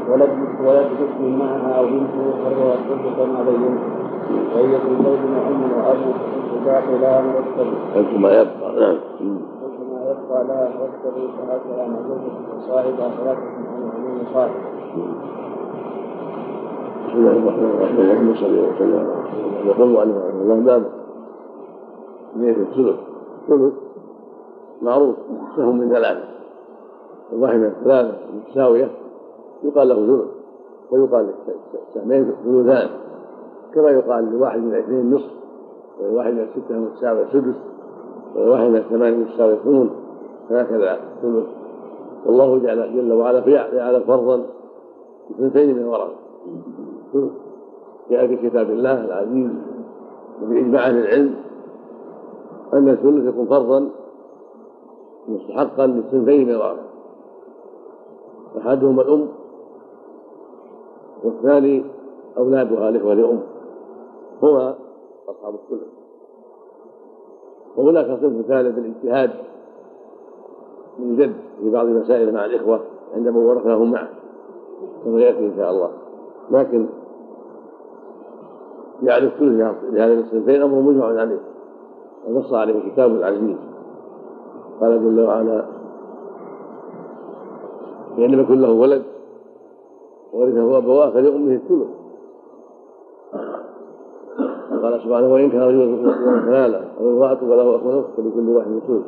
ولد 0.10 0.30
ولد 0.66 0.88
حكم 1.00 1.40
معها 1.40 1.72
أو 1.80 1.86
بنته 1.86 2.24
الثلث 2.48 3.06
كما 3.18 3.44
بينت 3.44 3.80
وهي 4.56 4.74
في 4.80 4.92
زوج 5.04 5.22
وام 5.36 5.62
واب 5.78 5.98
باقي 6.66 6.98
لا. 7.02 7.22
مرتب 7.22 7.68
قلت 7.96 8.14
ما 8.20 8.30
يبقى 8.32 8.70
نعم 8.80 8.98
قلت 9.62 9.80
ما 9.92 10.00
يبقى 10.12 10.44
لا 10.48 10.70
مرتب 10.80 11.16
فهكذا 11.38 11.88
مزوجة 11.88 12.36
وصاحب 12.58 12.96
ثلاثة 12.96 13.42
عن 13.76 13.90
عموم 13.96 14.22
صاحب 14.34 14.52
بسم 17.10 17.18
الله 17.18 17.32
الرحمن 17.32 17.70
الرحيم 17.70 18.00
اللهم 18.00 18.36
صل 18.36 18.54
وسلم 18.60 19.00
على 19.00 19.66
يقول 19.66 19.96
رحمه 19.96 20.42
الله 20.42 20.56
باب 20.56 20.84
نية 22.36 22.52
الثلث 22.52 23.00
الثلث 23.42 23.74
معروف 24.82 25.16
سهم 25.56 25.78
من 25.78 25.90
ثلاثة 25.90 26.24
الواحد 27.34 27.60
من 27.60 27.72
ثلاثة 27.84 28.18
متساوية 28.36 28.92
يقال 29.64 29.88
له 29.88 29.96
ثلث 29.96 30.30
ويقال 30.92 31.30
سهمين 31.94 32.32
ثلثان 32.46 32.90
كما 33.74 33.90
يقال 33.90 34.32
لواحد 34.34 34.60
من 34.60 34.74
الاثنين 34.74 35.12
نصف 35.12 35.32
ولواحد 36.02 36.34
من 36.34 36.40
الستة 36.40 36.80
متساوية 36.80 37.26
سدس 37.26 37.56
ولواحد 38.36 38.70
من 38.70 38.76
الثمانية 38.76 39.18
متساوية 39.18 39.56
ثمن 39.56 39.90
هكذا 40.50 41.00
ثلث 41.22 41.48
والله 42.26 42.58
جل 42.96 43.14
وعلا 43.14 43.40
جعل 43.76 44.04
فرضا 44.04 44.46
اثنتين 45.32 45.76
من 45.76 45.86
ورثة 45.86 46.30
جاء 48.10 48.28
في 48.28 48.50
كتاب 48.50 48.70
الله 48.70 49.06
العزيز 49.06 49.52
وبإجماع 50.44 50.88
أهل 50.88 50.98
العلم 50.98 51.36
أن 52.74 52.90
الثلث 52.90 53.26
يكون 53.28 53.46
فرضا 53.48 53.90
مستحقا 55.28 55.88
للصنفين 55.88 56.48
من 56.48 56.52
الورثة 56.54 56.90
أحدهما 58.58 59.02
الأم 59.02 59.28
والثاني 61.24 61.86
أولادها 62.38 62.90
الإخوة 62.90 63.14
لأم. 63.14 63.40
هما 64.44 64.76
أصحاب 65.30 65.54
الثلث 65.54 65.88
وهناك 67.78 68.06
صنف 68.06 68.46
ثالث 68.48 68.78
الاجتهاد 68.78 69.32
من 71.00 71.16
جد 71.16 71.34
في 71.60 71.70
بعض 71.70 71.86
المسائل 71.86 72.34
مع 72.34 72.46
الإخوة 72.46 72.80
عندما 73.16 73.40
ورثناهم 73.40 73.92
معه 73.92 74.10
كما 75.04 75.22
يأتي 75.22 75.40
إن 75.40 75.54
شاء 75.58 75.72
الله. 75.72 75.92
لكن 76.52 76.86
جعل 79.04 79.24
الثلث 79.24 79.76
لهذين 79.92 80.20
الصنفين 80.20 80.62
أمر 80.62 80.80
مجمع 80.80 81.06
عليه. 81.06 81.40
ونص 82.28 82.54
عليه 82.54 82.92
كتاب 82.92 83.12
العزيز. 83.12 83.58
قال 84.82 85.04
جل 85.04 85.20
وعلا 85.22 85.66
فإن 88.18 88.32
لم 88.32 88.40
يكن 88.40 88.62
له 88.62 88.72
ولد 88.72 89.04
ورثه 90.34 90.78
أبواه 90.78 91.10
فلأمه 91.10 91.54
الثلث. 91.54 91.88
قال 94.84 95.02
سبحانه 95.02 95.34
وإن 95.34 95.50
كان 95.50 95.62
رجل 95.62 96.16
كلالا 96.46 96.82
أو 97.00 97.10
امرأة 97.10 97.44
وله 97.44 97.76
أخ 97.76 97.86
ونصف 97.86 98.08
فلكل 98.18 98.50
واحد 98.50 98.72
الثلث 98.72 99.06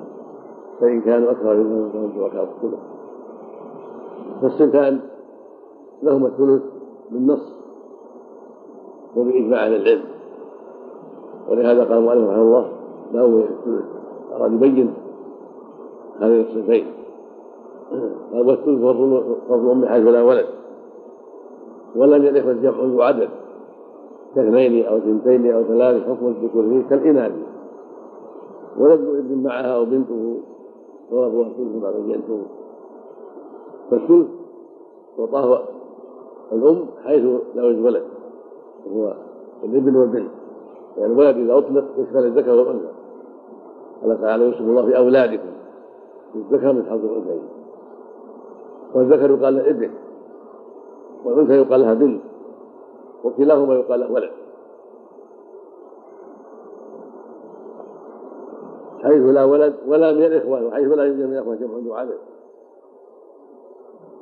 فإن 0.80 1.02
كانوا 1.02 1.32
أكثر 1.32 1.54
منهم 1.54 1.90
فهم 1.90 2.12
شركاء 2.16 2.44
الثلث 2.44 2.80
فالصنفان 4.42 5.00
لهما 6.04 6.28
الثلث 6.28 6.62
بالنص 7.12 7.56
وبإجماع 9.16 9.66
أهل 9.66 9.76
العلم. 9.76 10.04
ولهذا 11.50 11.84
قال 11.84 11.98
المؤلف 11.98 12.30
رحمه 12.30 12.42
الله 12.42 12.72
الثلث 13.14 13.86
أراد 14.36 14.54
يبين 14.54 14.94
هذين 16.20 16.42
الصنفين 16.42 16.86
قال 18.34 18.48
والثلث 18.48 18.82
فرض 19.50 19.70
أم 19.70 19.86
حيث 19.86 20.08
لا 20.08 20.22
ولد. 20.24 20.46
ولم 21.96 22.36
يخرج 22.36 22.62
جمع 22.62 23.06
عدد. 23.06 23.30
كاثنين 24.36 24.86
أو 24.86 24.98
اثنتين 24.98 25.52
أو 25.52 25.64
ثلاث 25.64 26.04
حكم 26.04 26.28
الذكور 26.28 26.64
فيه 26.70 26.82
كالإناث. 26.90 27.32
ولد 28.78 29.00
ابن 29.00 29.44
معها 29.44 29.76
أو 29.76 29.86
بنته 29.86 30.38
وأبوها 31.12 31.48
الثلث 31.48 31.84
ما 31.84 31.92
بينته 31.92 32.42
فالثلث 33.92 34.28
وطاه 35.18 35.64
الأم 36.52 36.86
حيث 37.04 37.26
لا 37.56 37.64
ولد. 37.64 38.04
وهو 38.88 39.14
الابن 39.64 39.96
والبنت. 39.96 40.32
يعني 40.98 41.14
الولد 41.14 41.38
إذا 41.38 41.58
أطلق 41.58 41.86
يشمل 41.98 42.26
الذكر 42.26 42.50
والأنثى. 42.50 42.92
قال 44.02 44.22
تعالى 44.22 44.46
يوصف 44.46 44.62
الله 44.62 44.86
في 44.86 44.98
أولادكم. 44.98 45.50
الذكر 46.36 46.74
من 46.74 46.86
حظ 46.86 47.06
الأنثيين 47.06 47.50
والذكر 48.94 49.32
يقال 49.32 49.56
له 49.56 49.70
ابن 49.70 49.92
والأنثى 51.26 51.54
يقال 51.54 51.82
لها 51.82 51.94
بنت. 51.94 52.22
وكلاهما 53.24 53.76
يقال 53.76 54.00
له 54.00 54.12
ولد. 54.12 54.32
حيث 59.04 59.22
لا 59.22 59.44
ولد 59.44 59.76
ولا 59.88 60.12
من 60.12 60.24
الإخوة 60.24 60.68
وحيث 60.68 60.88
لا 60.88 61.04
يوجد 61.04 61.26
من 61.26 61.34
الإخوة 61.34 61.56
جمع 61.56 62.00
عدد 62.00 62.18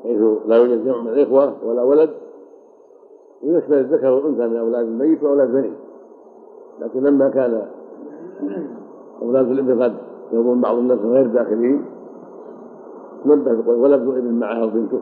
حيث 0.03 0.21
لا 0.45 0.55
يوجد 0.55 0.85
جمع 0.85 1.01
من 1.01 1.07
الإخوة 1.07 1.53
ولا 1.65 1.83
ولد 1.83 2.09
ويشمل 3.43 3.77
الذكر 3.77 4.07
والأنثى 4.07 4.47
من 4.47 4.57
أولاد 4.57 4.85
الميت 4.85 5.23
وأولاد 5.23 5.51
بنيه. 5.51 5.75
لكن 6.79 7.03
لما 7.03 7.29
كان 7.29 7.67
أولاد 9.21 9.51
الابن 9.51 9.83
قد 9.83 9.95
يظن 10.31 10.61
بعض 10.61 10.77
الناس 10.77 10.99
غير 10.99 11.27
داخلين 11.27 11.85
نبه 13.25 13.61
بقول 13.61 13.75
ولد 13.75 14.01
ابن 14.01 14.39
معه 14.39 14.63
وبنته. 14.65 15.01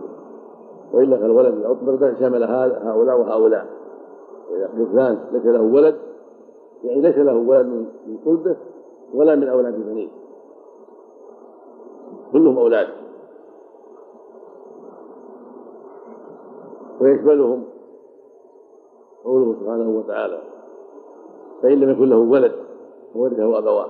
وإلا 0.93 1.17
فالولد 1.17 1.53
الأكبر 1.53 2.15
شمل 2.19 2.43
هؤلاء 2.43 3.19
وهؤلاء. 3.19 3.65
وإذا 4.51 4.85
فلان 4.91 5.17
ليس 5.31 5.45
له 5.45 5.61
ولد 5.61 5.95
يعني 6.83 7.01
ليس 7.01 7.17
له 7.17 7.35
ولد 7.35 7.65
من 8.07 8.17
صلبه 8.25 8.55
ولا 9.13 9.35
من 9.35 9.47
أولاد 9.47 9.73
بنيه. 9.73 10.07
كلهم 12.31 12.57
أولاد. 12.57 12.87
ويشملهم 17.01 17.63
قوله 19.23 19.55
سبحانه 19.59 19.89
وتعالى 19.89 20.41
فإن 21.61 21.79
لم 21.79 21.89
يكن 21.89 22.09
له 22.09 22.17
ولد 22.17 22.51
فورثه 23.13 23.57
أبواه. 23.57 23.89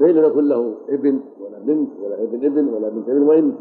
فإن 0.00 0.10
لم 0.10 0.24
يكن 0.24 0.48
له 0.48 0.74
ابن 0.88 1.20
ولا 1.40 1.58
بنت 1.58 1.90
ولا 2.02 2.22
ابن 2.22 2.46
ابن 2.46 2.74
ولا 2.74 2.88
بنت 2.88 3.08
ابن 3.08 3.22
وإن 3.22 3.54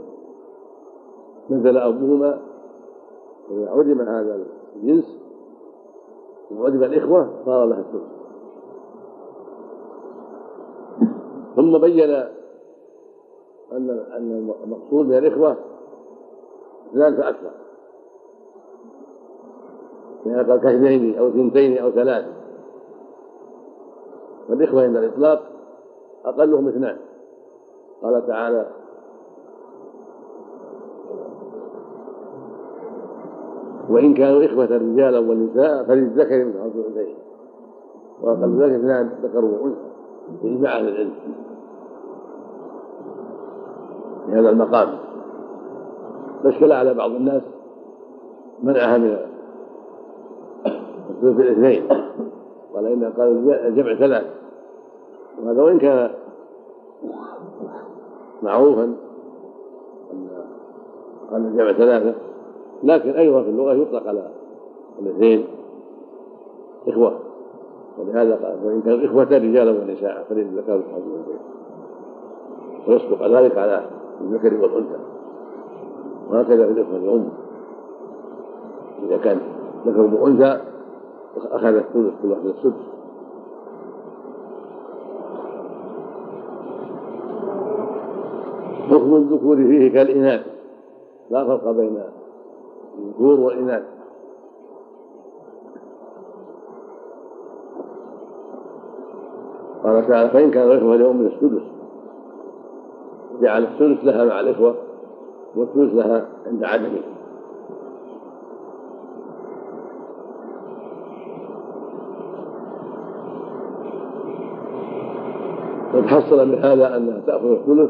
نزل 1.50 1.78
أبوهما 1.78 2.40
وإذا 3.50 3.70
عدم 3.70 4.02
هذا 4.02 4.46
الجنس 4.76 5.18
وعدم 6.52 6.84
الإخوة 6.84 7.30
صار 7.46 7.66
لها 7.66 7.80
الثلث 7.80 8.18
ثم 11.56 11.78
بين 11.78 12.10
أن 13.72 13.90
أن 13.90 14.54
المقصود 14.64 15.06
من 15.06 15.18
الإخوة 15.18 15.58
اثنان 16.92 17.16
فأكثر 17.16 17.52
يعني 20.28 20.52
قال 20.52 20.60
كاثنين 20.62 21.18
أو 21.18 21.28
اثنتين 21.28 21.78
أو 21.78 21.92
ثلاث. 21.92 22.26
والإخوة 24.50 24.84
عند 24.84 24.96
الإطلاق 24.96 25.40
أقلهم 26.26 26.68
اثنان. 26.68 26.98
قال 28.04 28.28
تعالى 28.28 28.68
وإن 33.90 34.14
كانوا 34.14 34.46
إخوة 34.46 34.66
رجالا 34.66 35.20
ونساء 35.20 35.84
فللذكر 35.84 36.46
مثل 36.46 36.60
حظ 36.60 36.78
الأنثيين. 36.78 37.18
وأقل 38.22 38.62
ذلك 38.62 38.74
اثنان 38.74 39.10
ذكر 39.24 39.46
وأنثى 39.46 39.88
بإجماع 40.44 40.78
أهل 40.78 40.88
العلم. 40.88 41.14
في 44.26 44.32
هذا 44.32 44.50
المقام. 44.50 45.08
فاشكل 46.44 46.72
على 46.72 46.94
بعض 46.94 47.12
الناس 47.12 47.42
منعها 48.64 48.98
من 48.98 49.18
الثلث 51.24 51.40
الاثنين 51.40 51.84
قال 52.76 52.86
إن 52.86 53.12
قال 53.18 53.52
الجمع 53.52 53.96
ثلاث. 53.96 54.26
وهذا 55.44 55.62
وإن 55.62 55.80
كان 55.80 56.10
معروفا 58.44 58.84
أن 60.14 60.28
قال 61.32 61.46
الجمع 61.46 61.72
ثلاثة 61.72 62.16
لكن 62.84 63.10
أيضا 63.10 63.42
في 63.42 63.50
اللغة 63.50 63.74
يطلق 63.74 64.08
على 64.08 64.28
الاثنين 65.00 65.46
إخوة. 66.88 67.20
ولهذا 67.98 68.36
قال 68.36 68.58
وإن 68.66 68.82
كانوا 68.82 69.06
إخوة 69.06 69.24
رجالا 69.24 69.72
ونساء 69.72 70.26
فللذكر 70.30 70.82
حظ 70.94 71.02
الأنثيين 71.08 71.40
ويصدق 72.88 73.28
ذلك 73.28 73.58
على 73.58 73.86
الذكر 74.22 74.54
والأنثى. 74.62 75.00
وهكذا 76.30 76.66
في 76.66 76.72
الإخوة 76.72 76.98
الأم. 76.98 77.30
إذا 79.04 79.18
كان 79.18 79.40
ذكر 79.86 80.02
وأنثى 80.02 80.60
أخذ 81.46 81.76
الثلث 81.76 82.14
كل 82.22 82.32
واحد 82.32 82.46
السدس. 82.46 82.88
حكم 88.90 89.16
الذكور 89.16 89.56
فيه 89.56 89.94
كالإناث. 89.94 90.46
لا 91.30 91.46
فرق 91.46 91.72
بين 91.72 92.04
الذكور 93.00 93.40
والإناث. 93.40 93.84
قال 99.84 100.08
تعالى 100.08 100.30
فإن 100.30 100.52
كان 100.52 100.72
الإخوة 100.72 100.96
اليوم 100.96 101.18
من 101.18 101.28
السدس. 101.28 101.64
جعل 103.42 103.64
الثلث 103.64 104.04
لها 104.04 104.26
مع 104.26 104.40
الإخوة 104.40 104.76
والثلث 105.56 105.94
لها 105.94 106.28
عند 106.48 106.64
عدمه 106.64 107.17
قد 115.98 116.06
حصل 116.06 116.52
بهذا 116.52 116.98
أنها 116.98 117.20
تأخذ 117.28 117.52
الثلث؟ 117.52 117.90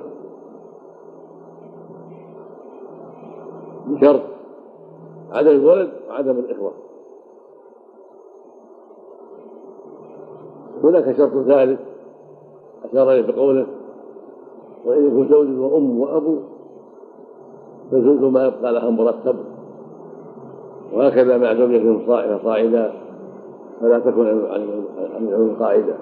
بشرط 3.88 4.22
عدم 5.32 5.50
الولد 5.50 5.90
وعدم 6.10 6.40
الإخوة. 6.40 6.72
هناك 10.84 11.18
شرط 11.18 11.32
ثالث 11.48 11.80
أشار 12.86 13.12
إليه 13.12 13.34
بقوله 13.34 13.68
وإن 14.86 15.08
يكون 15.08 15.28
زوج 15.28 15.60
وأم 15.60 16.00
وأبو 16.00 16.38
فزوج 17.92 18.34
ما 18.34 18.46
يبقى 18.48 18.74
لها 18.74 18.90
مرتب 18.90 19.36
وهكذا 20.94 21.38
مع 21.38 21.54
زوجة 21.54 22.06
صاعدة 22.44 22.92
فلا 23.82 24.00
تكون 24.00 24.28
عن 24.28 24.84
العلم 25.22 25.56
قاعدة. 25.60 25.96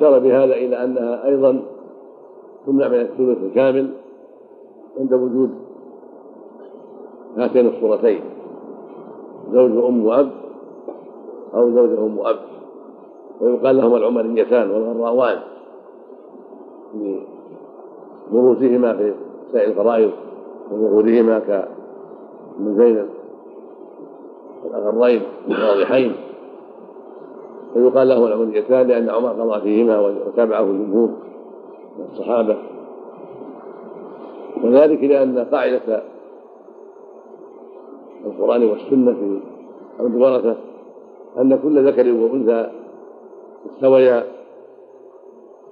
أشار 0.00 0.18
بهذا 0.18 0.54
إلى 0.54 0.84
أنها 0.84 1.26
أيضا 1.26 1.62
تمنع 2.66 2.88
من 2.88 3.00
الثلث 3.00 3.38
الكامل 3.42 3.90
عند 5.00 5.12
وجود 5.12 5.50
هاتين 7.36 7.66
الصورتين 7.68 8.20
زوج 9.52 9.70
وأم 9.72 10.06
وأب 10.06 10.30
أو 11.54 11.70
زوج 11.70 11.98
أم 11.98 12.18
وأب. 12.18 12.36
ويقال 13.40 13.76
لهما 13.76 13.96
العمريتان 13.96 14.70
والغراوان 14.70 15.38
لبروزهما 18.32 18.96
في 18.96 19.14
سائر 19.52 19.70
الفرائض 19.70 20.10
وظهورهما 20.70 21.38
كمن 21.38 22.76
زين 22.76 23.06
الأغرين 24.64 25.22
الواضحين 25.48 26.29
ويقال 27.76 28.08
لهما 28.08 28.26
العمريتان 28.26 28.86
لأن 28.86 29.10
عمر 29.10 29.28
قضى 29.28 29.60
فيهما 29.60 30.00
وتابعه 30.00 30.62
الجمهور 30.62 31.08
من 31.98 32.04
الصحابة. 32.12 32.56
وذلك 34.64 35.04
لأن 35.04 35.38
قاعدة 35.38 36.02
القرآن 38.26 38.64
والسنة 38.64 39.40
في 39.98 40.06
الورثة 40.06 40.56
أن 41.38 41.58
كل 41.62 41.86
ذكر 41.86 42.12
وأنثى 42.12 42.70
استويا 43.70 44.24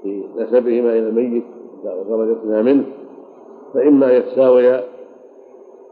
في 0.02 0.24
نسبهما 0.36 0.90
إلى 0.90 1.08
الميت 1.08 1.44
ودرجتها 1.84 2.62
منه. 2.62 2.84
فإما 3.74 4.12
يتساويا 4.12 4.84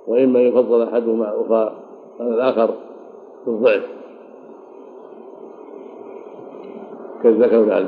وإما 0.06 0.40
يفضل 0.40 0.82
أحدهما 0.82 1.26
على 2.20 2.34
الآخر 2.34 2.74
في 3.44 3.50
كالذكر 7.22 7.66
مع 7.66 7.82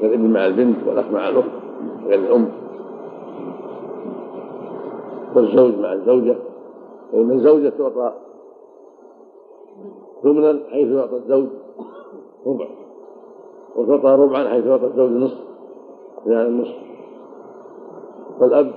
كالابن 0.00 0.32
مع 0.32 0.46
البنت 0.46 0.76
والأخ 0.86 1.10
مع 1.12 1.28
الأخت 1.28 1.50
غير 2.06 2.18
الأم. 2.18 2.48
والزوج 5.34 5.74
مع 5.78 5.92
الزوجة. 5.92 6.36
فإن 7.12 7.30
الزوجة 7.30 7.68
تعطى 7.68 8.12
ثمنا 10.22 10.60
حيث 10.70 10.88
يعطى 10.88 11.16
الزوج 11.16 11.46
ربع 12.46 12.66
وتعطى 13.76 14.22
ربعا 14.22 14.48
حيث 14.48 14.66
يعطى 14.66 14.86
الزوج 14.86 15.10
نصف 15.10 15.38
يعني 16.26 16.48
النصف. 16.48 16.76
والأب 18.40 18.72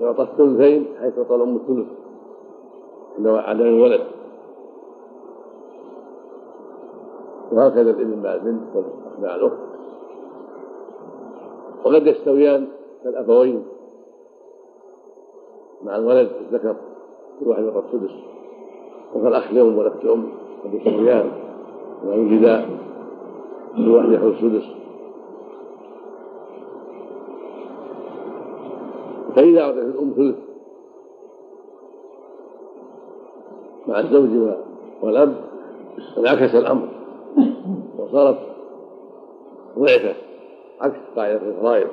يعطى 0.00 0.22
الثلثين 0.22 0.86
حيث 1.00 1.18
يعطى 1.18 1.34
الأم 1.34 1.56
الثلث 1.56 1.86
عدم 3.26 3.64
الولد 3.64 4.00
وهكذا 7.52 7.90
الابن 7.90 8.22
مع 8.22 8.34
البنت 8.34 8.62
والأخ 8.74 9.20
مع 9.22 9.34
الأخت. 9.34 9.58
وقد 11.84 12.06
يستويان 12.06 12.66
كالأبوين 13.04 13.64
مع 15.84 15.96
الولد 15.96 16.30
الذكر 16.40 16.76
كل 17.40 17.48
واحد 17.48 17.62
يعطى 17.62 17.78
السدس 17.78 18.14
وكالأخ 19.14 19.52
لأم 19.52 19.78
والأخت 19.78 20.04
لأم 20.04 20.28
قد 20.64 20.74
يسويان 20.74 21.30
ويوجدا 22.04 22.66
كل 23.76 23.88
واحد 23.88 24.12
يأخذ 24.12 24.26
السدس. 24.26 24.64
فإذا 29.34 29.60
أعطت 29.60 29.78
الأم 29.78 30.12
ثلث 30.16 30.36
مع 33.88 34.00
الزوج 34.00 34.56
والأب 35.02 35.34
انعكس 36.18 36.54
الأمر. 36.54 36.88
وصارت 38.06 38.36
ضعفة 39.78 40.14
عكس 40.80 40.96
قاعدة 41.16 41.40
الفرائض 41.48 41.86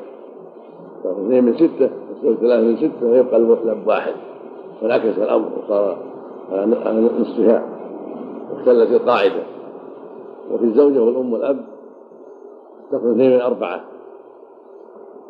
اثنين 1.05 1.43
من 1.43 1.53
ستة 1.53 1.89
والزوج 2.09 2.35
ثلاثة 2.35 2.61
من 2.61 2.77
ستة 2.77 3.07
ويبقى 3.07 3.37
الأب 3.37 3.87
واحد. 3.87 4.13
وانعكس 4.81 5.17
الأمر 5.17 5.49
وصار 5.57 5.97
على 6.51 7.09
نصفها 7.19 7.63
واختلت 8.51 8.91
القاعدة. 9.01 9.43
وفي 10.51 10.63
الزوجة 10.63 11.03
والأم 11.03 11.33
والأب 11.33 11.57
تأخذ 12.91 13.11
اثنين 13.11 13.31
من 13.35 13.41
أربعة. 13.41 13.83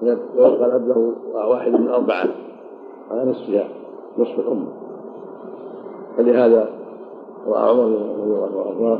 ويبقى 0.01 0.65
الأب 0.65 0.87
له 0.87 1.13
واحد 1.33 1.71
من 1.71 1.87
أربعة 1.87 2.27
على 3.11 3.31
نصفها 3.31 3.67
نصف 4.17 4.39
الأم. 4.39 4.67
فلهذا 6.17 6.69
رأى 7.47 7.69
عمر 7.69 7.83
رضي 7.83 8.23
الله 8.23 8.49
وأرضاه 8.55 8.99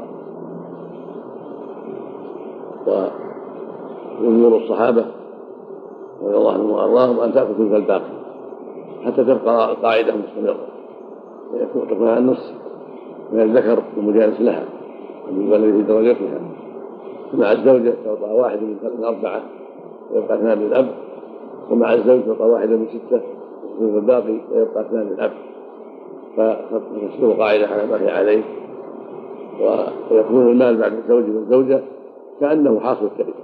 وجمهور 4.22 4.58
الصحابة 4.58 5.06
رضي 6.22 6.38
الله 6.38 6.52
عنهم. 6.54 6.70
وأرضاهم 6.72 7.20
أن 7.20 7.34
تأكل 7.34 7.54
ثلث 7.58 7.74
الباقي 7.74 8.24
حتى 9.06 9.24
تبقى 9.24 9.72
القاعدة 9.72 10.14
مستمرة. 10.16 10.56
تكون 11.90 12.08
على 12.08 12.18
النص 12.20 12.54
من 13.32 13.42
الذكر 13.42 13.84
المجالس 13.98 14.42
لها 14.42 14.66
بالبلد 15.32 15.76
في 15.76 15.82
درجتها 15.82 16.40
مع 17.34 17.52
الزوجة 17.52 17.94
تعطى 18.06 18.34
واحد 18.34 18.60
من 18.62 19.04
أربعة 19.04 19.42
ويبقى 20.12 20.36
اثنان 20.38 20.60
للأب 20.60 20.88
ومع 21.70 21.94
الزوج 21.94 22.22
تعطى 22.26 22.44
واحدة 22.44 22.76
من 22.76 22.88
ستة 22.88 23.22
والباقي 23.82 24.38
ويبقى 24.52 24.82
اثنان 24.82 25.10
للأب 25.10 25.32
فتشتغل 26.38 27.34
قاعدة 27.40 27.68
على 27.68 27.86
ما 27.88 28.02
هي 28.02 28.12
عليه. 28.12 28.44
ويكون 30.12 30.48
المال 30.52 30.78
بعد 30.78 30.94
الزوج 30.94 31.24
والزوجة 31.36 31.82
كأنه 32.40 32.80
حاصل 32.80 33.06
التركة 33.06 33.44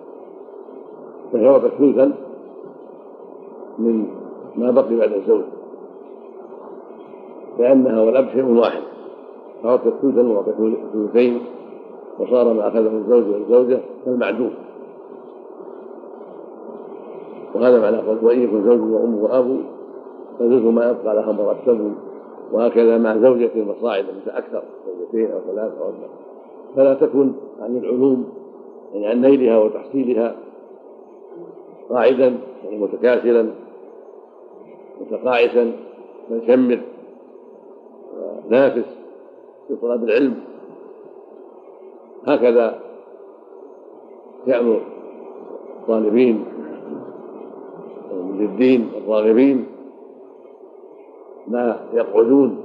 فيعطى 1.32 1.70
ثلثا 1.80 2.12
من 3.80 4.08
ما 4.56 4.72
بقي 4.72 4.96
بعد 4.96 5.14
الزوج. 5.14 5.44
لأنها 7.60 8.02
والأب 8.02 8.30
شيء 8.30 8.46
واحد. 8.46 8.82
فأعطت 9.64 9.94
ثلثا 10.02 10.22
وأعطت 10.22 10.56
ثلثين 10.94 11.42
وصار 12.20 12.54
ما 12.54 12.68
أخذه 12.68 12.98
الزوج 12.98 13.24
والزوجة 13.30 13.80
كالمعدوم 14.06 14.52
وهذا 17.56 17.82
معنى 17.82 17.98
قول 17.98 18.18
وإن 18.22 18.42
يكن 18.42 18.64
زوج 18.64 18.80
وأم 18.80 19.16
وأبو 19.16 19.58
فجزء 20.40 20.70
ما 20.70 20.90
يبقى 20.90 21.16
لها 21.16 21.32
مرتب. 21.32 21.94
وهكذا 22.52 22.98
مع 22.98 23.18
زوجة 23.18 23.52
مصاعدة 23.56 24.08
مثل 24.22 24.38
أكثر 24.38 24.64
زوجتين 24.88 25.32
أو 25.32 25.40
ثلاث 25.40 25.72
أو 25.78 25.86
أربع 25.86 26.08
فلا 26.76 26.94
تكن 26.94 27.32
عن 27.62 27.78
العلوم 27.78 28.30
يعني 28.94 29.08
عن 29.08 29.22
نيلها 29.22 29.58
وتحصيلها 29.58 30.36
قاعدا 31.90 32.38
يعني 32.64 32.78
متكاسلا 32.78 33.50
متقاعسا 35.02 35.72
مشمر 36.32 36.80
نافس 38.50 38.86
في 39.68 39.76
طلب 39.76 40.04
العلم. 40.04 40.36
هكذا 42.28 42.80
يأمر 44.48 44.82
الطالبين 45.82 46.46
للدين 48.14 48.90
الراغبين 48.98 49.66
ما 51.48 51.80
يقعدون 51.94 52.64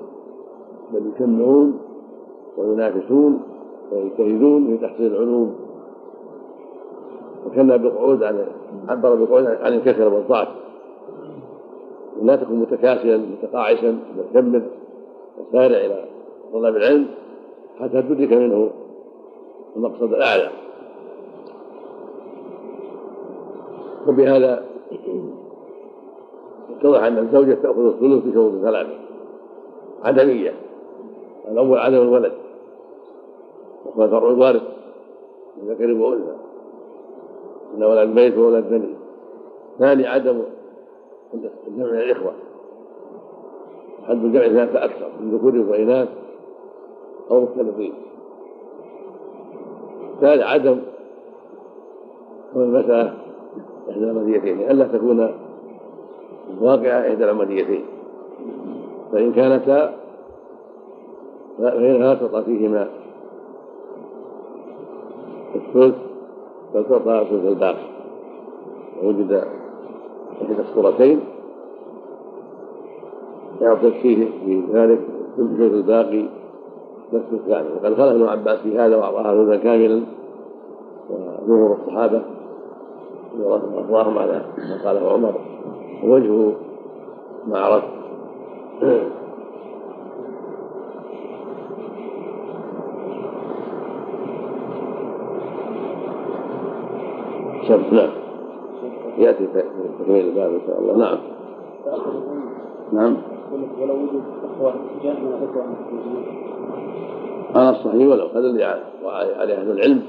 بل 0.93 1.13
يجمعون 1.17 1.79
وينافسون 2.57 3.43
ويجتهدون 3.93 4.67
في 4.67 4.87
تحصيل 4.87 5.07
العلوم. 5.07 5.64
وكان 7.47 7.77
بالقعود 7.77 8.23
عن 8.23 8.47
عبر 8.89 9.15
بالقعود 9.15 9.47
عن 9.47 9.73
الكسل 9.73 10.07
والضعف. 10.07 10.49
لا 12.23 12.37
تكن 12.37 12.55
متكاسلا 12.55 13.17
متقاعسا 13.17 13.99
بل 14.35 14.63
وسارع 15.39 15.77
إلى 15.77 16.05
طلب 16.53 16.77
العلم 16.77 17.07
حتى 17.81 18.03
تدرك 18.03 18.33
منه 18.33 18.71
المقصد 19.77 20.13
الأعلى. 20.13 20.51
وبهذا 24.07 24.65
اتضح 26.71 27.03
أن 27.03 27.19
الزوجة 27.19 27.55
تأخذ 27.55 27.87
الثلث 27.87 28.25
بشروط 28.25 28.53
ثلاثة 28.63 28.95
عدمية. 30.05 30.53
الأول 31.51 31.79
عدم 31.79 32.03
الولد. 32.03 32.33
وهو 33.87 34.09
فرع 34.09 34.29
الوارث. 34.29 34.63
من 35.63 35.69
ذكر 35.69 35.93
وأنثى. 35.93 36.44
إن 37.77 37.83
ولد 37.83 38.09
ميت 38.09 38.39
وولد 38.39 38.65
بني 38.71 38.95
ثاني 39.79 40.07
عدم 40.07 40.43
الجمع 41.69 41.91
الاخوه 41.91 42.33
حد 44.09 44.25
الجمع 44.25 44.49
ثلاثة 44.49 44.85
أكثر 44.85 45.09
من 45.21 45.31
ذكور 45.31 45.71
وإناث 45.71 46.09
أو 47.31 47.41
مختلطين 47.41 47.93
ثالث 50.21 50.43
عدم 50.43 50.79
المسألة 52.57 53.15
إحدى 53.91 54.05
العمليتين 54.05 54.71
ألا 54.71 54.85
تكون 54.85 55.35
واقعة 56.61 57.01
إحدى 57.01 57.25
العمليتين. 57.25 57.85
فإن 59.13 59.33
كانتا 59.33 59.95
فإنها 61.59 62.15
تعطى 62.15 62.43
فيهما 62.45 62.89
الثلث 65.55 66.04
بل 66.75 66.85
تعطى 66.85 67.23
الثلث 67.23 67.47
الباقي. 67.47 67.87
وجد 69.03 69.45
إحدى 70.43 70.61
الصورتين. 70.61 71.21
يعطي 73.61 73.91
فيه 73.91 74.29
في 74.45 74.63
ذلك 74.73 75.01
الثلث 75.39 75.73
الباقي. 75.73 76.29
نفس 77.13 77.33
الثاني 77.33 77.69
وقد 77.69 77.95
خلق 77.95 78.07
ابن 78.07 78.25
عباس 78.25 78.59
في 78.59 78.79
هذا 78.79 78.97
وأعطاها 78.97 79.35
ثلثا 79.35 79.57
كاملا. 79.57 80.03
وجمهور 81.11 81.77
الصحابة. 81.77 82.23
رضي 83.41 83.97
على 84.19 84.43
ما 84.59 84.85
قاله 84.85 85.13
عمر. 85.13 85.35
ووجهه 86.05 86.53
ما 87.47 87.59
عرفت 87.59 87.89
شرط 97.69 97.93
نعم. 97.93 98.11
يأتي 99.19 99.47
في 99.47 99.63
تكميل 99.99 100.29
الباب 100.29 100.51
إن 100.53 100.61
شاء 100.67 100.81
الله. 100.81 100.97
نعم. 100.97 101.19
نعم. 102.93 103.17
هذا 107.55 107.71
الصحيح 107.71 108.09
ولو 108.09 108.27
هذا 108.27 108.39
اللي 108.39 108.65
عليه 109.05 109.55
أهل 109.55 109.71
العلم 109.71 110.03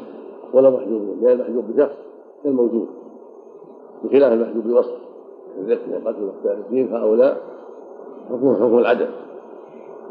ولا 0.53 0.69
محجوب 0.69 1.01
لأن 1.21 1.31
المحجوب 1.39 1.65
بشخص 1.71 1.95
كالموجود 2.43 2.87
بخلاف 4.03 4.33
المحجوب 4.33 4.67
بوصف 4.67 4.95
الذكر 5.59 5.81
وقتل 6.05 6.17
المختلفين 6.17 6.93
هؤلاء 6.95 7.37
حكم 8.29 8.55
حكم 8.55 8.77
العدم 8.77 9.07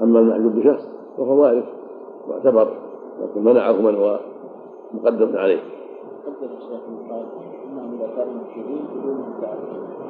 أما 0.02 0.18
المحجوب 0.18 0.54
بشخص 0.54 0.88
فهو 1.16 1.42
وارث 1.42 1.64
معتبر 2.28 2.68
لكن 3.22 3.44
منعه 3.44 3.72
من 3.72 3.94
هو 3.94 4.20
مقدم 4.94 5.36
عليه. 5.36 5.60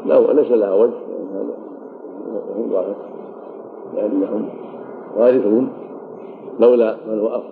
لا 0.07 0.33
ليس 0.33 0.51
لها 0.51 0.75
وجه 0.75 0.93
هذا 2.55 2.97
لأنهم 3.95 4.49
وارثون 5.17 5.73
لولا 6.61 6.97
من 7.07 7.21
هو 7.21 7.43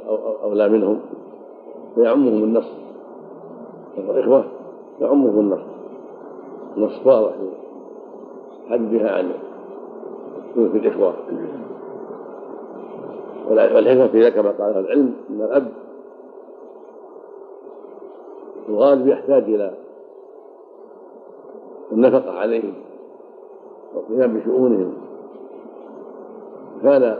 أولى 0.45 0.69
منهم. 0.69 1.01
فيعمهم 1.95 2.45
النص. 2.45 2.71
الإخوة 3.99 4.45
يعمهم 5.01 5.41
النص. 5.41 5.61
النص 6.77 7.07
واضح. 7.07 7.33
حدها 8.71 9.11
عن 9.11 9.33
ثلث 10.55 10.75
الإخوة. 10.75 11.15
والحكمة 13.51 14.07
في 14.07 14.25
ذلك 14.25 14.35
كما 14.35 14.51
قال 14.51 14.79
العلم 14.79 15.15
أن 15.31 15.41
الأب 15.41 15.69
الغالب 18.73 19.09
يحتاج 19.09 19.43
إلى 19.43 19.75
النفقة 21.93 22.31
عليهم 22.31 22.75
والقيام 23.95 24.39
بشؤونهم. 24.39 24.93
كان 26.83 27.19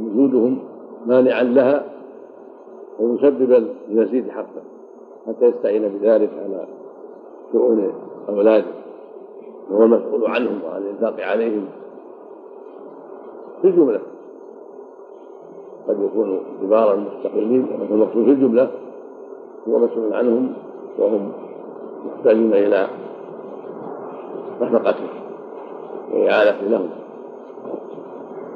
وجودهم 0.00 0.58
مانعا 1.06 1.42
لها 1.42 1.84
ومسببا 3.00 3.68
لنسيج 3.88 4.30
حقه 4.30 4.62
حتى 5.26 5.44
يستعين 5.46 5.88
بذلك 5.88 6.30
على 6.44 6.66
شؤون 7.52 7.92
أولاده. 8.28 8.66
وهو 9.70 9.82
المسؤول 9.82 10.26
عنهم 10.26 10.60
وعن 10.64 10.82
الإنفاق 10.82 11.20
عليهم. 11.20 11.66
في 13.62 13.68
الجملة 13.68 14.00
قد 15.88 16.02
يكونوا 16.02 16.38
كبارا 16.62 16.96
مستقلين 16.96 17.68
المقصود 17.90 18.24
في 18.24 18.30
الجملة 18.30 18.70
هو 19.68 19.78
مسؤول 19.78 20.14
عنهم 20.14 20.52
وهم 20.98 21.32
محتاجون 22.06 22.52
إلى 22.52 22.86
نفقته 24.60 25.08
وإعانته 26.12 26.66
لهم. 26.66 26.88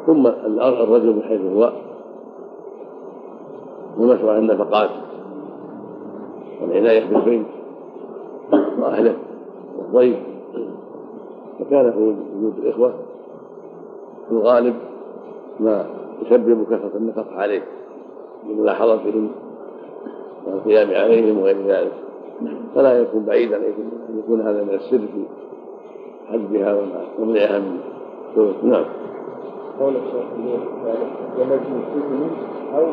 ثم 0.07 0.27
الرجل 0.27 1.17
من 1.17 1.23
حيث 1.23 1.41
هو 1.41 1.73
ومشروع 3.99 4.39
النفقات 4.39 4.91
والعناية 6.61 7.05
بالبيت 7.05 7.47
وأهله 8.53 9.15
والضيف. 9.79 10.19
فكان 11.59 11.87
وجود 11.87 12.55
الإخوة 12.59 12.93
في 14.29 14.33
الغالب 14.33 14.75
ما 15.61 15.87
يسبب 16.23 16.65
كثرة 16.65 16.97
النفقة 16.97 17.37
عليه 17.37 17.63
بملاحظتهم 18.45 19.31
والقيام 20.47 20.89
عليهم 20.89 21.39
وغير 21.39 21.57
ذلك. 21.67 21.93
فلا 22.75 23.01
يكون 23.01 23.25
بعيدا 23.25 23.57
أن 23.57 24.19
يكون 24.19 24.41
هذا 24.41 24.63
من 24.63 24.75
السر 24.75 24.99
في 24.99 25.25
حجها 26.29 26.77
ومنعها 27.19 27.59
من 27.59 27.79
نعم. 28.63 28.85
قول 29.81 29.95
الشيخ 29.97 30.25
يلزم 31.39 31.55
السجن 31.55 32.31
أو 32.75 32.87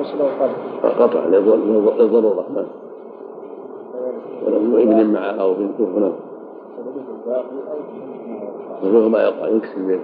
وصل 0.00 0.20
وقطع 0.20 1.04
قطع 1.04 1.26
للضروره 1.26 2.46
نعم. 2.54 2.66
ولو 4.46 4.78
ابن 4.78 5.12
معه 5.12 5.30
أو 5.30 5.54
بنت 5.54 5.80
نعم. 5.80 6.12
فذوق 8.82 9.06
ما 9.06 9.22
يقع 9.22 9.48
يكسر 9.48 9.76
البيت 9.76 10.00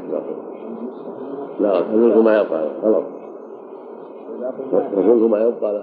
لا 1.61 1.83
فذوق 1.83 2.17
ما 2.17 2.37
يقع 2.37 2.65
غلط 2.83 3.05
فذوق 4.73 5.31
ما 5.31 5.39
يبقى 5.43 5.73
لا 5.73 5.83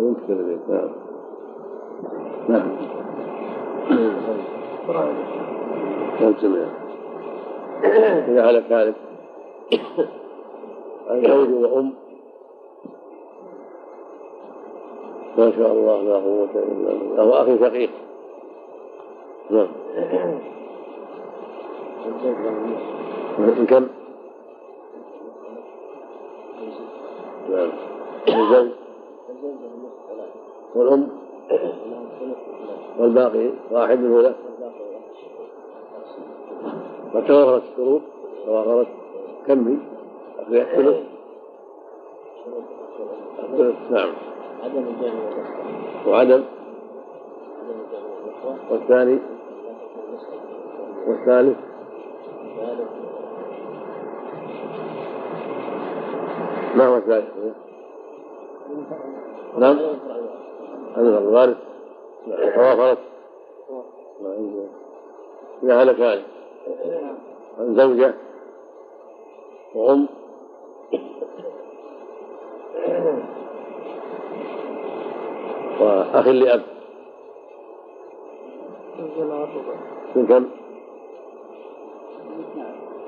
ينكسر 0.00 0.32
البيت. 0.32 0.58
نعم. 0.68 0.88
نعم. 2.48 2.68
كم 6.20 6.34
سمع 6.40 6.66
إذا 8.28 8.50
هلك 8.50 8.72
هالك 8.72 8.94
عن 11.10 11.22
زوج 11.22 11.48
وأم 11.64 11.92
ما 15.38 15.52
شاء 15.56 15.72
الله 15.72 16.02
لا 16.02 16.14
قوة 16.14 16.48
إلا 16.54 16.92
بالله. 16.92 17.22
أو 17.22 17.34
أخي 17.34 17.58
شقيق 17.58 17.90
نعم. 19.50 19.68
كم؟ 23.66 23.88
نعم. 27.50 27.70
الزوج 28.28 28.68
والأم؟ 30.74 31.25
والباقي 32.98 33.50
واحد 33.70 33.98
منه 33.98 34.20
له 34.20 34.34
وتوافرت 37.14 37.62
الشروط 37.62 38.00
توافرت 38.46 38.86
كمي 39.46 39.78
الثلث 40.48 40.96
الثلث 43.42 43.90
نعم. 43.90 44.12
عدم 44.64 44.84
وعدم. 46.06 46.44
والثاني. 48.70 49.18
والثالث. 51.06 51.56
ما 56.74 56.86
هو 56.86 56.96
الثالث؟ 56.96 57.56
نعم. 59.58 59.78
هذا 60.96 61.18
الوارث. 61.18 61.56
توافرت 62.54 62.98
إذا 65.62 65.82
هلكان 65.82 66.22
عن 67.58 67.74
زوجة. 67.74 68.14
وأم 69.74 70.08
وأخ 75.80 76.28
لأب. 76.28 76.62
من 80.16 80.26
كم؟ 80.26 80.46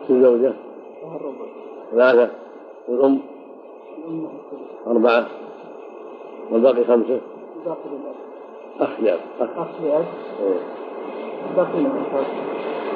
من 0.08 0.22
زوجة. 0.22 0.54
ثلاثة. 1.90 2.30
والأم؟ 2.88 3.20
أربعة. 4.86 5.26
والباقي 6.50 6.84
خمسة. 6.84 7.20
أخ 8.80 9.00
لأب 9.00 9.18
أخ 9.40 9.68
لأب. 9.82 10.04
باقي 11.56 11.82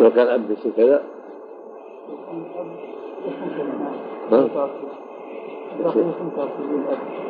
لو 0.01 0.11
كان 0.11 0.27
أب 0.27 0.51
يصير 0.51 0.73
كذا؟ 0.77 1.03
باقي 4.31 4.49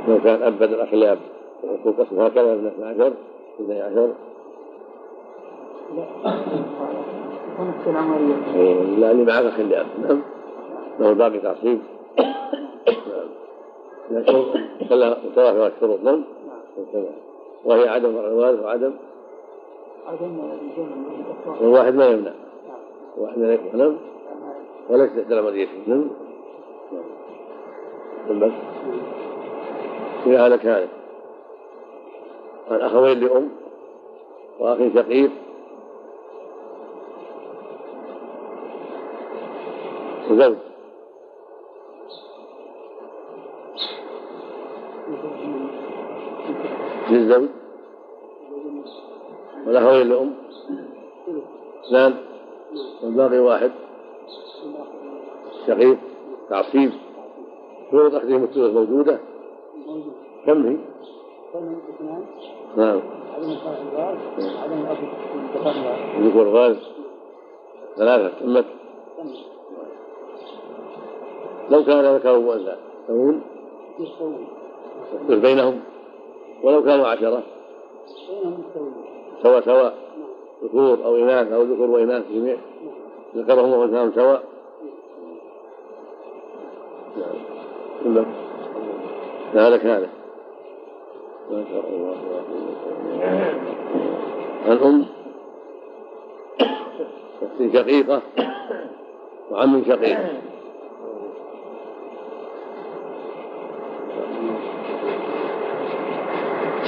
لو 0.09 0.19
كان 0.25 0.43
أب 0.43 0.59
بدل 0.59 0.81
أخ 0.81 0.95
لأب 0.95 1.19
يكون 1.65 1.93
قسم 1.93 2.21
هكذا 2.21 2.55
من 2.55 2.67
اثنى 2.67 2.85
عشر 2.85 3.13
اثني 3.61 3.81
عشر 3.81 4.09
لا 5.97 6.05
خمسة 7.59 7.91
العملية 7.91 8.35
إيه، 8.55 8.75
لا 8.83 9.11
اللي 9.11 9.25
معك 9.25 9.45
أخ 9.45 9.61
لأب 9.61 9.87
نعم. 10.03 10.21
له 11.01 11.13
باقي 11.13 11.39
تعصيب. 11.39 11.79
نعم. 12.19 13.29
لكن 14.11 14.43
متوافر 15.25 15.67
الشروط 15.67 15.99
نعم 16.05 16.23
وهي 17.65 17.89
عدم 17.89 18.11
الوارث 18.11 18.61
وعدم 18.61 18.93
عدم 20.07 20.39
والواحد 21.61 21.95
ما 21.95 22.07
يمنع. 22.07 22.33
واحد 23.19 23.39
لا 23.39 23.55
يكفي 23.55 23.77
نعم. 23.77 23.97
ولا 24.91 25.05
يستحسن 25.05 25.43
مريته 25.45 25.73
نعم. 25.87 26.09
نعم 28.29 28.41
بس 28.41 28.53
إذا 30.27 30.47
هلك 30.47 30.67
هلك 30.67 30.89
عن 32.71 32.81
أخوين 32.81 33.21
لأم 33.21 33.49
وأخ 34.59 34.79
شقيق 34.95 35.31
وزوج. 40.31 40.57
للزوج؟ 47.13 47.49
والأخوين 49.67 50.09
لأم 50.09 50.35
اثنان؟ 51.87 52.15
والباقي 53.03 53.39
واحد؟ 53.39 53.73
شقيق؟ 55.67 55.99
تعصيب؟ 56.51 56.93
شروط 57.91 58.15
أخذهم 58.15 58.45
الثلث 58.45 58.75
موجودة؟ 58.75 59.19
كم 60.47 60.67
هي؟ 60.67 60.77
نعم. 62.77 63.01
ذكور 66.21 66.49
غاز 66.49 66.77
ثلاثة 67.97 68.41
تمت 68.41 68.65
لو 71.71 71.85
كان 71.85 72.17
ذكر 72.17 72.39
وأنثى 72.39 72.77
الثلث 75.21 75.41
بينهم؟ 75.41 75.81
ولو 76.63 76.83
كانوا 76.83 77.07
عشرة. 77.07 77.43
سواء 79.43 79.61
سواء 79.61 79.95
ذكور 80.65 81.05
أو 81.05 81.17
إناث 81.17 81.53
أو 81.53 81.63
ذكور 81.63 81.91
وإناث 81.91 82.23
جميع. 82.33 82.57
ذكرهم 83.37 83.73
وأنثاهم 83.73 84.13
سواء. 84.15 84.43
نعم. 87.17 87.35
تمت 88.05 88.27
هذا 89.55 90.09
ما 91.51 91.65
شاء 91.73 91.85
الله. 91.89 92.17
الأم 94.67 95.07
أخت 97.43 97.73
شقيقة 97.73 98.23
وعم 99.51 99.85
شقيق. 99.85 100.19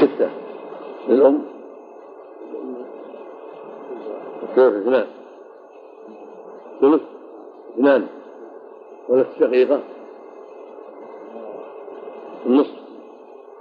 ستة 0.07 0.30
للأم؟ 1.09 1.44
الثلث 4.42 4.74
اثنان. 4.82 5.07
ثلث 6.80 7.02
اثنان. 7.74 8.07
والأخت 9.09 9.30
شقيقة؟ 9.40 9.80
النصف. 12.46 12.74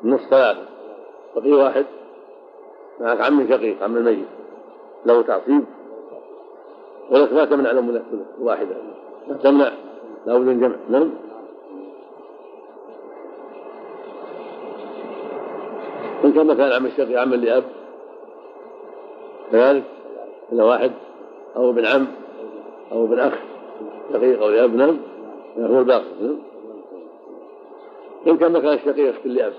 النصف 0.04 0.30
ثلاثة. 0.30 0.66
بقي 1.36 1.52
واحد. 1.52 1.86
معك 3.00 3.22
عم 3.22 3.48
شقيق 3.48 3.84
عم 3.84 3.98
الميت. 3.98 4.28
له 5.06 5.22
تعصيب. 5.22 5.66
ولك 7.12 7.34
ما 7.34 7.46
تمنع 7.46 7.72
الأم 7.72 7.88
من 7.88 7.96
الثلث 7.96 8.28
واحدة 8.40 8.76
تمنع 9.44 9.72
لا 10.26 10.38
بد 10.38 10.46
من 10.46 10.60
جمع. 10.60 10.76
نعم؟ 10.90 11.10
إن 16.42 16.54
كان 16.58 16.72
عم 16.72 16.86
الشقيق 16.86 17.20
عم 17.20 17.34
لأب. 17.34 17.64
كذلك 19.52 19.84
إلا 20.52 20.64
واحد 20.64 20.92
أو 21.56 21.70
ابن 21.70 21.86
عم 21.86 22.08
أو 22.92 23.06
ابن 23.06 23.20
أخ 23.20 23.34
شقيق 24.14 24.42
أو 24.42 24.50
لأب 24.50 24.76
نعم 24.76 24.98
هو 25.58 25.80
الباقي 25.80 26.04
نعم. 26.22 26.38
إن 28.28 28.38
كان 28.38 28.52
مكان 28.52 28.74
الشقيق 28.74 29.10
اخت 29.10 29.26
لأب 29.26 29.54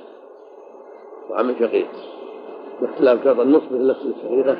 وعم 1.30 1.54
شقيق 1.60 1.86
باختلاف 2.80 3.24
شرط 3.24 3.40
النصف 3.40 3.72
مثل 3.72 3.86
نفس 3.86 4.06
الشقيقة 4.06 4.56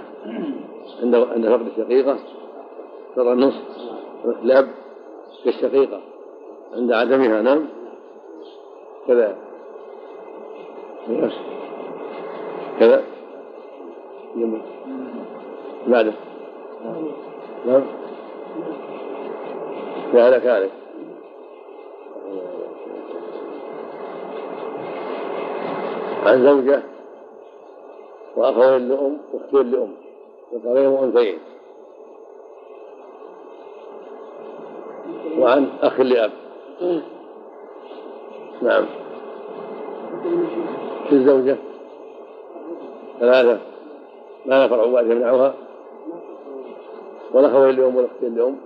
عند 1.02 1.14
عند 1.14 1.48
فقد 1.48 1.66
الشقيقة 1.66 2.16
شرط 3.16 3.26
النصف 3.26 3.62
واختلاف 4.24 4.66
كالشقيقة 5.44 6.00
عند 6.76 6.92
عدمها 6.92 7.42
نعم. 7.42 7.66
كذا 9.06 9.36
كذا؟ 12.80 13.02
بعده. 15.86 16.12
نعم. 17.66 17.82
كذلك 20.12 20.42
كذلك. 20.42 20.70
عن 26.26 26.42
زوجة 26.44 26.82
وأخوين 28.36 28.88
لأم 28.88 29.18
وأختين 29.32 29.70
لأم 29.70 29.94
ذكرين 30.54 30.86
وأنثيين. 30.86 31.38
وعن 35.38 35.68
أخ 35.82 36.00
لأب. 36.00 36.30
نعم. 38.62 38.84
في 41.08 41.12
الزوجة؟ 41.12 41.56
ثلاثة. 43.24 43.58
ما 44.46 44.66
نفرع 44.66 44.82
واحد 44.82 45.06
يمنعها 45.06 45.54
لأم 47.72 47.96
والأختين 47.96 48.34
لأم 48.34 48.56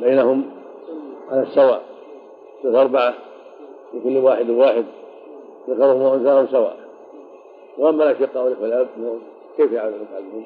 بينهم 0.00 0.44
على 1.30 1.42
السواء. 1.42 1.82
ثلاث 2.62 2.74
أربعة. 2.74 3.14
لكل 3.94 4.16
واحد 4.16 4.50
واحد. 4.50 4.84
ذكرهم 5.68 6.02
وأنثاهم 6.02 6.46
سواء. 6.46 6.76
وأما 7.78 8.10
الأشقاء 8.10 8.44
والإخوة 8.44 8.66
الأب 8.66 8.88
كيف 9.56 9.72
يعلم 9.72 9.94
يفعلون 10.02 10.44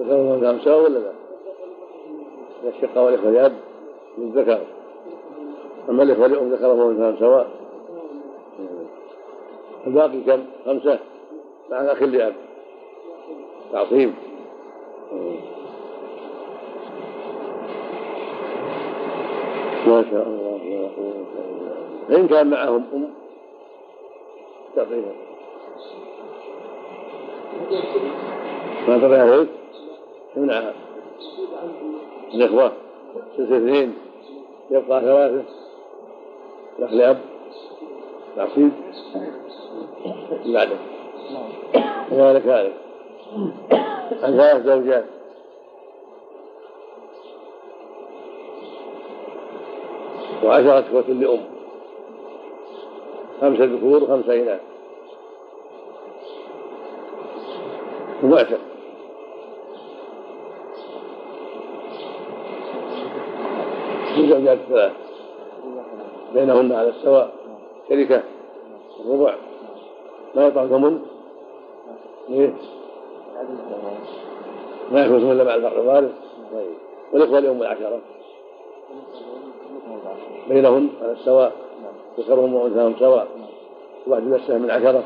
ذكرهم 0.00 0.26
وأنثاهم 0.26 0.58
سواء 0.64 0.84
ولا 0.84 0.98
لا؟ 0.98 1.12
الأشقاء 2.64 3.04
والإخوة 3.04 3.30
الأب 3.30 3.52
للذكر. 4.18 4.58
أما 5.88 6.02
الإخوة 6.02 6.26
الأم 6.26 6.52
ذكرهم 6.52 6.78
وأنثاهم 6.78 7.16
سواء. 7.18 7.46
الباقي 9.86 10.20
كم؟ 10.20 10.44
خمسة. 10.66 10.98
مع 11.72 11.80
الأخ 11.80 12.02
لأب 12.02 12.34
تعظيم 13.72 14.14
ما 19.86 20.04
شاء 20.10 20.28
الله. 20.28 20.60
إن 22.10 22.28
كان 22.28 22.50
معهم 22.50 22.84
أم. 22.94 23.10
تعطيها 24.76 25.12
ما 28.88 28.98
تعطيها 28.98 29.34
هيك 29.34 29.48
تمنعها 30.34 30.74
الإخوة. 32.34 32.72
تصير 33.34 33.56
اثنين؟ 33.56 33.94
يبقى 34.70 35.00
ثلاثة. 35.00 35.42
الأخ 36.78 36.92
لأب 36.92 37.18
تعصيب 38.36 38.70
بعده. 40.46 40.76
كذلك 42.10 42.46
هذا. 42.46 42.72
عن 44.22 44.36
ثلاث 44.36 44.66
زوجات. 44.66 45.04
وعشرة 50.44 50.80
إخوة 50.80 51.02
لأم. 51.08 51.40
خمسة 53.40 53.64
ذكور 53.64 54.04
وخمسة 54.04 54.34
إناث. 54.34 54.60
ومعتق. 58.22 58.58
من 64.16 64.28
زوجات 64.28 64.58
الثلاث 64.58 64.92
بينهن 66.34 66.72
على 66.72 66.88
السواء 66.88 67.30
شركة 67.88 68.22
الربع 69.00 69.34
ما 70.34 70.46
يطلع 70.46 70.66
ثمن 70.66 71.02
ليه؟ 72.28 72.54
ما 74.92 75.04
يكون 75.04 75.30
إلا 75.32 75.44
مع 75.44 75.54
الفرق 75.54 75.80
الوارث 75.80 76.12
طيب. 76.52 76.74
والإخوة 77.12 77.40
لام 77.40 77.62
العشره 77.62 78.00
بينهم 80.48 80.88
على 81.02 81.12
السواء؟ 81.12 81.52
ذكرهم 82.18 82.54
وانثاهم 82.54 82.94
سواء؟ 82.98 83.28
واحد 84.06 84.22
من 84.22 84.34
السهم 84.34 84.62
من 84.62 84.70
عشرة؟ 84.70 85.04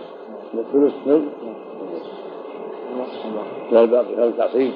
من 0.55 0.61
الثلث؟ 0.61 1.07
نعم. 1.07 1.29
والباقي 3.73 4.15
هذا 4.15 4.33
تعصيب 4.39 4.73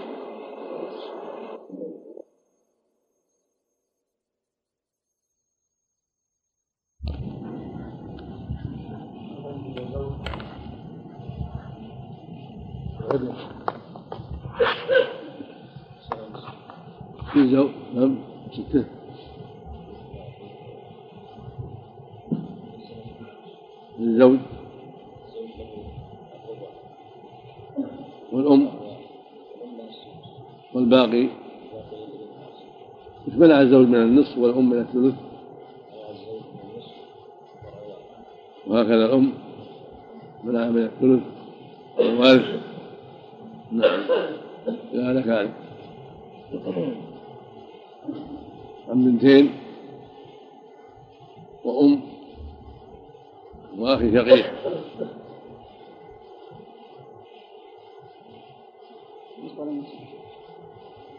الزوج 33.63 33.87
من 33.87 34.03
النصف 34.03 34.39
والأم 34.39 34.71
من 34.71 34.79
الثلث. 34.79 35.15
وهكذا 38.67 39.05
الأم 39.05 39.33
منع 40.45 40.69
من 40.69 40.85
الثلث. 40.85 41.23
والوارث 41.99 42.61
نعم. 43.73 44.01
هذا 44.95 45.21
كان 45.21 45.53
عن 48.89 49.05
بنتين 49.05 49.51
وأم. 51.65 52.01
وأخي 53.79 54.13
شقيق. 54.13 54.47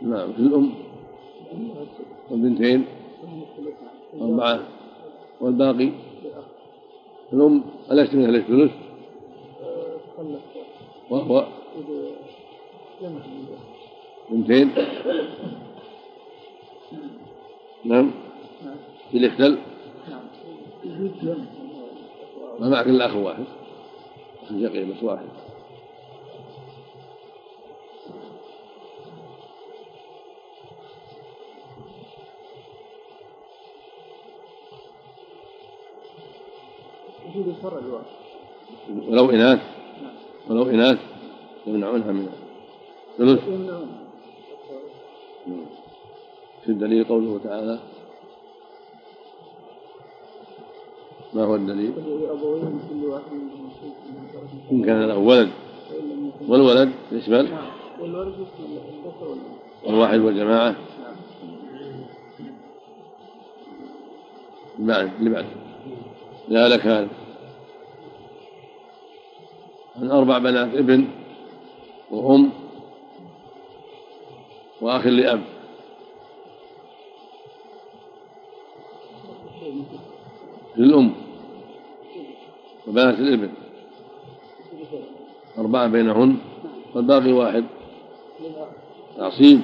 نعم 0.02 0.34
في 0.34 0.40
الأم. 0.40 0.91
والبنتين 2.30 2.86
أربعة 4.22 4.60
والباقي 5.42 5.90
الأم 7.34 7.64
ألست 7.92 8.16
من 8.16 8.26
أهل 8.26 8.36
الثلث 8.36 8.72
وهو 11.10 11.46
بنتين. 14.30 14.72
نعم. 17.86 18.12
في 19.12 19.18
الاختل 19.18 19.58
ما 22.60 22.70
معك 22.70 22.88
إلا 22.88 23.06
أخ 23.06 23.16
واحد 23.16 23.44
أخ 24.44 24.50
شقيق 24.50 24.88
بس 24.88 25.04
واحد. 25.04 25.26
ولو 39.10 39.30
إناث 39.30 39.60
ولو 40.50 40.64
إناث 40.64 41.00
يمنعونها 41.68 42.12
من 42.12 42.28
الثلث 43.20 43.40
في 46.64 46.70
الدليل 46.70 47.04
قوله 47.04 47.40
تعالى 47.44 47.80
ما 51.34 51.44
هو 51.44 51.56
الدليل؟ 51.56 51.94
إن 54.72 54.84
كان 54.86 55.08
له 55.08 55.18
ولد. 55.18 55.50
والولد 56.48 56.92
يشمل 57.12 57.48
الواحد 59.88 60.20
والجماعة. 60.20 60.76
بعد 64.80 65.12
اللي 65.20 65.30
بعد. 65.30 65.46
لا 66.48 66.68
لك 66.70 66.86
هذا. 66.86 67.21
عن 69.96 70.12
أربع 70.12 70.38
بنات 70.38 70.76
ابن 70.76 71.08
وأم 72.12 72.50
وأخ 74.82 75.08
لأب. 75.08 75.42
للأم 80.78 81.14
وبنات 82.88 83.20
الابن. 83.20 83.50
أربعة 85.58 85.88
بينهن 85.88 86.38
والباقي 86.96 87.32
واحد. 87.32 87.66
تعصيب. 89.18 89.62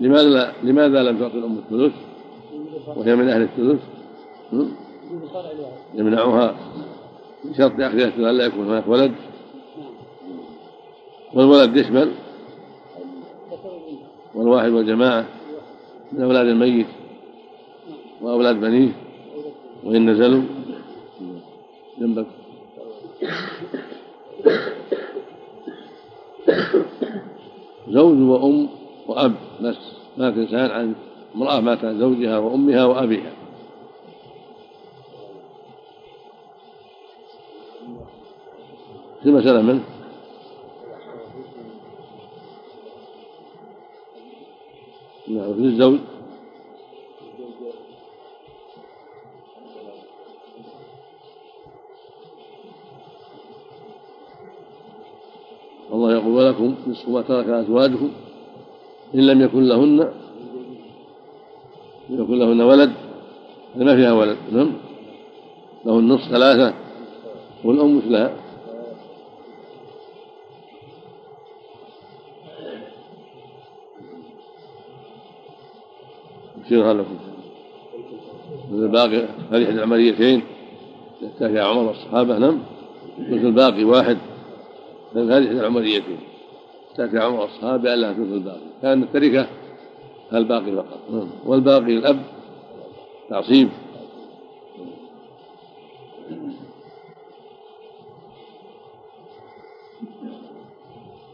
لماذا 0.00 0.28
لا 0.28 0.52
لماذا 0.62 1.02
لم 1.02 1.18
تعطي 1.18 1.38
الأم 1.38 1.58
الثلث؟ 1.58 1.92
وهي 2.86 3.16
من 3.16 3.28
أهل 3.28 3.42
الثلث. 3.42 3.80
يمنعها. 5.94 6.54
بشرط 7.44 7.72
أخذها 7.72 8.06
الثلث 8.06 8.18
لا 8.18 8.44
يكون 8.44 8.66
هناك 8.66 8.88
ولد. 8.88 9.12
والولد 11.34 11.76
يشمل. 11.76 12.12
والواحد 14.34 14.70
والجماعة 14.70 15.26
من 16.12 16.22
أولاد 16.22 16.46
الميت 16.46 16.86
وأولاد 18.22 18.60
بنيه 18.60 18.92
وإن 19.84 20.10
نزلوا. 20.10 20.42
جنبك. 21.98 22.26
زوج 27.88 28.20
وأم 28.20 28.68
وأب 29.08 29.34
بس. 29.60 29.76
ما 30.16 30.30
تنسان 30.30 30.70
عن 30.70 30.94
امرأة 31.34 31.60
مات 31.60 31.84
عن 31.84 31.98
زوجها 31.98 32.38
وأمها 32.38 32.84
وأبيها. 32.84 33.41
في 39.22 39.30
مسألة 39.30 39.62
منه؟ 39.62 39.82
نعم 45.28 45.54
في 45.54 45.60
الزوج. 45.60 45.98
الله 55.92 56.12
يقول 56.12 56.32
ولكم 56.34 56.74
نصف 56.86 57.08
ما 57.08 57.22
ترك 57.22 57.48
أزواجكم 57.48 58.10
إن 59.14 59.26
لم 59.26 59.40
يكن 59.40 59.62
لهن 59.62 60.12
يكن 62.10 62.38
لهن 62.38 62.60
ولد 62.60 62.92
ما 63.76 63.96
فيها 63.96 64.12
ولد 64.12 64.36
نعم. 64.52 64.72
له 65.84 65.98
النصف 65.98 66.30
ثلاثة 66.30 66.74
والأم 67.64 67.98
مثلها 67.98 68.41
يغفر 76.72 76.92
لكم 76.92 77.16
مثل 78.72 78.88
باقي 78.88 79.16
هذه 79.50 79.64
إحدى 79.64 79.70
العمليتين. 79.70 80.42
يحتاج 81.22 81.56
عمر 81.56 81.82
والصحابة 81.82 82.38
نعم. 82.38 82.58
مثل 83.18 83.52
باقي 83.52 83.84
واحد. 83.84 84.18
هذه 85.14 85.32
إحدى 85.32 85.60
العمليتين. 85.60 86.18
يحتاج 86.90 87.16
عمر 87.16 87.40
والصحابة 87.40 87.94
ألا 87.94 88.10
مثل 88.12 88.22
الباقي. 88.22 88.60
كان 88.82 89.02
التركة 89.02 89.46
الباقي 90.32 90.72
فقط. 90.72 91.00
نعم. 91.10 91.28
والباقي 91.46 91.98
الأب 91.98 92.22
تعصيب. 93.30 93.68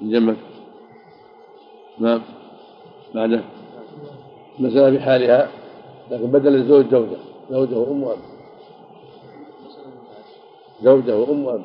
جمك 0.02 0.36
نعم. 1.98 2.22
بعده. 3.14 3.57
المسألة 4.60 4.98
بحالها 4.98 5.48
لكن 6.10 6.26
بدل 6.26 6.54
الزوج 6.54 6.86
زوجة 6.90 7.16
زوجة 7.50 7.78
وأم 7.78 8.02
وأب. 8.02 8.18
زوجة 10.82 11.16
وأم 11.18 11.44
وأب. 11.44 11.62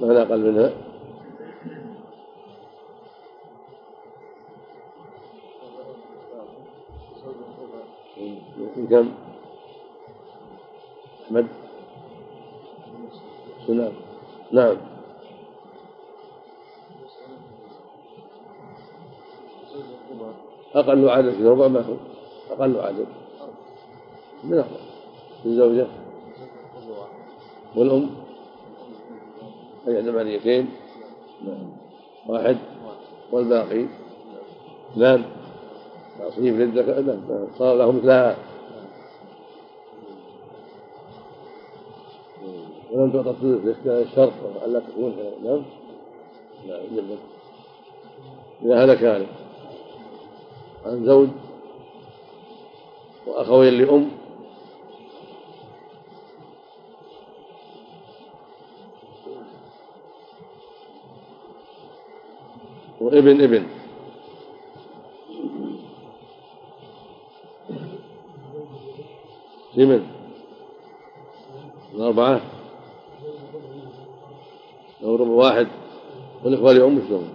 ماذا 0.00 0.22
أقل 0.22 0.52
منها. 0.52 0.70
كم؟ 8.90 9.08
أحمد. 11.26 11.46
نعم 13.68 13.92
نعم. 14.52 14.97
أقل 20.80 21.08
عدد 21.08 21.30
في 21.30 21.44
ربع 21.44 21.68
ما 21.68 21.80
هو. 21.80 21.94
أقل 22.50 22.80
عدد 22.80 23.06
من 24.44 24.58
أقل؟ 24.58 24.80
الزوجة 25.46 25.86
والأم؟ 27.76 28.10
أي 29.88 30.02
ثمانيتين 30.02 30.68
واحد. 32.26 32.56
والباقي؟ 33.32 33.86
اثنان 34.92 35.24
تصنيف 36.18 36.54
للذكر 36.54 37.18
صار 37.58 37.76
له 37.76 37.92
مثلها 37.92 38.36
ولم 42.92 43.10
تعطى 43.10 43.30
الثلث 43.30 43.86
الشرط 43.86 44.32
ألا 44.64 44.80
تكون 44.80 45.16
نعم. 45.44 45.62
نعم 46.66 47.18
إذا 48.62 48.84
هلك 48.84 49.04
هلك 49.04 49.28
عن 50.88 51.04
زوج 51.04 51.28
وأخوين 53.26 53.74
لأم. 53.74 54.10
وابن 63.00 63.40
ابن. 63.40 63.66
ثمن 69.76 70.06
الأربعة. 71.94 72.40
لو 75.00 75.16
ربع 75.16 75.30
واحد. 75.30 75.68
والإخوة 76.44 76.72
لأم 76.72 77.02
شلون 77.08 77.28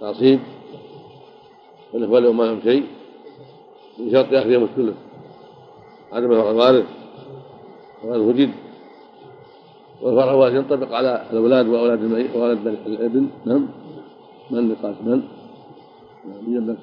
تعصيب. 0.00 0.40
والإخوة 1.94 2.20
لأم 2.20 2.36
ما 2.36 2.44
لهم 2.44 2.60
شيء. 2.62 2.86
بشرط 3.98 4.32
أخذهم 4.32 4.64
الثلث 4.64 4.96
عدم 6.12 6.32
الوارث. 6.32 6.86
الوارث 8.04 8.20
وجد 8.20 8.50
والفرع 10.02 10.32
هو 10.32 10.46
ينطبق 10.46 10.92
على 10.92 11.26
الأولاد 11.32 11.68
وأولاد 11.68 12.04
وأولاد 12.34 12.66
الابن. 12.86 13.28
نعم. 13.44 13.68
من 14.50 14.68
نقاش 14.68 14.96
من؟ 15.02 15.22
نعم. 16.24 16.54
يجب 16.54 16.76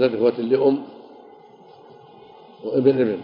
وخمسة 0.00 0.16
إخوة 0.16 0.40
لأم 0.40 0.84
وابن 2.64 3.00
ابن. 3.00 3.20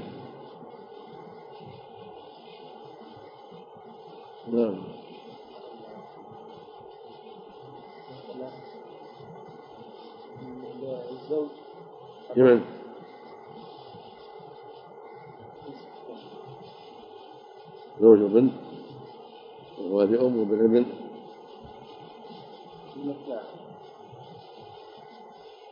نعم. 4.52 4.82
الزوج 11.10 11.48
يمن 12.36 12.64
زوج 18.00 18.20
وبنت 18.20 18.52
وهذه 19.78 20.26
أم 20.26 20.38
وابن 20.38 20.64
ابن. 20.64 20.86
مثل 22.96 23.40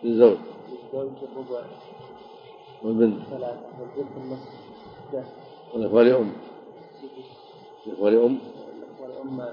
للزوج. 0.03 0.54
الزوج 0.95 1.29
الربع. 1.33 1.63
والبنت. 2.83 3.23
ثلاثة. 3.31 3.61
والبنت 3.81 4.17
النصف. 4.17 4.49
ثلاثة 5.13 5.29
والإخوة 5.75 6.03
لأم. 6.03 6.33
سدس 7.03 7.87
الإخوة 7.87 8.11
لأم 8.11 8.39
والأم 9.01 9.49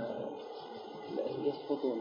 يسقطون 1.45 1.97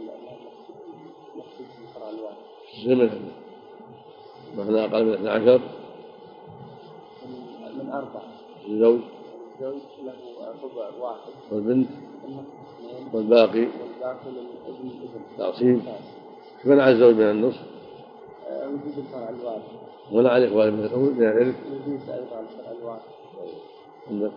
يحسب 1.36 1.64
الفرع 1.82 2.10
الواحد. 2.10 2.36
زمن 2.84 3.30
معنى 4.56 4.84
أقل 4.84 5.04
من 5.04 5.12
12 5.14 5.60
من 7.74 7.90
أربعة. 7.92 8.22
الزوج. 8.68 9.00
الزوج 9.60 9.80
له 10.04 10.54
ربع 10.62 10.90
واحد. 11.00 11.32
والبنت. 11.52 11.88
والباقي. 13.12 13.60
والباقي 13.60 14.30
للابن 14.30 14.88
الابن 14.88 15.20
تعصيب. 15.38 15.82
من 16.64 16.80
على 16.80 16.92
الزوج 16.92 17.14
من 17.14 17.30
النصف؟ 17.30 17.60
آه، 17.60 17.69
وجود 18.50 18.98
الفرع 18.98 19.28
الواحد 19.28 19.62
ولا 20.12 20.30
على 20.30 20.44
الإخوان 20.44 20.72
من 20.72 20.84
الإرث 20.84 21.54
وجود 21.66 22.00
الفرع 22.08 22.98
عندك 24.10 24.32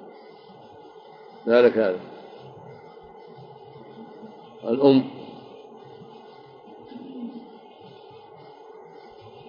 ذلك 1.48 1.77
هذا. 1.77 1.99
الأم. 4.64 5.03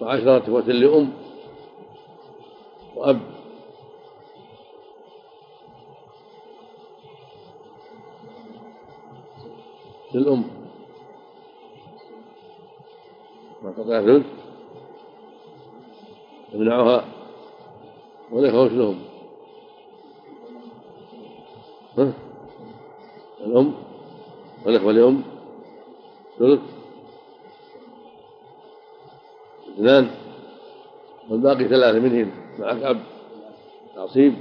وعشرة 0.01 0.37
إخوة 0.37 0.61
لأم. 0.61 1.13
وأب. 2.95 3.19
للأم. 10.13 10.43
ما 13.63 13.71
قطع 13.71 14.01
ثلث 14.01 14.44
يمنعها 16.55 17.05
والإخوة 18.31 18.61
وش 18.63 18.71
لهم؟ 18.71 18.99
ها؟ 21.97 22.13
الأم 23.41 23.73
والإخوة 24.65 24.91
لأم. 24.91 25.23
ثلث 26.39 26.59
اثنان. 29.73 30.09
والباقي 31.29 31.67
ثلاثة 31.67 31.99
منهم. 31.99 32.31
معك 32.59 32.83
أب 32.83 33.01
تعصيب. 33.95 34.35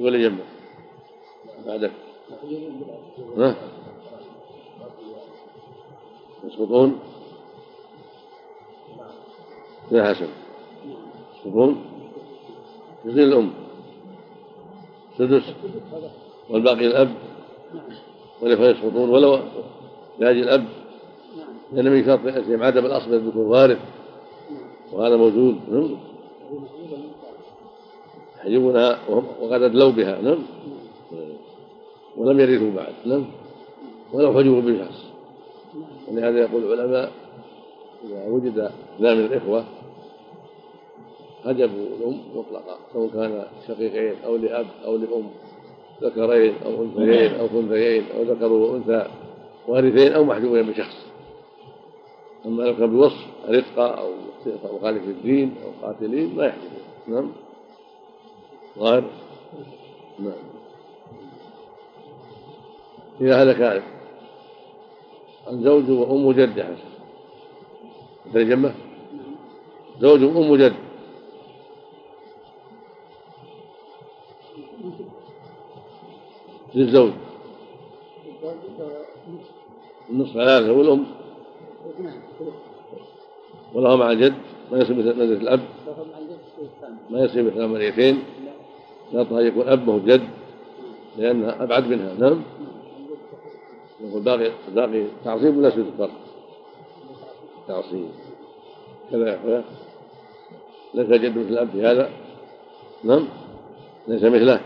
اللي 0.00 0.22
جنبك 0.28 0.44
بعدك. 1.66 1.92
ها؟ 3.36 3.56
يسقطون؟ 6.44 6.98
يا 9.92 10.14
حسن. 10.14 10.28
يسقطون؟ 11.34 11.84
يصير 13.04 13.24
الأم. 13.24 13.50
سدس 15.18 15.42
والباقي 16.50 16.86
الأب. 16.86 17.14
والإخوة 18.40 18.66
يسقطون 18.66 19.10
ولو 19.10 19.38
لأجل 20.18 20.42
الأب. 20.42 20.64
لأن 21.72 21.92
من 21.92 22.04
شرط 22.04 22.24
يأتي 22.24 22.64
عدم 22.64 22.86
الأصل 22.86 23.14
يكون 23.14 23.46
وارث 23.46 23.78
وهذا 24.92 25.16
موجود. 25.16 25.56
نعم. 25.70 25.96
يحجبونها 28.38 28.98
وقد 29.40 29.62
أدلوا 29.62 29.90
بها. 29.90 30.20
نعم. 30.20 30.38
ولم 32.16 32.40
يرثوا 32.40 32.70
بعد. 32.70 32.94
نعم. 33.04 33.24
ولو 34.12 34.34
حجبوا 34.34 34.60
بشخص 34.60 35.01
ولهذا 36.08 36.38
يقول 36.38 36.72
العلماء 36.72 37.12
إذا 38.04 38.26
وجد 38.28 38.58
اثنان 38.96 39.18
من 39.18 39.24
الإخوة 39.24 39.64
هجب 41.44 41.70
الأم 42.00 42.20
مطلقا 42.34 42.78
سواء 42.92 43.08
كان 43.08 43.44
شقيقين 43.68 44.14
أو 44.24 44.36
لأب 44.36 44.66
أو 44.84 44.96
لأم 44.96 45.30
ذكرين 46.02 46.54
أو 46.66 46.82
أنثيين 46.82 47.34
أو 47.40 47.48
خنثيين 47.48 48.04
أو 48.16 48.22
ذكر 48.22 48.52
وأنثى 48.52 49.06
وارثين 49.68 50.12
أو 50.12 50.24
محجوبين 50.24 50.66
بشخص 50.66 51.06
أما 52.46 52.62
لو 52.62 52.76
كان 52.76 52.90
بوصف 52.90 53.26
رفقة 53.48 53.86
أو 53.86 54.10
مخالف 54.46 55.02
الدين 55.02 55.54
أو 55.64 55.86
قاتلين 55.86 56.36
ما 56.36 56.46
يحجبون 56.46 56.82
نعم. 57.08 57.32
ظاهر. 58.78 59.04
نعم. 60.18 60.32
إذا 63.20 63.42
هلك 63.42 63.82
الزوج 65.52 65.90
وأم 65.90 66.32
جد 66.32 66.60
حسن 66.60 66.90
ترجمة 68.34 68.74
زوج 70.00 70.22
وأم 70.22 70.56
جد. 70.56 70.74
للزوج. 76.74 77.10
النصف 80.10 80.36
على 80.36 80.50
هذا 80.50 80.70
والأم. 80.70 81.04
والله 83.74 83.96
مع 83.96 84.10
الجد 84.10 84.34
ما 84.72 84.78
يصير 84.78 84.96
مثل 84.96 85.18
منزلة 85.18 85.40
الأب. 85.40 85.60
ما 87.10 87.24
يصير 87.24 87.42
مثل 87.42 87.62
عمليتين 87.62 88.22
شرطها 89.12 89.40
يكون 89.40 89.68
أب 89.68 89.88
وهو 89.88 89.98
جد 89.98 90.28
لأنها 91.16 91.62
أبعد 91.62 91.86
منها. 91.86 92.14
نعم. 92.18 92.42
يقول 94.02 94.22
باقي 94.22 94.52
باقي 94.74 95.04
تعصيب 95.24 95.56
ولا 95.56 95.70
سجود 95.70 95.86
الفرق 95.86 96.10
تعصيب 97.68 98.08
كذا 99.10 99.30
يا 99.30 99.36
أخويا. 99.36 99.64
ليس 100.94 101.06
جد 101.06 101.38
مثل 101.38 101.48
الأب 101.48 101.68
في 101.70 101.86
هذا. 101.86 102.10
نعم. 103.04 103.28
ليس 104.08 104.22
مثله. 104.22 104.60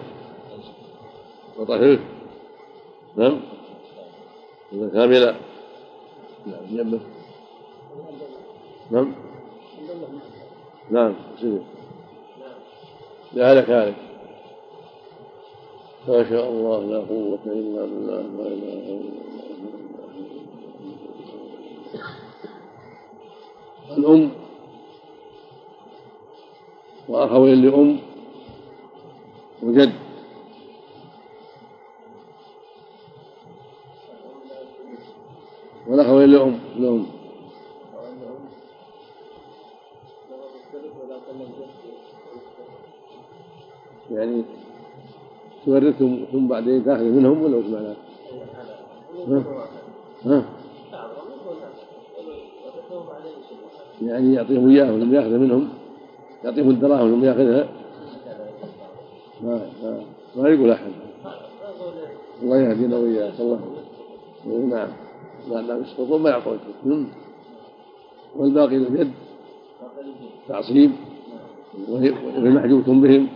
وطهير. 1.59 2.01
نعم. 3.17 3.41
كاملة 4.73 5.37
نعم 6.47 6.67
جنبه 6.71 7.01
نعم. 8.91 9.15
نعم 10.91 11.15
سيدي. 11.41 11.61
لعلك 13.33 13.71
هلك 13.71 13.95
ما 16.09 16.31
شاء 16.31 16.49
الله 16.51 16.85
لا 16.85 16.99
قوة 16.99 17.39
إلا 17.47 17.83
بالله 17.85 18.21
لا 18.21 18.47
إله 18.47 18.73
إلا 18.73 18.93
الله. 18.93 19.26
الأم 23.91 24.31
وأخوين 27.09 27.63
لأم 27.63 27.99
وجد 29.63 29.93
والأخوين 35.89 36.29
لأم 36.31 36.61
لأم 36.79 37.07
يعني 44.11 44.45
تورثهم 45.67 46.25
ثم 46.33 46.47
بعدين 46.49 46.85
تأخذ 46.85 47.05
منهم 47.05 47.43
ولا 47.43 47.57
وش 47.57 47.65
معناه؟ 47.65 47.97
ها؟ 49.29 49.43
ها؟ 50.25 50.45
يعني 54.03 54.35
يعطيهم 54.35 54.69
اياهم 54.69 54.95
ولم 54.95 55.15
يأخذ 55.15 55.39
منهم 55.39 55.69
يعطيهم 56.45 56.71
الدراهم 56.71 57.13
ولم 57.13 57.25
يأخذها. 57.25 57.69
ما 59.43 59.61
ما, 59.83 60.01
ما 60.37 60.49
يقول 60.49 60.71
أحد. 60.71 60.91
الله 62.43 62.57
يهدينا 62.57 62.97
وإياك 62.97 63.41
الله. 63.41 63.61
نعم. 64.47 64.89
لا 65.67 65.79
يسقطون 65.79 66.23
ما 66.23 66.31
يعطون 66.31 66.59
والباقي 68.37 68.77
للجد 68.77 69.11
تعصيب. 70.49 70.91
وهي 71.89 72.11
محجوبة 72.37 73.01
بهم. 73.01 73.29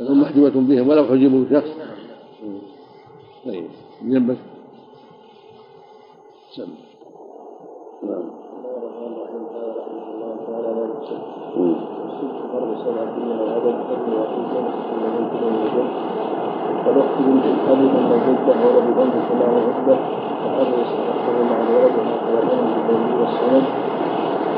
الأم 0.00 0.20
محجوبة 0.20 0.60
بهم 0.60 0.88
ولو 0.88 1.04
حجبوا 1.04 1.44
بشخص 1.44 1.70
طيب 3.46 3.64
جنبك 4.02 4.36
سم 6.56 6.68
نعم. 8.02 8.41
فالأخت 16.84 17.16
بنت 17.18 17.44
الأب 17.44 17.78
من 17.78 18.12
الجدة 18.12 18.54
ولد 18.66 18.86
بنت 18.98 19.14
فلان 19.28 19.54
عقبة 19.66 19.96
الأب 20.46 20.70
يستحقه 20.80 21.36
مع 21.50 21.56
الولد 21.68 21.94
ما 22.06 22.12
يكون 22.38 22.60
بالدليل 22.74 23.12
والسند 23.20 23.64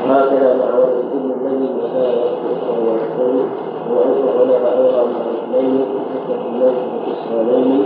وهكذا 0.07 0.49
مع 0.55 0.69
ولد 0.75 0.95
الابن 1.13 1.31
الذي 1.31 1.69
ولا 1.79 2.03
يذكره 2.09 2.77
والثاني 2.87 3.43
وأيضا 3.91 4.31
ولد 4.41 4.65
أيضا 4.65 5.03
مع 5.03 5.21
الاثنين 5.25 5.85
حتى 6.13 6.33
الموت 6.47 6.77
وكسرانين 6.93 7.83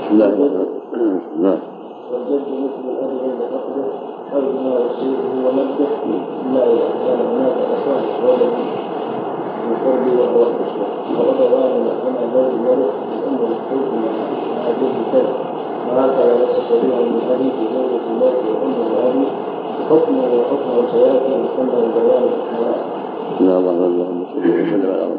بسم 0.00 0.10
الله 0.10 0.26
الرحمن 0.26 0.66
الرحيم 0.92 1.20
نعم 1.42 1.58
والجد 2.12 2.46
مثل 2.62 2.84
الأب 2.90 3.10
عند 3.24 3.40
فقده 3.52 3.84
حول 4.30 4.54
ما 4.64 4.74
يصيبه 4.86 5.30
ومده 5.46 5.90
إلا 6.46 6.62
إذا 6.72 6.88
كان 7.06 7.20
هناك 7.32 7.56
أصح 7.74 8.24
ولد 8.24 8.79
من 9.70 9.76
حديث 9.76 10.14
الله 10.18 10.50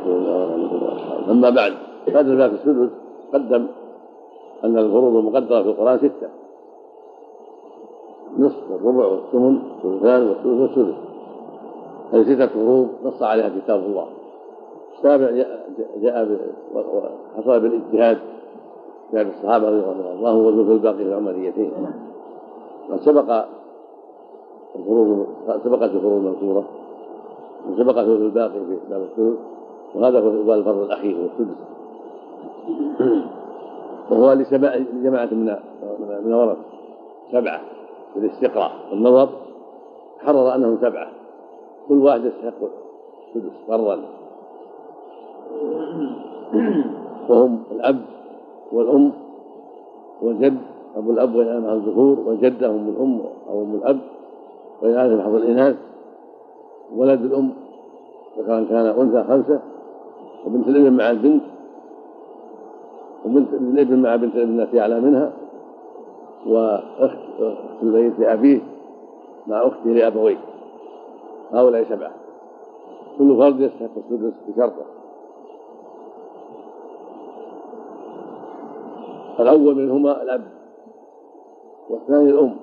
الله 0.05 0.51
أما 1.31 1.49
بعد 1.49 1.73
هذا 2.07 2.19
الباب 2.19 2.53
السدس 2.53 2.89
قدم 3.33 3.67
أن 4.63 4.77
الفروض 4.77 5.15
المقدرة 5.15 5.63
في 5.63 5.69
القرآن 5.69 5.97
ستة. 5.97 6.29
نصف 8.39 8.71
والربع 8.71 9.05
والثمن 9.05 9.59
والثلثان 9.83 10.27
والثلث 10.27 10.61
والسدس 10.61 10.95
هذه 12.13 12.23
ستة 12.23 12.47
فروض 12.47 12.87
نص 13.05 13.23
عليها 13.23 13.49
كتاب 13.49 13.79
الله. 13.79 14.05
السابع 14.97 15.43
جاء 16.01 16.37
وحصل 16.75 17.59
بالاجتهاد 17.59 18.17
جاء 19.13 19.27
الصحابة 19.27 19.69
رضي 19.69 19.79
الله 19.79 20.29
عنهم. 20.29 20.65
في 20.65 20.71
الباقي 20.71 20.95
في 20.95 21.03
العمليتين 21.03 21.71
وسبق 22.89 23.45
الفروض 24.75 25.27
سبقت 25.63 25.91
الفروض 25.91 26.13
المذكورة 26.13 26.63
وسبق 27.69 27.93
ثلث 27.93 28.21
الباقي 28.21 28.49
في 28.49 28.77
باب 28.89 29.01
الثلث 29.01 29.39
وهذا 29.95 30.19
هو 30.19 30.53
الفرض 30.53 30.77
الأخير 30.77 31.17
هو 31.17 31.25
السدس. 31.25 31.57
وهو 34.11 34.33
لجماعة 34.33 35.29
من 35.31 35.55
من 36.25 36.33
ورث 36.33 36.57
سبعة 37.31 37.61
بالاستقراء 38.15 38.71
والنظر. 38.91 39.29
حرر 40.19 40.55
أنهم 40.55 40.77
سبعة. 40.81 41.07
كل 41.87 41.97
واحد 41.97 42.25
يستحق 42.25 42.63
السدس 43.27 43.51
فرضا. 43.67 43.99
وهم 47.29 47.63
الأب 47.71 48.01
والأم 48.71 49.11
والجد 50.21 50.57
أبو 50.95 51.11
الأب 51.11 51.35
وإن 51.35 51.61
مع 51.61 51.73
الذكور 51.73 52.19
والجدة 52.19 52.69
أم 52.69 52.89
الأم 52.89 53.21
أو 53.49 53.61
أم 53.61 53.75
الأب 53.75 53.99
وإن 54.81 55.17
بحظ 55.17 55.35
الإناث 55.35 55.75
ولد 56.95 57.21
الأم 57.21 57.49
ذكرا 58.37 58.65
كان 58.69 58.85
أنثى 58.85 59.23
خمسة 59.23 59.61
وبنت 60.45 60.67
الابن 60.67 60.97
مع 60.97 61.09
البنت 61.11 61.43
وبنت 63.25 63.53
الابن 63.53 64.01
مع 64.01 64.15
بنت 64.15 64.35
الابن 64.35 64.59
التي 64.59 64.81
أعلى 64.81 64.99
منها 64.99 65.33
وأخت 66.47 67.17
أخت 67.39 67.83
البيت 67.83 68.19
لأبيه 68.19 68.61
مع 69.47 69.67
أخته 69.67 69.89
لأبويه. 69.89 70.37
هؤلاء 71.53 71.83
سبعة. 71.83 72.11
كل 73.17 73.37
فرد 73.37 73.59
يستحق 73.59 73.97
السدس 73.97 74.33
بشرطه. 74.47 74.85
الأول 79.41 79.75
منهما 79.75 80.21
الأب 80.21 80.43
والثاني 81.89 82.29
الأم. 82.29 82.55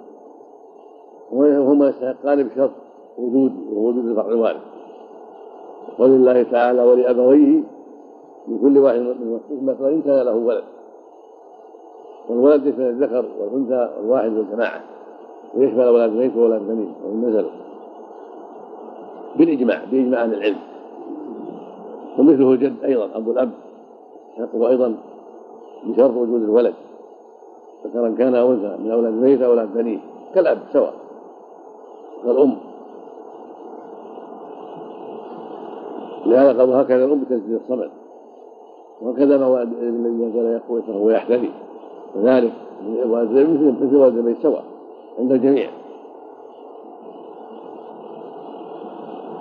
وهما 1.32 1.88
يستحقان 1.88 2.42
بشرط 2.42 2.70
وجود 3.18 3.52
ووجود 3.72 4.06
الفقر 4.06 4.32
الوارث 4.32 4.62
ولله 5.98 6.42
تعالى 6.42 6.82
ولأبويه 6.82 7.62
من 8.48 8.58
كل 8.58 8.78
واحد 8.78 9.16
مثلا 9.62 9.88
إن 9.88 10.02
كان 10.02 10.26
له 10.26 10.36
ولد. 10.36 10.64
والولد 12.28 12.66
يشمل 12.66 12.88
الذكر 12.88 13.24
والأنثى 13.40 13.94
والواحد 14.00 14.32
والجماعة 14.32 14.80
ويشمل 15.54 15.80
أولاد 15.80 16.10
الميت 16.10 16.36
وأولاد 16.36 16.62
الغني 16.62 16.88
وإن 17.04 17.24
نزلوا. 17.28 17.50
بالإجماع 19.36 19.84
بإجماع 19.84 20.22
أهل 20.22 20.34
العلم. 20.34 20.58
ومثله 22.18 22.52
الجد 22.52 22.84
أيضا 22.84 23.08
أبو 23.14 23.30
الأب 23.30 23.50
يحقه 24.38 24.68
أيضا 24.68 24.94
بشرط 25.84 26.16
وجود 26.16 26.42
الولد. 26.42 26.74
ذكرا 27.86 28.14
كان 28.18 28.34
أو 28.34 28.52
أنثى 28.52 28.76
من 28.82 28.90
أولاد 28.90 29.12
الميت 29.12 29.42
أو 29.42 29.50
أولاد 29.50 29.74
بنيه 29.74 29.98
كالأب 30.34 30.58
سواء 30.72 30.94
كالأم. 32.24 32.56
لهذا 36.26 36.60
قالوا 36.60 36.82
هكذا 36.82 37.04
الأم 37.04 37.20
بتسديد 37.20 37.54
الصمد. 37.54 37.90
وكذا 39.02 39.38
ما 39.38 39.46
ولد 39.46 39.72
الذي 39.72 40.08
نزل 40.08 40.44
يقوى 40.44 40.82
فهو 40.82 41.10
يحتمي 41.10 41.50
كذلك 42.14 42.52
مثل 43.04 43.74
مثل 43.80 43.96
ولد 43.96 44.16
الميت 44.16 44.36
سواء 44.42 44.64
عند 45.18 45.32
الجميع. 45.32 45.70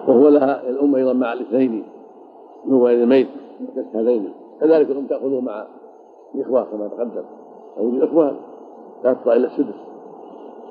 وهو 0.08 0.28
لها 0.28 0.70
الأم 0.70 0.96
أيضا 0.96 1.14
مع 1.14 1.34
الاثنين 1.34 1.84
من 2.66 2.74
ولد 2.74 3.00
الميت 3.00 3.28
هذين. 3.94 4.30
كذلك 4.62 4.92
الأم 4.92 5.06
تأخذه 5.06 5.40
مع 5.40 5.66
الإخوة 6.36 6.64
كما 6.64 6.88
تقدم. 6.88 7.24
أو 7.78 7.90
الإخوة 7.90 8.36
لا 9.04 9.14
تطلع 9.14 9.34
إلا 9.34 9.48
السدس. 9.48 9.76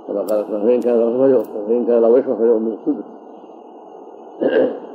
كما 0.06 0.20
قال 0.20 0.44
فإن 0.44 0.80
كان 0.80 0.98
له 0.98 1.42
فإن 1.42 1.86
كان 1.86 2.02
له 2.02 2.20
إخوة 2.20 2.58
من 2.58 2.72
السدس. 2.72 3.04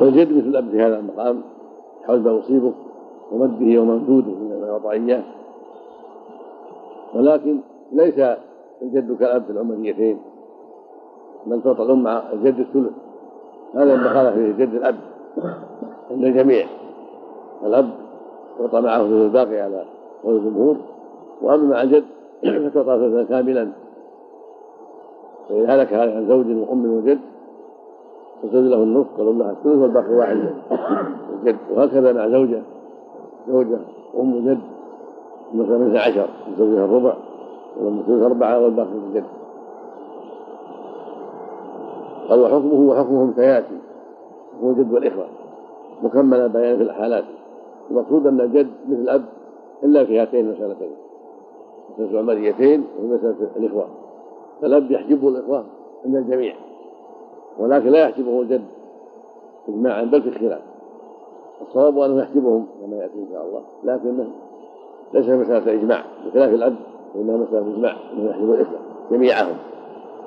فالجد 0.00 0.32
مثل 0.36 0.46
الأب 0.46 0.70
في 0.70 0.80
هذا 0.82 0.98
المقام 0.98 1.42
حول 2.06 2.20
ما 2.20 2.30
يصيبه 2.30 2.72
ومده 3.32 3.80
وممدوده 3.80 4.30
من 4.30 4.52
الوضعيات 4.52 5.24
ولكن 7.14 7.60
ليس 7.92 8.18
الجد 8.82 9.16
كالأب 9.18 9.42
في 9.42 9.50
العمريتين 9.50 10.18
بل 11.46 11.62
تعطى 11.62 11.82
الأم 11.82 12.02
مع 12.02 12.22
الجد 12.32 12.58
الثلث. 12.58 12.92
هذا 13.74 13.96
ما 13.96 14.16
قال 14.16 14.32
فيه 14.32 14.64
جد 14.64 14.74
الأب 14.74 14.96
عند 16.10 16.24
الجميع. 16.24 16.66
الأب 17.66 17.90
تعطى 18.58 18.80
معه 18.80 18.98
ثلث 18.98 19.12
الباقي 19.12 19.60
على 19.60 19.84
قول 20.24 20.36
الجمهور 20.36 20.76
وأما 21.42 21.70
مع 21.70 21.82
الجد 21.82 22.04
فتعطى 22.70 22.98
ثلثا 22.98 23.22
كاملا. 23.28 23.68
فإن 25.48 25.70
هلك 25.70 25.92
عن 25.92 26.28
زوج 26.28 26.46
وأم 26.46 26.96
وجد 26.96 27.18
فسد 28.42 28.54
له 28.54 28.82
النصف 28.82 29.18
والأم 29.18 29.38
لها 29.38 29.50
الثلث 29.50 29.82
والباقي 29.82 30.14
واحد. 30.14 30.54
الجد 31.40 31.56
وهكذا 31.74 32.12
مع 32.12 32.28
زوجة 32.28 32.62
زوجة 33.48 33.78
أم 34.18 34.38
جد 34.38 34.60
مثلا 35.54 35.78
من 35.78 35.96
عشر 35.96 36.26
زوجها 36.58 36.84
الربع 36.84 37.14
والأم 37.76 37.98
الثلث 37.98 38.22
أربعة 38.22 38.60
والباقي 38.60 38.88
الجد. 39.08 39.24
قال 42.28 42.40
وحكمه 42.40 42.80
وحكمهم 42.80 43.32
سيأتي 43.36 43.78
هو 44.62 44.70
الجد 44.70 44.92
والإخوة. 44.92 45.39
مكمل 46.02 46.48
بيان 46.48 46.76
في 46.76 46.82
الحالات. 46.82 47.24
المقصود 47.90 48.26
أن 48.26 48.40
الجد 48.40 48.70
مثل 48.88 49.00
الأب 49.00 49.24
إلا 49.82 50.04
في 50.04 50.20
هاتين 50.20 50.46
المسألتين. 50.46 50.90
مسألة 51.92 52.10
العمليتين 52.10 52.84
ومسألة 53.02 53.50
الإخوة. 53.56 53.88
فالأب 54.62 54.90
يحجبه 54.90 55.28
الإخوة 55.28 55.64
عند 56.04 56.16
الجميع 56.16 56.54
ولكن 57.58 57.88
لا 57.88 57.98
يحجبه 58.08 58.40
الجد 58.40 58.64
إجماعا 59.68 60.04
بل 60.04 60.22
في 60.22 60.28
الخلاف. 60.28 60.62
الصواب 61.60 61.98
أنه 61.98 62.22
يحجبهم 62.22 62.66
كما 62.80 62.96
يأتي 62.96 63.14
إن 63.14 63.28
شاء 63.32 63.46
الله 63.46 63.62
لكن 63.84 64.24
ليس 65.14 65.28
مسألة 65.28 65.72
إجماع 65.72 66.04
بخلاف 66.26 66.54
الأب 66.54 66.76
فإنها 67.14 67.36
مسألة 67.36 67.74
إجماع 67.74 67.96
أنه 68.12 68.30
يحجب 68.30 68.50
الإخوة 68.50 68.78
جميعهم. 69.10 69.56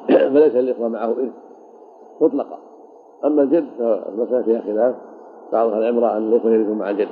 فليس 0.34 0.56
الإخوة 0.56 0.88
معه 0.88 1.08
إرث 1.08 1.32
مطلقا 2.22 2.58
أما 3.26 3.44
الجد 3.44 3.66
فالمسألة 3.78 4.42
فيها 4.42 4.62
خلاف. 4.62 4.96
بعض 5.54 5.70
رأى 5.70 6.18
أن 6.18 6.34
الإخوة 6.34 6.52
يرثون 6.52 6.78
مع 6.78 6.90
الجد؟ 6.90 7.08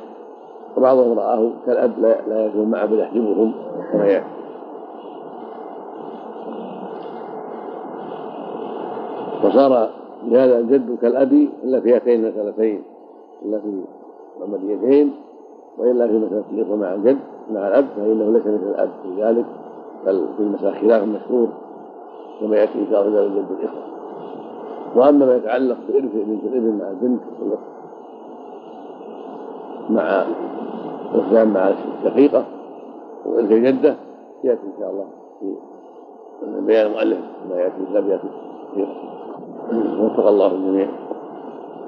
وبعضهم 0.77 1.19
رآه 1.19 1.49
كالأب 1.65 1.91
لا 2.27 2.43
يرثون 2.45 2.69
معه 2.71 2.85
بل 2.85 2.99
يحجبهم. 2.99 3.53
كما 3.91 4.23
وصار 9.43 9.89
لهذا 10.27 10.59
الجد 10.59 10.97
كالأب 11.01 11.47
إلا 11.63 11.79
في 11.79 11.95
هاتين 11.95 12.25
المسألتين 12.25 12.83
إلا 13.45 13.59
في 13.59 13.83
العمليتين 14.37 15.11
وإلا 15.77 16.07
في 16.07 16.13
مسألة 16.13 16.43
الإخوة 16.51 16.75
مع 16.75 16.93
الجد 16.93 17.17
مع 17.51 17.67
الأب 17.67 17.85
فإنه 17.95 18.31
ليس 18.31 18.47
مثل 18.47 18.69
الأب 18.69 18.89
في 19.03 19.23
ذلك 19.23 19.45
بل 20.05 20.25
في 20.37 20.43
المسألة 20.43 20.79
خلاف 20.81 21.03
مشهور 21.03 21.47
كما 22.39 22.57
يأتي 22.57 22.85
شاء 22.91 23.07
الله 23.07 23.25
الجد 23.25 23.45
الإخوة. 23.59 23.81
وأما 24.95 25.25
ما 25.25 25.35
يتعلق 25.35 25.77
بإرث 25.87 26.11
بنت 26.13 26.43
الابن 26.43 26.79
مع 26.79 26.89
البنت 26.89 27.21
مع 29.93 30.25
الإسلام 31.15 31.53
مع 31.53 31.69
الشقيقه 31.69 32.45
وارث 33.25 33.51
الجدة 33.51 33.95
يأتي 34.43 34.61
إن 34.67 34.73
شاء 34.79 34.89
الله 34.91 35.07
في 35.39 35.55
بيان 36.65 36.85
المؤلف 36.85 37.19
ما 37.49 37.55
يأتي 37.55 37.81
لم 37.91 38.09
يأتي 38.09 38.29
وفق 40.01 40.27
الله 40.27 40.47
الجميع. 40.47 40.89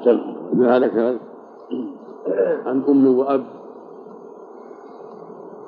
سم. 0.04 0.20
هذا 0.64 1.20
عن 2.66 2.84
أم 2.90 3.18
وأب 3.18 3.44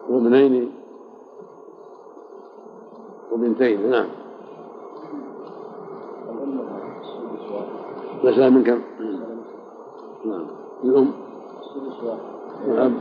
وابنين 0.09 0.71
وبنتين 3.31 3.89
نعم. 3.89 4.05
مسألة 8.23 8.49
من 8.49 8.63
كم؟ 8.63 8.81
نعم. 10.25 10.45
الأم. 10.83 11.24
والأب 12.67 12.93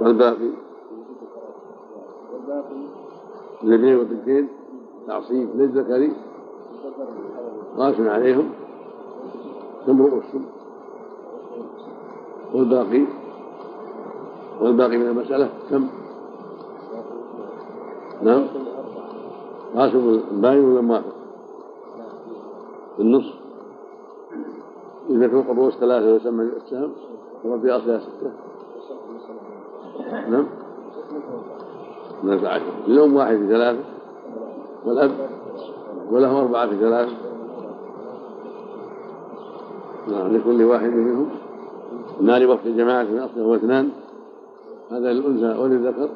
والباقي؟ 0.00 0.50
الابنين 3.62 3.96
والبنتين 3.96 4.48
تعصيب. 5.06 5.48
للذكر 5.54 6.10
قاس 7.78 8.00
عليهم. 8.00 8.50
ثم 9.86 10.02
السم 10.02 10.44
والباقي؟ 12.54 13.04
والباقي 14.60 14.96
من 14.96 15.06
المسألة؟ 15.06 15.48
كم؟ 15.70 15.88
نعم. 18.22 18.46
قاسم 19.76 20.20
الباين 20.32 20.64
ولا 20.64 20.80
موافق؟ 20.80 21.14
بالنصف 22.98 23.34
إذا 25.10 25.28
فوق 25.28 25.50
الرؤوس 25.50 25.74
ثلاثة 25.74 26.16
يسمى 26.16 26.42
السهم 26.42 26.92
وفي 27.44 27.70
أصلها 27.70 27.98
ستة. 27.98 28.30
نعم. 30.30 30.46
اثنتا 32.20 32.48
عشر. 32.48 32.72
اليوم 32.86 33.16
واحد 33.16 33.36
في 33.36 33.48
ثلاثة. 33.48 33.84
والأب. 34.84 35.10
وله 36.10 36.40
أربعة 36.40 36.68
في 36.68 36.76
ثلاثة. 36.76 37.12
نعم 40.08 40.36
لكل 40.36 40.62
واحد 40.62 40.88
منهم. 40.88 41.30
مال 42.20 42.46
وقت 42.46 42.66
الجماعة 42.66 43.02
من 43.02 43.18
أصله 43.18 43.44
هو 43.44 43.54
اثنان. 43.54 43.90
هذا 44.90 45.12
للأنثى 45.12 45.60
وللذكر. 45.60 46.08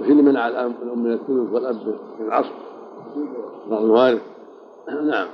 وحين 0.00 0.24
منع 0.24 0.48
الأم 0.48 0.74
من 0.96 1.12
الثلث 1.12 1.52
والأب 1.52 1.76
من 2.20 2.26
العصر. 2.26 2.52
بعض 3.70 3.82
الوارث. 3.82 4.22
نعم. 4.88 5.26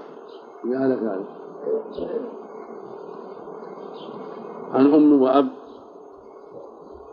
في 0.62 0.77
هذا 0.77 0.97
كذلك 0.97 1.40
عن 4.70 4.94
أم 4.94 5.22
وأب 5.22 5.48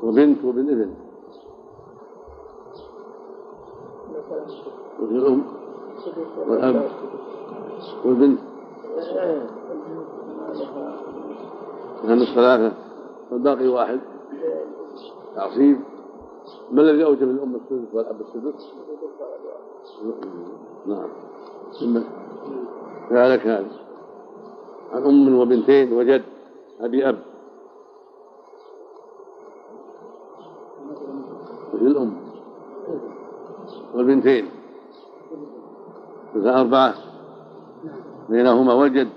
وبنت 0.04 0.46
وابن 0.46 0.70
ابن. 0.70 0.94
وفي 5.02 5.12
الأم 5.12 5.44
والأب 6.48 6.90
والبنت. 8.06 8.40
لأن 12.04 12.22
الثلاثة. 12.22 12.76
والباقي 13.32 13.68
واحد. 13.68 14.00
تعصيب. 15.36 15.80
ما 16.72 16.82
الذي 16.82 17.06
أوجب 17.06 17.24
الأم 17.24 17.56
السدس 17.56 17.94
والأب 17.94 18.22
السدس؟ 18.22 18.74
نعم. 20.86 21.10
كذلك 23.10 23.48
هذا. 23.48 23.68
عن 24.94 25.04
أم 25.04 25.40
وبنتين 25.40 25.94
وجد 25.94 26.24
أبي 26.82 27.10
أب. 27.10 27.18
الأم 31.82 32.14
والبنتين. 33.94 34.50
أربعة. 36.36 36.94
بينهما 38.30 38.74
وجد 38.74 39.10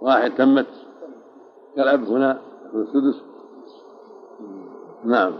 واحد 0.00 0.34
تمت. 0.34 0.66
كالأب 1.76 2.04
هنا 2.04 2.40
السدس. 2.74 3.22
نعم. 5.04 5.32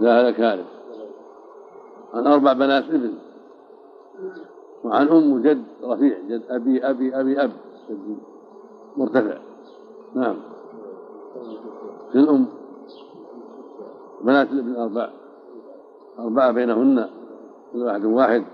لا 0.00 0.20
هذا 0.20 0.30
كارث. 0.30 0.66
عن 2.14 2.26
أربع 2.26 2.52
بنات 2.52 2.84
ابن. 2.84 3.14
وعن 4.84 5.08
أم 5.08 5.32
وجد 5.32 5.64
رفيع. 5.84 6.18
جد 6.28 6.42
أبي 6.48 6.90
أبي 6.90 7.20
أبي 7.20 7.44
أب. 7.44 7.52
جد 7.90 8.18
مرتفع. 8.96 9.38
نعم. 10.14 10.36
في 12.12 12.18
الأم 12.18 12.46
بنات 14.24 14.50
الابن 14.50 14.76
أربع. 14.76 15.10
أربعة 16.18 16.52
بينهن 16.52 17.08
كل 17.72 17.82
واحد 17.82 18.04
واحد 18.04 18.44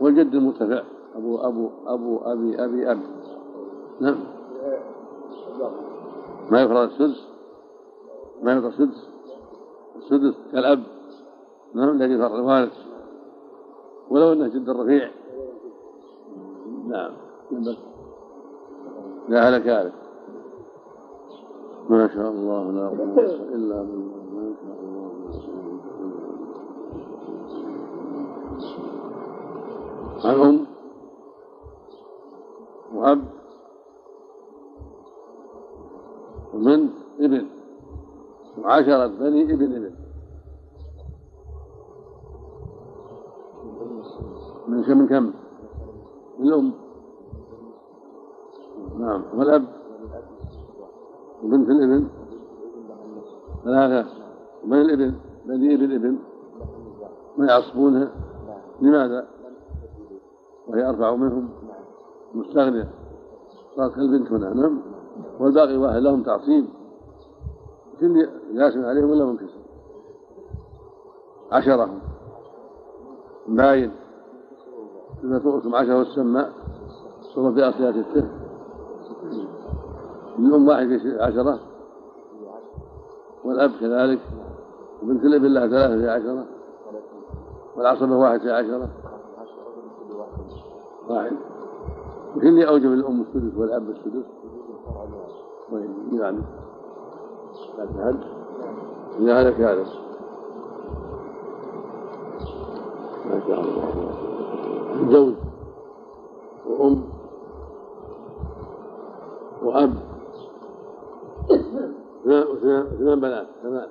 والجد 0.00 0.34
المرتفع 0.34 0.82
أبو 1.16 1.38
أبو 1.38 1.70
أبو 1.86 2.18
أبي 2.18 2.64
أبي 2.64 2.92
أب. 2.92 3.00
نعم. 4.00 4.18
ما 6.50 6.62
يفرض 6.62 6.76
السدس؟ 6.76 7.28
ما 8.42 8.52
يفرض 8.52 8.64
السدس؟ 8.64 9.08
السدس 9.96 10.34
كالأب. 10.52 10.82
نعم 11.74 11.88
الذي 11.88 12.18
فرض 12.18 12.34
الوارث. 12.34 12.72
ولو 14.10 14.32
أنه 14.32 14.48
جد 14.48 14.68
الرفيع. 14.68 15.10
نعم. 16.88 17.12
لا 19.28 19.48
هلك 19.48 19.66
هذا 19.66 19.92
ما 21.90 22.08
شاء 22.08 22.30
الله 22.30 22.72
لا 22.72 22.88
قوة 22.88 23.24
إلا 23.54 23.82
بالله 23.82 24.18
ما 24.34 24.52
شاء 24.52 24.74
الله 24.82 25.08
أم 30.24 30.66
وأب 32.94 33.24
وبنت 36.54 36.92
ابن 37.20 37.46
وعشرة 38.58 39.06
بني 39.06 39.42
ابن 39.42 39.74
ابن. 39.76 39.94
من 44.68 44.82
كم 44.84 44.98
من 44.98 45.06
كم؟ 45.08 45.32
الأم. 46.40 46.72
نعم. 48.98 49.24
والأب؟ 49.34 49.64
وبنت 51.44 51.68
الابن؟ 51.68 52.08
ثلاثة. 53.64 54.10
وبني 54.64 54.80
الابن؟ 54.80 55.14
بني 55.46 55.74
ابن 55.74 55.94
ابن. 55.94 56.18
ما 57.36 57.46
يعصبونها؟ 57.46 58.10
لماذا؟ 58.80 59.37
وهي 60.68 60.88
أرفع 60.88 61.14
منهم 61.14 61.48
مستغنية. 62.34 62.88
صارت 63.76 63.94
كالبنت 63.94 64.32
هنا 64.32 64.54
نعم. 64.54 64.80
والباقي 65.40 65.76
واحد 65.76 65.96
لهم 65.96 66.22
تعصيب. 66.22 66.64
كل 68.00 68.28
ياسم 68.52 68.84
عليهم 68.84 69.10
ولا 69.10 69.24
منكسر؟ 69.24 69.60
عشرة. 71.52 71.90
باين. 73.48 73.92
إذا 75.24 75.38
تؤتم 75.38 75.74
عشرة 75.74 75.98
والسماء 75.98 76.52
صورة 77.34 77.54
في 77.54 77.68
أصليات 77.68 77.94
التر 77.94 78.28
الأم 80.38 80.68
واحد 80.68 80.86
في 80.86 81.22
عشرة. 81.22 81.58
والأب 83.44 83.70
كذلك. 83.80 84.20
وبنت 85.02 85.24
الابن 85.24 85.46
لها 85.46 85.66
ثلاثة 85.66 85.98
في 85.98 86.08
عشرة. 86.08 86.44
والعصبة 87.76 88.16
واحد 88.16 88.40
في 88.40 88.52
عشرة. 88.52 88.88
واحد 91.08 91.36
وكل 92.36 92.62
أوجب 92.62 92.92
الأم 92.92 93.20
السدس 93.20 93.56
والأب 93.56 93.90
السدس. 93.90 94.24
طيب 95.72 95.90
يعني 96.12 96.42
لا 97.78 97.84
تهد 97.84 98.20
إذا 99.18 99.40
هلك 99.42 99.60
هذا. 99.60 99.84
ما 103.26 103.40
شاء 103.48 103.60
الله. 103.60 104.10
زوج 105.10 105.34
وأم 106.66 107.02
وأب. 109.62 109.94
اثنان 112.26 113.20
بنات 113.20 113.46
ثمان 113.62 113.88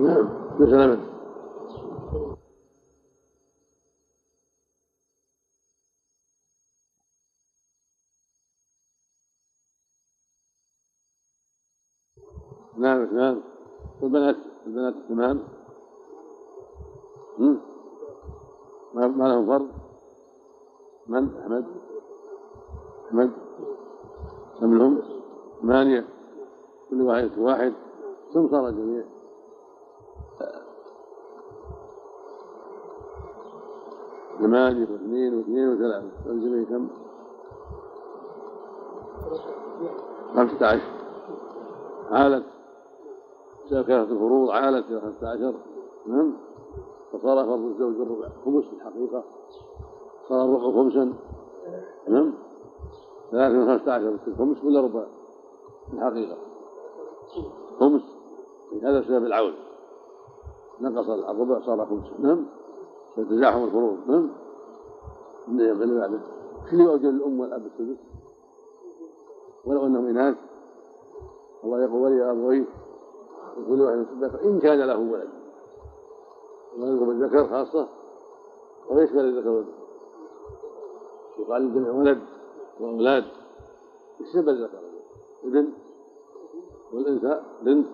نعم 0.00 0.28
مثل 0.60 0.98
نعم 12.78 13.02
اثنان 13.02 13.40
والبنات 14.02 14.36
البنات 14.66 14.94
الثمان 14.94 15.42
ما 18.92 19.28
لهم 19.28 19.46
فرض؟ 19.46 19.68
من؟ 21.06 21.28
أحمد؟ 21.42 21.64
أحمد؟ 23.08 23.30
كم 24.60 24.78
لهم؟ 24.78 25.02
ثمانية. 25.62 26.04
كل 26.90 27.02
واحد 27.02 27.38
واحد. 27.38 27.72
ثم 28.34 28.48
صار 28.48 28.68
الجميع 28.68 29.04
ثمانية 34.38 34.86
واثنين 34.92 35.34
واثنين 35.34 35.68
وثلاثة. 35.68 36.30
الجميع 36.30 36.64
كم؟ 36.64 36.88
خمسة 40.34 40.66
عشر 40.66 40.98
عالت 42.10 42.57
كثرة 43.70 44.02
الفروض 44.02 44.50
عالت 44.50 44.90
إلى 44.90 45.00
خمسة 45.00 45.28
عشر 45.28 45.54
نعم 46.06 46.32
فصار 47.12 47.44
فرض 47.46 47.64
الزوج 47.64 47.94
بالربع 47.94 48.28
خمس 48.44 48.64
في 48.64 48.72
الحقيقة. 48.72 49.24
صار 50.28 50.44
الربع 50.44 50.82
خمسا 50.82 51.14
نعم 52.08 52.34
من 53.32 53.78
خمسة 53.78 53.92
عشر 53.92 54.18
خمس 54.38 54.64
ولا 54.64 54.80
ربع 54.80 55.04
في 55.90 55.94
الحقيقة؟ 55.96 56.36
خمس 57.80 58.02
هذا 58.82 59.00
بسبب 59.00 59.26
العون. 59.26 59.54
نقص 60.80 61.08
الربع 61.08 61.60
صار 61.60 61.86
خمسا 61.86 62.12
نعم 62.18 62.46
تزاحم 63.16 63.64
الفروض 63.64 63.96
نعم. 64.06 64.30
اللي 65.48 66.00
بعده 66.00 66.20
شنو 66.70 66.84
يؤجل 66.84 67.08
الأم 67.08 67.40
والأب 67.40 67.66
السدس؟ 67.66 67.98
ولو 69.66 69.86
أنهم 69.86 70.06
إناث. 70.06 70.36
الله 71.64 71.82
يقول 71.82 72.02
ولي 72.02 72.30
أبويه 72.30 72.64
وكل 73.58 73.80
واحد 73.80 73.96
الذكر 73.98 74.44
إن 74.44 74.60
كان 74.60 74.78
له 74.78 74.98
ولد. 74.98 75.28
ويذكر 76.78 77.10
الذكر 77.10 77.48
خاصة. 77.48 77.88
ويشمل 78.90 79.24
الذكر 79.24 79.48
والأنثى 79.48 79.78
يقال 81.38 81.62
للجميع 81.62 81.92
ولد 81.92 82.20
وأولاد. 82.80 83.24
يشمل 84.20 84.48
الذكر؟ 84.48 84.78
ابن 85.44 85.68
والأنثى. 86.92 87.42
بنت 87.62 87.86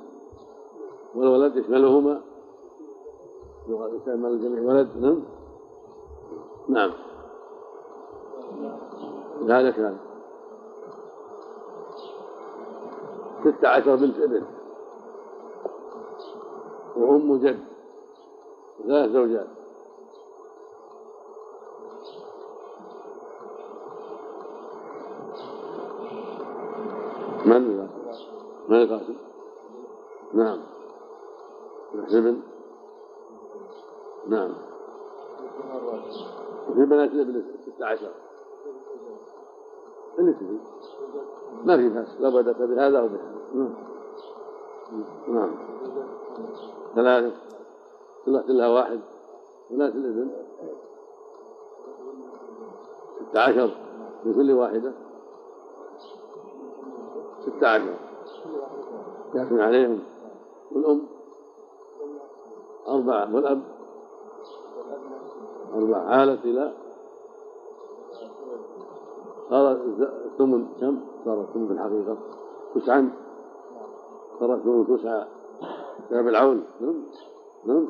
والولد 1.14 1.56
يشملهما. 1.56 2.20
يقال 3.68 3.94
يشمل 3.94 4.30
الجميع 4.30 4.62
ولد. 4.62 4.88
نعم. 4.96 5.22
نعم. 6.68 6.92
هذا 9.50 9.70
كان. 9.70 9.96
ستة 13.44 13.68
عشر 13.68 13.96
بنت 13.96 14.18
ابن. 14.18 14.42
وأم 16.96 17.36
جد 17.36 17.64
ثلاث 18.86 19.10
زوجات 19.10 19.46
من 27.44 27.88
من 28.68 28.76
القاسم؟ 28.82 29.14
نعم. 30.34 30.58
ابن 31.94 32.40
نعم. 34.28 34.54
وفي 36.68 36.84
بنات 36.84 37.10
الابن 37.10 37.44
ستة 37.66 37.86
عشر. 37.86 38.10
اللي 40.18 40.32
تبي. 40.32 40.58
ما 41.64 41.76
في 41.76 41.88
بأس 41.88 42.20
لا 42.20 42.28
بد 42.28 42.68
بهذا 42.68 42.98
أو 42.98 43.08
بهذا. 43.08 43.34
نعم. 43.54 43.74
نعم. 45.28 45.54
ثلاثة. 46.94 47.36
كل 48.24 48.62
واحد. 48.62 49.00
بنات 49.70 49.94
الابن 49.94 50.30
ستة 53.16 53.40
عشر. 53.40 53.70
لكل 54.24 54.52
واحدة. 54.52 54.92
ستة 57.40 57.68
عشر. 57.68 57.94
يحكم 59.34 59.60
عليهم. 59.60 60.00
والأم؟ 60.72 61.06
أربعة. 62.88 63.34
والأب؟ 63.34 63.62
أربعة. 65.74 66.00
عالت 66.00 66.44
إلى؟ 66.44 66.72
صار 69.50 69.72
الثمن 69.72 70.66
كم؟ 70.80 71.00
صار 71.24 71.40
الثمن 71.40 71.66
في 71.66 71.72
الحقيقة. 71.72 72.16
تسعا 72.74 73.12
صار 74.40 74.54
الثمن 74.54 74.96
تسعة. 74.96 75.43
بسبب 76.06 76.28
العون. 76.28 76.64
نعم 76.80 77.04
نعم 77.66 77.88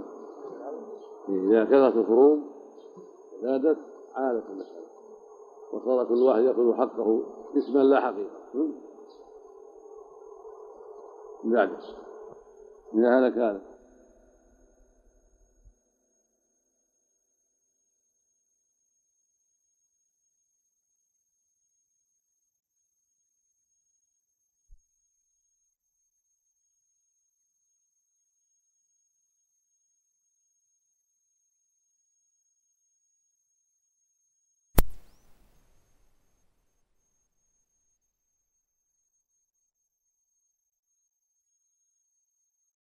إذا 1.28 1.64
كثرت 1.64 1.96
الفروض 1.96 2.40
زادت 3.42 3.78
عادت 4.14 4.50
المسألة. 4.50 4.84
وصار 5.72 6.04
كل 6.04 6.22
واحد 6.22 6.42
يأخذ 6.42 6.74
حقه 6.74 7.22
اسما 7.56 7.78
لا 7.78 8.00
حقيقة. 8.00 8.30
بعد. 11.44 11.70
إذا 12.94 13.18
هلك 13.18 13.38
هذا 13.38 13.73